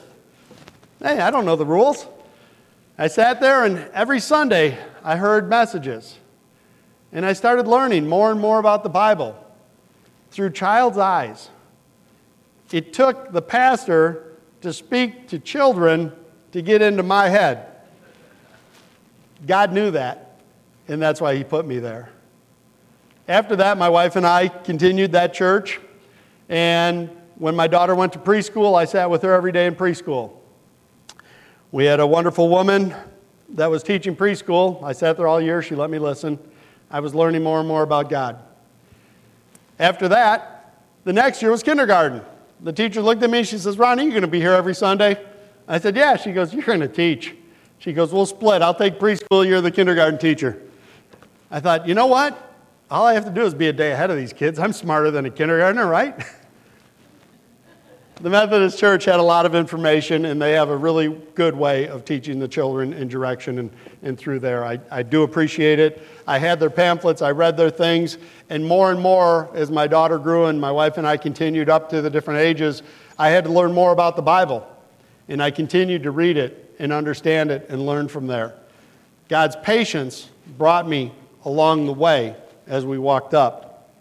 Hey, 1.01 1.19
I 1.19 1.31
don't 1.31 1.45
know 1.45 1.55
the 1.55 1.65
rules. 1.65 2.05
I 2.97 3.07
sat 3.07 3.39
there 3.39 3.63
and 3.63 3.77
every 3.93 4.19
Sunday 4.19 4.77
I 5.03 5.17
heard 5.17 5.49
messages. 5.49 6.17
And 7.11 7.25
I 7.25 7.33
started 7.33 7.67
learning 7.67 8.07
more 8.07 8.31
and 8.31 8.39
more 8.39 8.59
about 8.59 8.83
the 8.83 8.89
Bible 8.89 9.35
through 10.31 10.51
child's 10.51 10.97
eyes. 10.97 11.49
It 12.71 12.93
took 12.93 13.31
the 13.31 13.41
pastor 13.41 14.37
to 14.61 14.73
speak 14.73 15.27
to 15.29 15.39
children 15.39 16.11
to 16.51 16.61
get 16.61 16.81
into 16.81 17.03
my 17.03 17.29
head. 17.29 17.65
God 19.45 19.71
knew 19.71 19.91
that, 19.91 20.39
and 20.87 21.01
that's 21.01 21.21
why 21.21 21.35
He 21.35 21.43
put 21.43 21.65
me 21.65 21.79
there. 21.79 22.09
After 23.27 23.55
that, 23.57 23.77
my 23.77 23.89
wife 23.89 24.15
and 24.15 24.25
I 24.25 24.47
continued 24.47 25.11
that 25.11 25.33
church, 25.33 25.79
and 26.49 27.09
when 27.35 27.55
my 27.55 27.67
daughter 27.67 27.93
went 27.93 28.13
to 28.13 28.19
preschool, 28.19 28.77
I 28.77 28.85
sat 28.85 29.09
with 29.09 29.21
her 29.21 29.33
every 29.33 29.51
day 29.51 29.67
in 29.67 29.75
preschool. 29.75 30.36
We 31.71 31.85
had 31.85 31.99
a 31.99 32.07
wonderful 32.07 32.47
woman 32.47 32.95
that 33.49 33.69
was 33.69 33.83
teaching 33.83 34.15
preschool. 34.15 34.81
I 34.83 34.93
sat 34.93 35.17
there 35.17 35.27
all 35.27 35.41
year, 35.41 35.61
she 35.61 35.75
let 35.75 35.89
me 35.89 35.99
listen. 35.99 36.39
I 36.89 37.01
was 37.01 37.13
learning 37.13 37.43
more 37.43 37.59
and 37.59 37.67
more 37.67 37.83
about 37.83 38.09
God. 38.09 38.41
After 39.77 40.07
that, 40.07 40.81
the 41.03 41.11
next 41.11 41.41
year 41.41 41.51
was 41.51 41.63
kindergarten. 41.63 42.21
The 42.61 42.71
teacher 42.71 43.01
looked 43.01 43.21
at 43.21 43.29
me, 43.29 43.43
she 43.43 43.57
says, 43.57 43.77
Ronnie, 43.77 44.03
you're 44.03 44.11
going 44.11 44.21
to 44.21 44.27
be 44.27 44.39
here 44.39 44.53
every 44.53 44.73
Sunday? 44.73 45.23
I 45.67 45.79
said, 45.79 45.95
Yeah. 45.95 46.15
She 46.15 46.31
goes, 46.31 46.53
You're 46.53 46.63
going 46.63 46.79
to 46.79 46.87
teach. 46.87 47.35
She 47.79 47.93
goes, 47.93 48.13
We'll 48.13 48.25
split. 48.25 48.61
I'll 48.61 48.73
take 48.73 48.97
preschool, 48.97 49.45
you're 49.45 49.61
the 49.61 49.71
kindergarten 49.71 50.17
teacher. 50.17 50.61
I 51.51 51.59
thought, 51.59 51.87
you 51.87 51.93
know 51.93 52.07
what? 52.07 52.55
All 52.89 53.05
I 53.05 53.13
have 53.13 53.25
to 53.25 53.31
do 53.31 53.41
is 53.41 53.53
be 53.53 53.67
a 53.67 53.73
day 53.73 53.91
ahead 53.91 54.09
of 54.09 54.17
these 54.17 54.33
kids. 54.33 54.57
I'm 54.57 54.73
smarter 54.73 55.11
than 55.11 55.25
a 55.25 55.29
kindergartner, 55.29 55.85
right? 55.85 56.23
the 58.19 58.31
Methodist 58.31 58.79
Church 58.79 59.05
had 59.05 59.19
a 59.19 59.23
lot 59.23 59.45
of 59.45 59.53
information, 59.53 60.25
and 60.25 60.41
they 60.41 60.53
have 60.53 60.69
a 60.69 60.77
really 60.77 61.09
good 61.35 61.55
way 61.55 61.87
of 61.87 62.03
teaching 62.03 62.39
the 62.39 62.47
children 62.47 62.91
in 62.93 63.07
direction 63.07 63.59
and, 63.59 63.69
and 64.01 64.17
through 64.17 64.39
there. 64.39 64.65
I, 64.65 64.79
I 64.89 65.03
do 65.03 65.21
appreciate 65.21 65.77
it. 65.77 66.01
I 66.25 66.39
had 66.39 66.59
their 66.59 66.71
pamphlets, 66.71 67.21
I 67.21 67.31
read 67.31 67.57
their 67.57 67.69
things, 67.69 68.17
and 68.49 68.65
more 68.65 68.91
and 68.91 68.99
more 68.99 69.51
as 69.53 69.69
my 69.69 69.85
daughter 69.85 70.17
grew 70.17 70.45
and 70.45 70.59
my 70.59 70.71
wife 70.71 70.97
and 70.97 71.05
I 71.05 71.17
continued 71.17 71.69
up 71.69 71.89
to 71.91 72.01
the 72.01 72.09
different 72.09 72.39
ages, 72.39 72.81
I 73.19 73.29
had 73.29 73.43
to 73.43 73.51
learn 73.51 73.71
more 73.71 73.91
about 73.91 74.15
the 74.15 74.23
Bible. 74.23 74.67
And 75.27 75.43
I 75.43 75.51
continued 75.51 76.03
to 76.03 76.11
read 76.11 76.37
it 76.37 76.75
and 76.79 76.91
understand 76.91 77.51
it 77.51 77.67
and 77.69 77.85
learn 77.85 78.07
from 78.07 78.25
there. 78.25 78.55
God's 79.29 79.57
patience 79.57 80.29
brought 80.57 80.87
me 80.87 81.11
along 81.45 81.85
the 81.85 81.93
way 81.93 82.35
as 82.65 82.83
we 82.83 82.97
walked 82.97 83.33
up. 83.35 83.91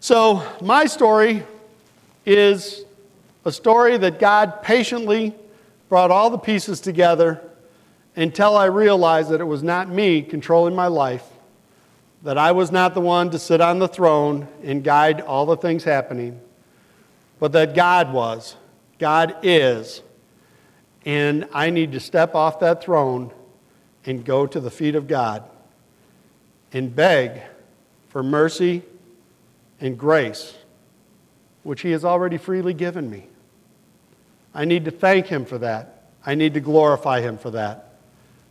So, 0.00 0.42
my 0.60 0.86
story 0.86 1.44
is 2.24 2.84
A 3.44 3.52
story 3.52 3.96
that 3.98 4.18
God 4.18 4.62
patiently 4.62 5.34
brought 5.88 6.10
all 6.10 6.30
the 6.30 6.38
pieces 6.38 6.80
together 6.80 7.42
until 8.14 8.56
I 8.56 8.66
realized 8.66 9.30
that 9.30 9.40
it 9.40 9.44
was 9.44 9.62
not 9.62 9.88
me 9.88 10.22
controlling 10.22 10.76
my 10.76 10.86
life, 10.86 11.24
that 12.22 12.38
I 12.38 12.52
was 12.52 12.70
not 12.70 12.94
the 12.94 13.00
one 13.00 13.30
to 13.30 13.38
sit 13.38 13.60
on 13.60 13.78
the 13.78 13.88
throne 13.88 14.46
and 14.62 14.84
guide 14.84 15.20
all 15.20 15.46
the 15.46 15.56
things 15.56 15.82
happening, 15.82 16.40
but 17.40 17.52
that 17.52 17.74
God 17.74 18.12
was. 18.12 18.56
God 18.98 19.36
is. 19.42 20.02
And 21.04 21.48
I 21.52 21.70
need 21.70 21.92
to 21.92 22.00
step 22.00 22.36
off 22.36 22.60
that 22.60 22.84
throne 22.84 23.32
and 24.06 24.24
go 24.24 24.46
to 24.46 24.60
the 24.60 24.70
feet 24.70 24.94
of 24.94 25.08
God 25.08 25.42
and 26.72 26.94
beg 26.94 27.42
for 28.08 28.22
mercy 28.22 28.82
and 29.80 29.98
grace, 29.98 30.54
which 31.62 31.82
He 31.82 31.90
has 31.92 32.04
already 32.04 32.38
freely 32.38 32.74
given 32.74 33.10
me. 33.10 33.26
I 34.54 34.64
need 34.64 34.84
to 34.84 34.90
thank 34.90 35.26
Him 35.26 35.44
for 35.44 35.58
that. 35.58 36.04
I 36.24 36.34
need 36.34 36.54
to 36.54 36.60
glorify 36.60 37.20
Him 37.20 37.38
for 37.38 37.50
that. 37.52 37.96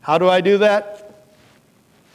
How 0.01 0.17
do 0.17 0.29
I 0.29 0.41
do 0.41 0.57
that? 0.59 1.07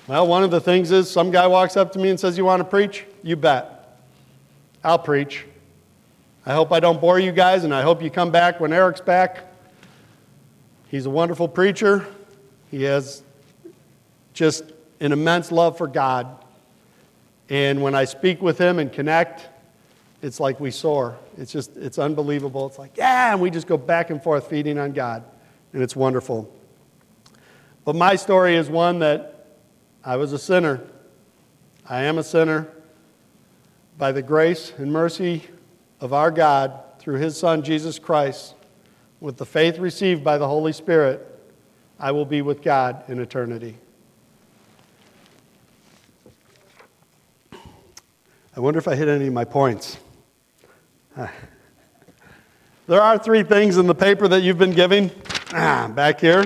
Well, 0.06 0.26
one 0.26 0.44
of 0.44 0.50
the 0.50 0.60
things 0.60 0.90
is 0.90 1.10
some 1.10 1.30
guy 1.30 1.46
walks 1.46 1.76
up 1.76 1.92
to 1.92 1.98
me 1.98 2.10
and 2.10 2.18
says, 2.18 2.36
You 2.36 2.44
want 2.44 2.60
to 2.60 2.64
preach? 2.64 3.04
You 3.22 3.36
bet. 3.36 3.98
I'll 4.84 4.98
preach. 4.98 5.44
I 6.44 6.54
hope 6.54 6.70
I 6.70 6.78
don't 6.78 7.00
bore 7.00 7.18
you 7.18 7.32
guys, 7.32 7.64
and 7.64 7.74
I 7.74 7.82
hope 7.82 8.02
you 8.02 8.10
come 8.10 8.30
back 8.30 8.60
when 8.60 8.72
Eric's 8.72 9.00
back. 9.00 9.52
He's 10.88 11.06
a 11.06 11.10
wonderful 11.10 11.48
preacher. 11.48 12.06
He 12.70 12.84
has 12.84 13.22
just 14.32 14.62
an 15.00 15.10
immense 15.12 15.50
love 15.50 15.76
for 15.76 15.88
God. 15.88 16.28
And 17.48 17.82
when 17.82 17.94
I 17.94 18.04
speak 18.04 18.40
with 18.40 18.58
him 18.58 18.78
and 18.78 18.92
connect, 18.92 19.48
it's 20.26 20.40
like 20.40 20.58
we 20.58 20.72
soar. 20.72 21.16
It's 21.38 21.52
just, 21.52 21.76
it's 21.76 22.00
unbelievable. 22.00 22.66
It's 22.66 22.80
like, 22.80 22.96
yeah, 22.96 23.30
and 23.30 23.40
we 23.40 23.48
just 23.48 23.68
go 23.68 23.76
back 23.76 24.10
and 24.10 24.20
forth 24.20 24.50
feeding 24.50 24.76
on 24.76 24.90
God. 24.90 25.22
And 25.72 25.84
it's 25.84 25.94
wonderful. 25.94 26.52
But 27.84 27.94
my 27.94 28.16
story 28.16 28.56
is 28.56 28.68
one 28.68 28.98
that 28.98 29.46
I 30.04 30.16
was 30.16 30.32
a 30.32 30.38
sinner. 30.38 30.82
I 31.88 32.02
am 32.02 32.18
a 32.18 32.24
sinner. 32.24 32.66
By 33.98 34.10
the 34.10 34.20
grace 34.20 34.72
and 34.76 34.92
mercy 34.92 35.44
of 36.00 36.12
our 36.12 36.32
God 36.32 36.80
through 36.98 37.18
his 37.18 37.38
Son, 37.38 37.62
Jesus 37.62 38.00
Christ, 38.00 38.56
with 39.20 39.36
the 39.36 39.46
faith 39.46 39.78
received 39.78 40.24
by 40.24 40.38
the 40.38 40.48
Holy 40.48 40.72
Spirit, 40.72 41.24
I 42.00 42.10
will 42.10 42.26
be 42.26 42.42
with 42.42 42.62
God 42.62 43.08
in 43.08 43.20
eternity. 43.20 43.76
I 48.56 48.60
wonder 48.60 48.78
if 48.78 48.88
I 48.88 48.96
hit 48.96 49.06
any 49.06 49.28
of 49.28 49.32
my 49.32 49.44
points. 49.44 49.98
There 52.88 53.02
are 53.02 53.18
three 53.18 53.42
things 53.42 53.78
in 53.78 53.88
the 53.88 53.96
paper 53.96 54.28
that 54.28 54.42
you've 54.42 54.58
been 54.58 54.70
giving. 54.70 55.10
Ah, 55.52 55.90
back 55.92 56.20
here, 56.20 56.44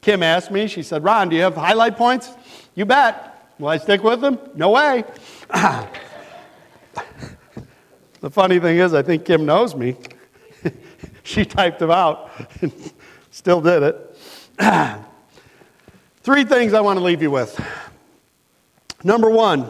Kim 0.00 0.22
asked 0.22 0.50
me, 0.50 0.66
she 0.66 0.82
said, 0.82 1.04
Ron, 1.04 1.28
do 1.28 1.36
you 1.36 1.42
have 1.42 1.54
highlight 1.54 1.98
points? 1.98 2.30
You 2.74 2.86
bet. 2.86 3.52
Will 3.58 3.68
I 3.68 3.76
stick 3.76 4.02
with 4.02 4.22
them? 4.22 4.38
No 4.54 4.70
way. 4.70 5.04
the 8.20 8.30
funny 8.30 8.58
thing 8.58 8.78
is, 8.78 8.94
I 8.94 9.02
think 9.02 9.26
Kim 9.26 9.44
knows 9.44 9.74
me. 9.74 9.96
she 11.22 11.44
typed 11.44 11.80
them 11.80 11.90
out 11.90 12.30
and 12.62 12.72
still 13.30 13.60
did 13.60 13.82
it. 13.82 14.18
Three 16.22 16.44
things 16.44 16.72
I 16.72 16.80
want 16.80 16.98
to 16.98 17.04
leave 17.04 17.20
you 17.20 17.30
with. 17.30 17.62
Number 19.02 19.28
one, 19.28 19.68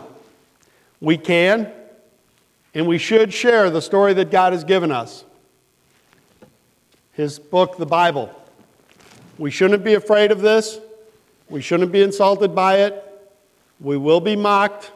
we 1.01 1.19
can 1.19 1.73
and 2.75 2.87
we 2.87 2.99
should 2.99 3.33
share 3.33 3.71
the 3.71 3.81
story 3.81 4.13
that 4.15 4.31
God 4.31 4.53
has 4.53 4.65
given 4.65 4.91
us. 4.91 5.25
His 7.13 7.39
book, 7.39 7.79
the 7.79 7.87
Bible. 7.87 8.35
We 9.39 9.51
shouldn't 9.51 9.85
be 9.85 9.95
afraid 9.95 10.33
of 10.33 10.41
this. 10.41 10.81
We 11.49 11.63
shouldn't 11.63 11.93
be 11.93 12.03
insulted 12.03 12.55
by 12.55 12.79
it. 12.79 13.01
We 13.81 13.97
will 13.97 14.21
be 14.21 14.35
mocked 14.35 14.91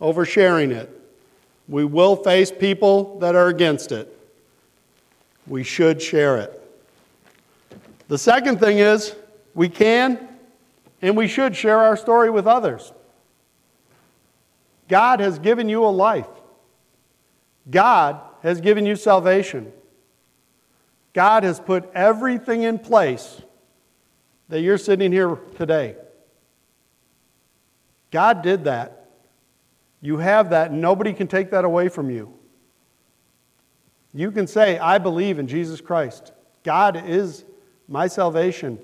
over 0.00 0.24
sharing 0.26 0.70
it. 0.70 0.90
We 1.68 1.84
will 1.84 2.16
face 2.16 2.50
people 2.50 3.18
that 3.20 3.34
are 3.34 3.48
against 3.48 3.92
it. 3.92 4.14
We 5.46 5.62
should 5.62 6.02
share 6.02 6.38
it. 6.38 6.58
The 8.08 8.18
second 8.18 8.60
thing 8.60 8.78
is 8.78 9.14
we 9.54 9.68
can 9.68 10.28
and 11.00 11.16
we 11.16 11.26
should 11.26 11.56
share 11.56 11.78
our 11.78 11.96
story 11.96 12.30
with 12.30 12.46
others. 12.46 12.92
God 14.88 15.20
has 15.20 15.38
given 15.38 15.68
you 15.68 15.84
a 15.84 15.88
life. 15.88 16.26
God 17.70 18.20
has 18.42 18.60
given 18.60 18.86
you 18.86 18.96
salvation. 18.96 19.72
God 21.12 21.44
has 21.44 21.60
put 21.60 21.90
everything 21.94 22.62
in 22.62 22.78
place 22.78 23.42
that 24.48 24.60
you're 24.60 24.78
sitting 24.78 25.12
here 25.12 25.36
today. 25.56 25.96
God 28.10 28.42
did 28.42 28.64
that. 28.64 29.10
You 30.00 30.18
have 30.18 30.50
that, 30.50 30.72
nobody 30.72 31.12
can 31.12 31.28
take 31.28 31.50
that 31.52 31.64
away 31.64 31.88
from 31.88 32.10
you. 32.10 32.32
You 34.12 34.30
can 34.30 34.46
say, 34.46 34.78
I 34.78 34.98
believe 34.98 35.38
in 35.38 35.46
Jesus 35.46 35.80
Christ. 35.80 36.32
God 36.64 37.08
is 37.08 37.44
my 37.88 38.08
salvation. 38.08 38.78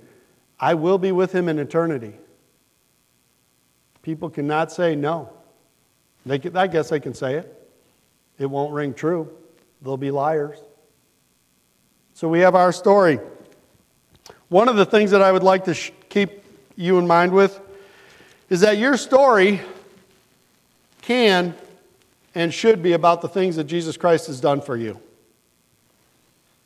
I 0.61 0.75
will 0.75 0.99
be 0.99 1.13
with 1.13 1.33
him 1.33 1.49
in 1.49 1.59
eternity. 1.59 2.15
People 4.03 4.31
cannot 4.31 4.73
say 4.73 4.95
no. 4.95 5.33
They 6.25 6.41
I 6.55 6.67
guess 6.67 6.89
they 6.89 7.01
can 7.01 7.15
say 7.15 7.35
it. 7.35 7.58
It 8.39 8.47
won't 8.47 8.73
ring 8.73 8.95
true. 8.95 9.31
They'll 9.83 9.97
be 9.97 10.11
liars. 10.11 10.59
So 12.15 12.29
we 12.29 12.41
have 12.41 12.55
our 12.55 12.73
story. 12.73 13.21
One 14.49 14.69
of 14.69 14.77
the 14.77 14.87
things 14.87 15.11
that 15.11 15.23
I 15.23 15.31
would 15.31 15.43
like 15.43 15.65
to 15.65 15.75
sh- 15.75 15.93
keep 16.09 16.43
you 16.77 16.99
in 16.99 17.07
mind 17.07 17.33
with 17.33 17.61
is 18.51 18.61
that 18.61 18.79
your 18.79 18.97
story 18.97 19.61
can 21.03 21.55
and 22.35 22.53
should 22.53 22.83
be 22.83 22.93
about 22.93 23.21
the 23.21 23.29
things 23.29 23.57
that 23.57 23.65
Jesus 23.65 23.97
Christ 23.97 24.27
has 24.29 24.41
done 24.41 24.61
for 24.61 24.77
you. 24.77 25.01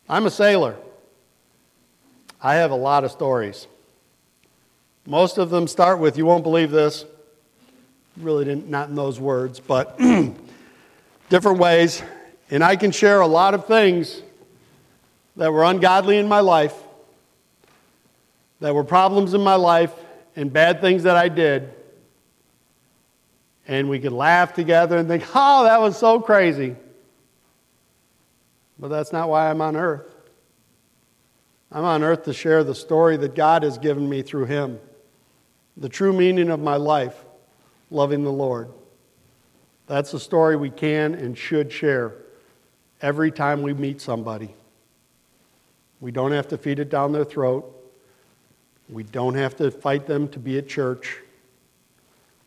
I'm 0.09 0.27
a 0.27 0.31
sailor. 0.31 0.77
I 2.43 2.55
have 2.55 2.71
a 2.71 2.77
lot 2.77 3.05
of 3.05 3.11
stories. 3.11 3.67
Most 5.07 5.39
of 5.39 5.51
them 5.51 5.67
start 5.67 5.99
with, 5.99 6.17
you 6.17 6.27
won't 6.27 6.45
believe 6.45 6.71
this. 6.71 7.05
Really 8.17 8.45
didn't, 8.45 8.69
not 8.69 8.89
in 8.89 8.95
those 8.95 9.19
words, 9.19 9.59
but 9.59 9.99
different 11.33 11.59
ways. 11.59 12.03
And 12.51 12.63
I 12.63 12.77
can 12.77 12.91
share 12.91 13.23
a 13.23 13.27
lot 13.27 13.55
of 13.55 13.67
things 13.67 14.21
that 15.37 15.51
were 15.51 15.65
ungodly 15.65 16.19
in 16.19 16.29
my 16.29 16.41
life, 16.41 16.75
that 18.61 18.75
were 18.75 18.85
problems 18.85 19.33
in 19.33 19.41
my 19.41 19.55
life, 19.55 19.95
and 20.37 20.53
bad 20.53 20.83
things 20.83 21.05
that 21.05 21.17
I 21.17 21.31
did. 21.31 21.73
And 23.67 23.89
we 23.89 23.99
could 23.99 24.13
laugh 24.13 24.53
together 24.53 24.99
and 24.99 25.09
think, 25.09 25.25
oh, 25.35 25.65
that 25.65 25.81
was 25.81 25.97
so 25.97 26.21
crazy. 26.21 26.77
But 28.79 28.89
that's 28.89 29.11
not 29.11 29.31
why 29.31 29.49
I'm 29.49 29.63
on 29.63 29.75
earth. 29.75 30.15
I'm 31.71 31.85
on 31.85 32.03
earth 32.03 32.25
to 32.25 32.35
share 32.35 32.63
the 32.63 32.75
story 32.75 33.17
that 33.17 33.35
God 33.35 33.63
has 33.63 33.79
given 33.79 34.07
me 34.07 34.21
through 34.21 34.45
Him, 34.45 34.79
the 35.79 35.89
true 35.89 36.13
meaning 36.13 36.51
of 36.51 36.61
my 36.61 36.77
life, 36.77 37.25
loving 37.91 38.23
the 38.23 38.33
Lord. 38.33 38.69
That's 39.87 40.15
a 40.15 40.21
story 40.21 40.57
we 40.57 40.71
can 40.71 41.15
and 41.15 41.37
should 41.37 41.73
share 41.73 42.15
every 43.01 43.31
time 43.31 43.63
we 43.63 43.75
meet 43.75 44.01
somebody. 44.01 44.55
We 46.01 46.11
don't 46.11 46.33
have 46.33 46.49
to 46.49 46.59
feed 46.59 46.79
it 46.79 46.89
down 46.89 47.13
their 47.13 47.25
throat. 47.25 47.73
We 48.89 49.03
don't 49.03 49.35
have 49.35 49.57
to 49.57 49.71
fight 49.71 50.07
them 50.07 50.29
to 50.29 50.39
be 50.39 50.59
at 50.59 50.69
church. 50.69 51.19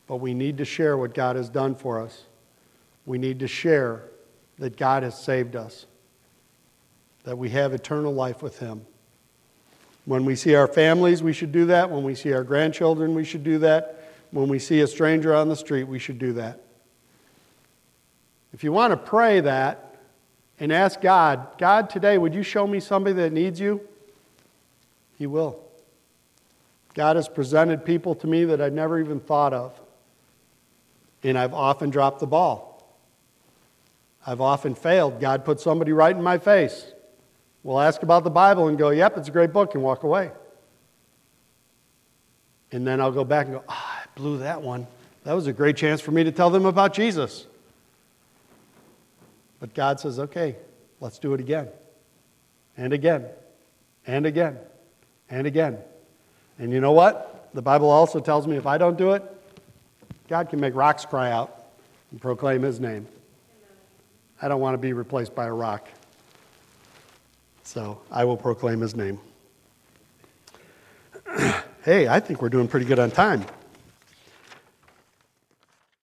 But 0.07 0.17
we 0.17 0.33
need 0.33 0.57
to 0.57 0.65
share 0.65 0.97
what 0.97 1.13
God 1.13 1.35
has 1.35 1.49
done 1.49 1.75
for 1.75 2.01
us. 2.01 2.23
We 3.05 3.17
need 3.17 3.39
to 3.39 3.47
share 3.47 4.03
that 4.59 4.77
God 4.77 5.03
has 5.03 5.21
saved 5.21 5.55
us, 5.55 5.85
that 7.23 7.37
we 7.37 7.49
have 7.49 7.73
eternal 7.73 8.13
life 8.13 8.41
with 8.41 8.59
Him. 8.59 8.85
When 10.05 10.25
we 10.25 10.35
see 10.35 10.55
our 10.55 10.67
families, 10.67 11.23
we 11.23 11.33
should 11.33 11.51
do 11.51 11.65
that. 11.65 11.89
When 11.89 12.03
we 12.03 12.13
see 12.13 12.33
our 12.33 12.43
grandchildren, 12.43 13.15
we 13.15 13.23
should 13.23 13.43
do 13.43 13.57
that. 13.59 14.11
When 14.31 14.47
we 14.47 14.59
see 14.59 14.81
a 14.81 14.87
stranger 14.87 15.33
on 15.33 15.49
the 15.49 15.55
street, 15.55 15.85
we 15.85 15.99
should 15.99 16.19
do 16.19 16.33
that. 16.33 16.61
If 18.55 18.63
you 18.63 18.71
want 18.71 18.91
to 18.91 18.97
pray 18.97 19.41
that 19.41 19.97
and 20.61 20.71
ask 20.71 21.01
God, 21.01 21.45
God, 21.57 21.89
today, 21.89 22.17
would 22.17 22.33
you 22.33 22.41
show 22.41 22.65
me 22.65 22.79
somebody 22.79 23.13
that 23.17 23.33
needs 23.33 23.59
you? 23.59 23.81
He 25.17 25.27
will. 25.27 25.59
God 26.93 27.17
has 27.17 27.27
presented 27.27 27.83
people 27.83 28.15
to 28.15 28.27
me 28.27 28.45
that 28.45 28.61
I'd 28.61 28.71
never 28.71 28.97
even 28.97 29.19
thought 29.19 29.51
of. 29.51 29.77
And 31.21 31.37
I've 31.37 31.53
often 31.53 31.89
dropped 31.89 32.21
the 32.21 32.27
ball. 32.27 32.95
I've 34.25 34.39
often 34.39 34.73
failed. 34.73 35.19
God 35.19 35.43
put 35.43 35.59
somebody 35.59 35.91
right 35.91 36.15
in 36.15 36.23
my 36.23 36.37
face. 36.37 36.85
We'll 37.61 37.81
ask 37.81 38.03
about 38.03 38.23
the 38.23 38.29
Bible 38.29 38.69
and 38.69 38.77
go, 38.77 38.89
yep, 38.91 39.17
it's 39.17 39.27
a 39.27 39.31
great 39.31 39.51
book, 39.51 39.75
and 39.75 39.83
walk 39.83 40.03
away. 40.03 40.31
And 42.71 42.87
then 42.87 43.01
I'll 43.01 43.11
go 43.11 43.25
back 43.25 43.47
and 43.47 43.55
go, 43.55 43.63
ah, 43.67 44.03
I 44.03 44.05
blew 44.17 44.37
that 44.37 44.61
one. 44.61 44.87
That 45.25 45.33
was 45.33 45.45
a 45.47 45.53
great 45.53 45.75
chance 45.75 45.99
for 45.99 46.11
me 46.11 46.23
to 46.23 46.31
tell 46.31 46.49
them 46.49 46.65
about 46.65 46.93
Jesus. 46.93 47.47
But 49.59 49.73
God 49.73 49.99
says, 49.99 50.19
okay, 50.19 50.55
let's 50.99 51.19
do 51.19 51.33
it 51.33 51.39
again. 51.39 51.69
and 52.77 52.93
again 52.93 53.25
and 54.07 54.25
again 54.25 54.57
and 55.29 55.47
again. 55.47 55.77
And 56.59 56.71
you 56.71 56.79
know 56.79 56.91
what? 56.91 57.49
The 57.53 57.61
Bible 57.61 57.89
also 57.89 58.19
tells 58.19 58.47
me 58.47 58.57
if 58.57 58.65
I 58.65 58.77
don't 58.77 58.97
do 58.97 59.11
it, 59.11 59.23
God 60.27 60.49
can 60.49 60.59
make 60.59 60.75
rocks 60.75 61.05
cry 61.05 61.31
out 61.31 61.67
and 62.11 62.21
proclaim 62.21 62.61
his 62.61 62.79
name. 62.79 63.07
I 64.41 64.47
don't 64.47 64.59
want 64.59 64.73
to 64.73 64.77
be 64.77 64.93
replaced 64.93 65.33
by 65.33 65.45
a 65.45 65.53
rock. 65.53 65.87
So 67.63 68.01
I 68.11 68.25
will 68.25 68.37
proclaim 68.37 68.81
his 68.81 68.95
name. 68.95 69.19
hey, 71.83 72.07
I 72.07 72.19
think 72.19 72.41
we're 72.41 72.49
doing 72.49 72.67
pretty 72.67 72.85
good 72.85 72.99
on 72.99 73.11
time. 73.11 73.45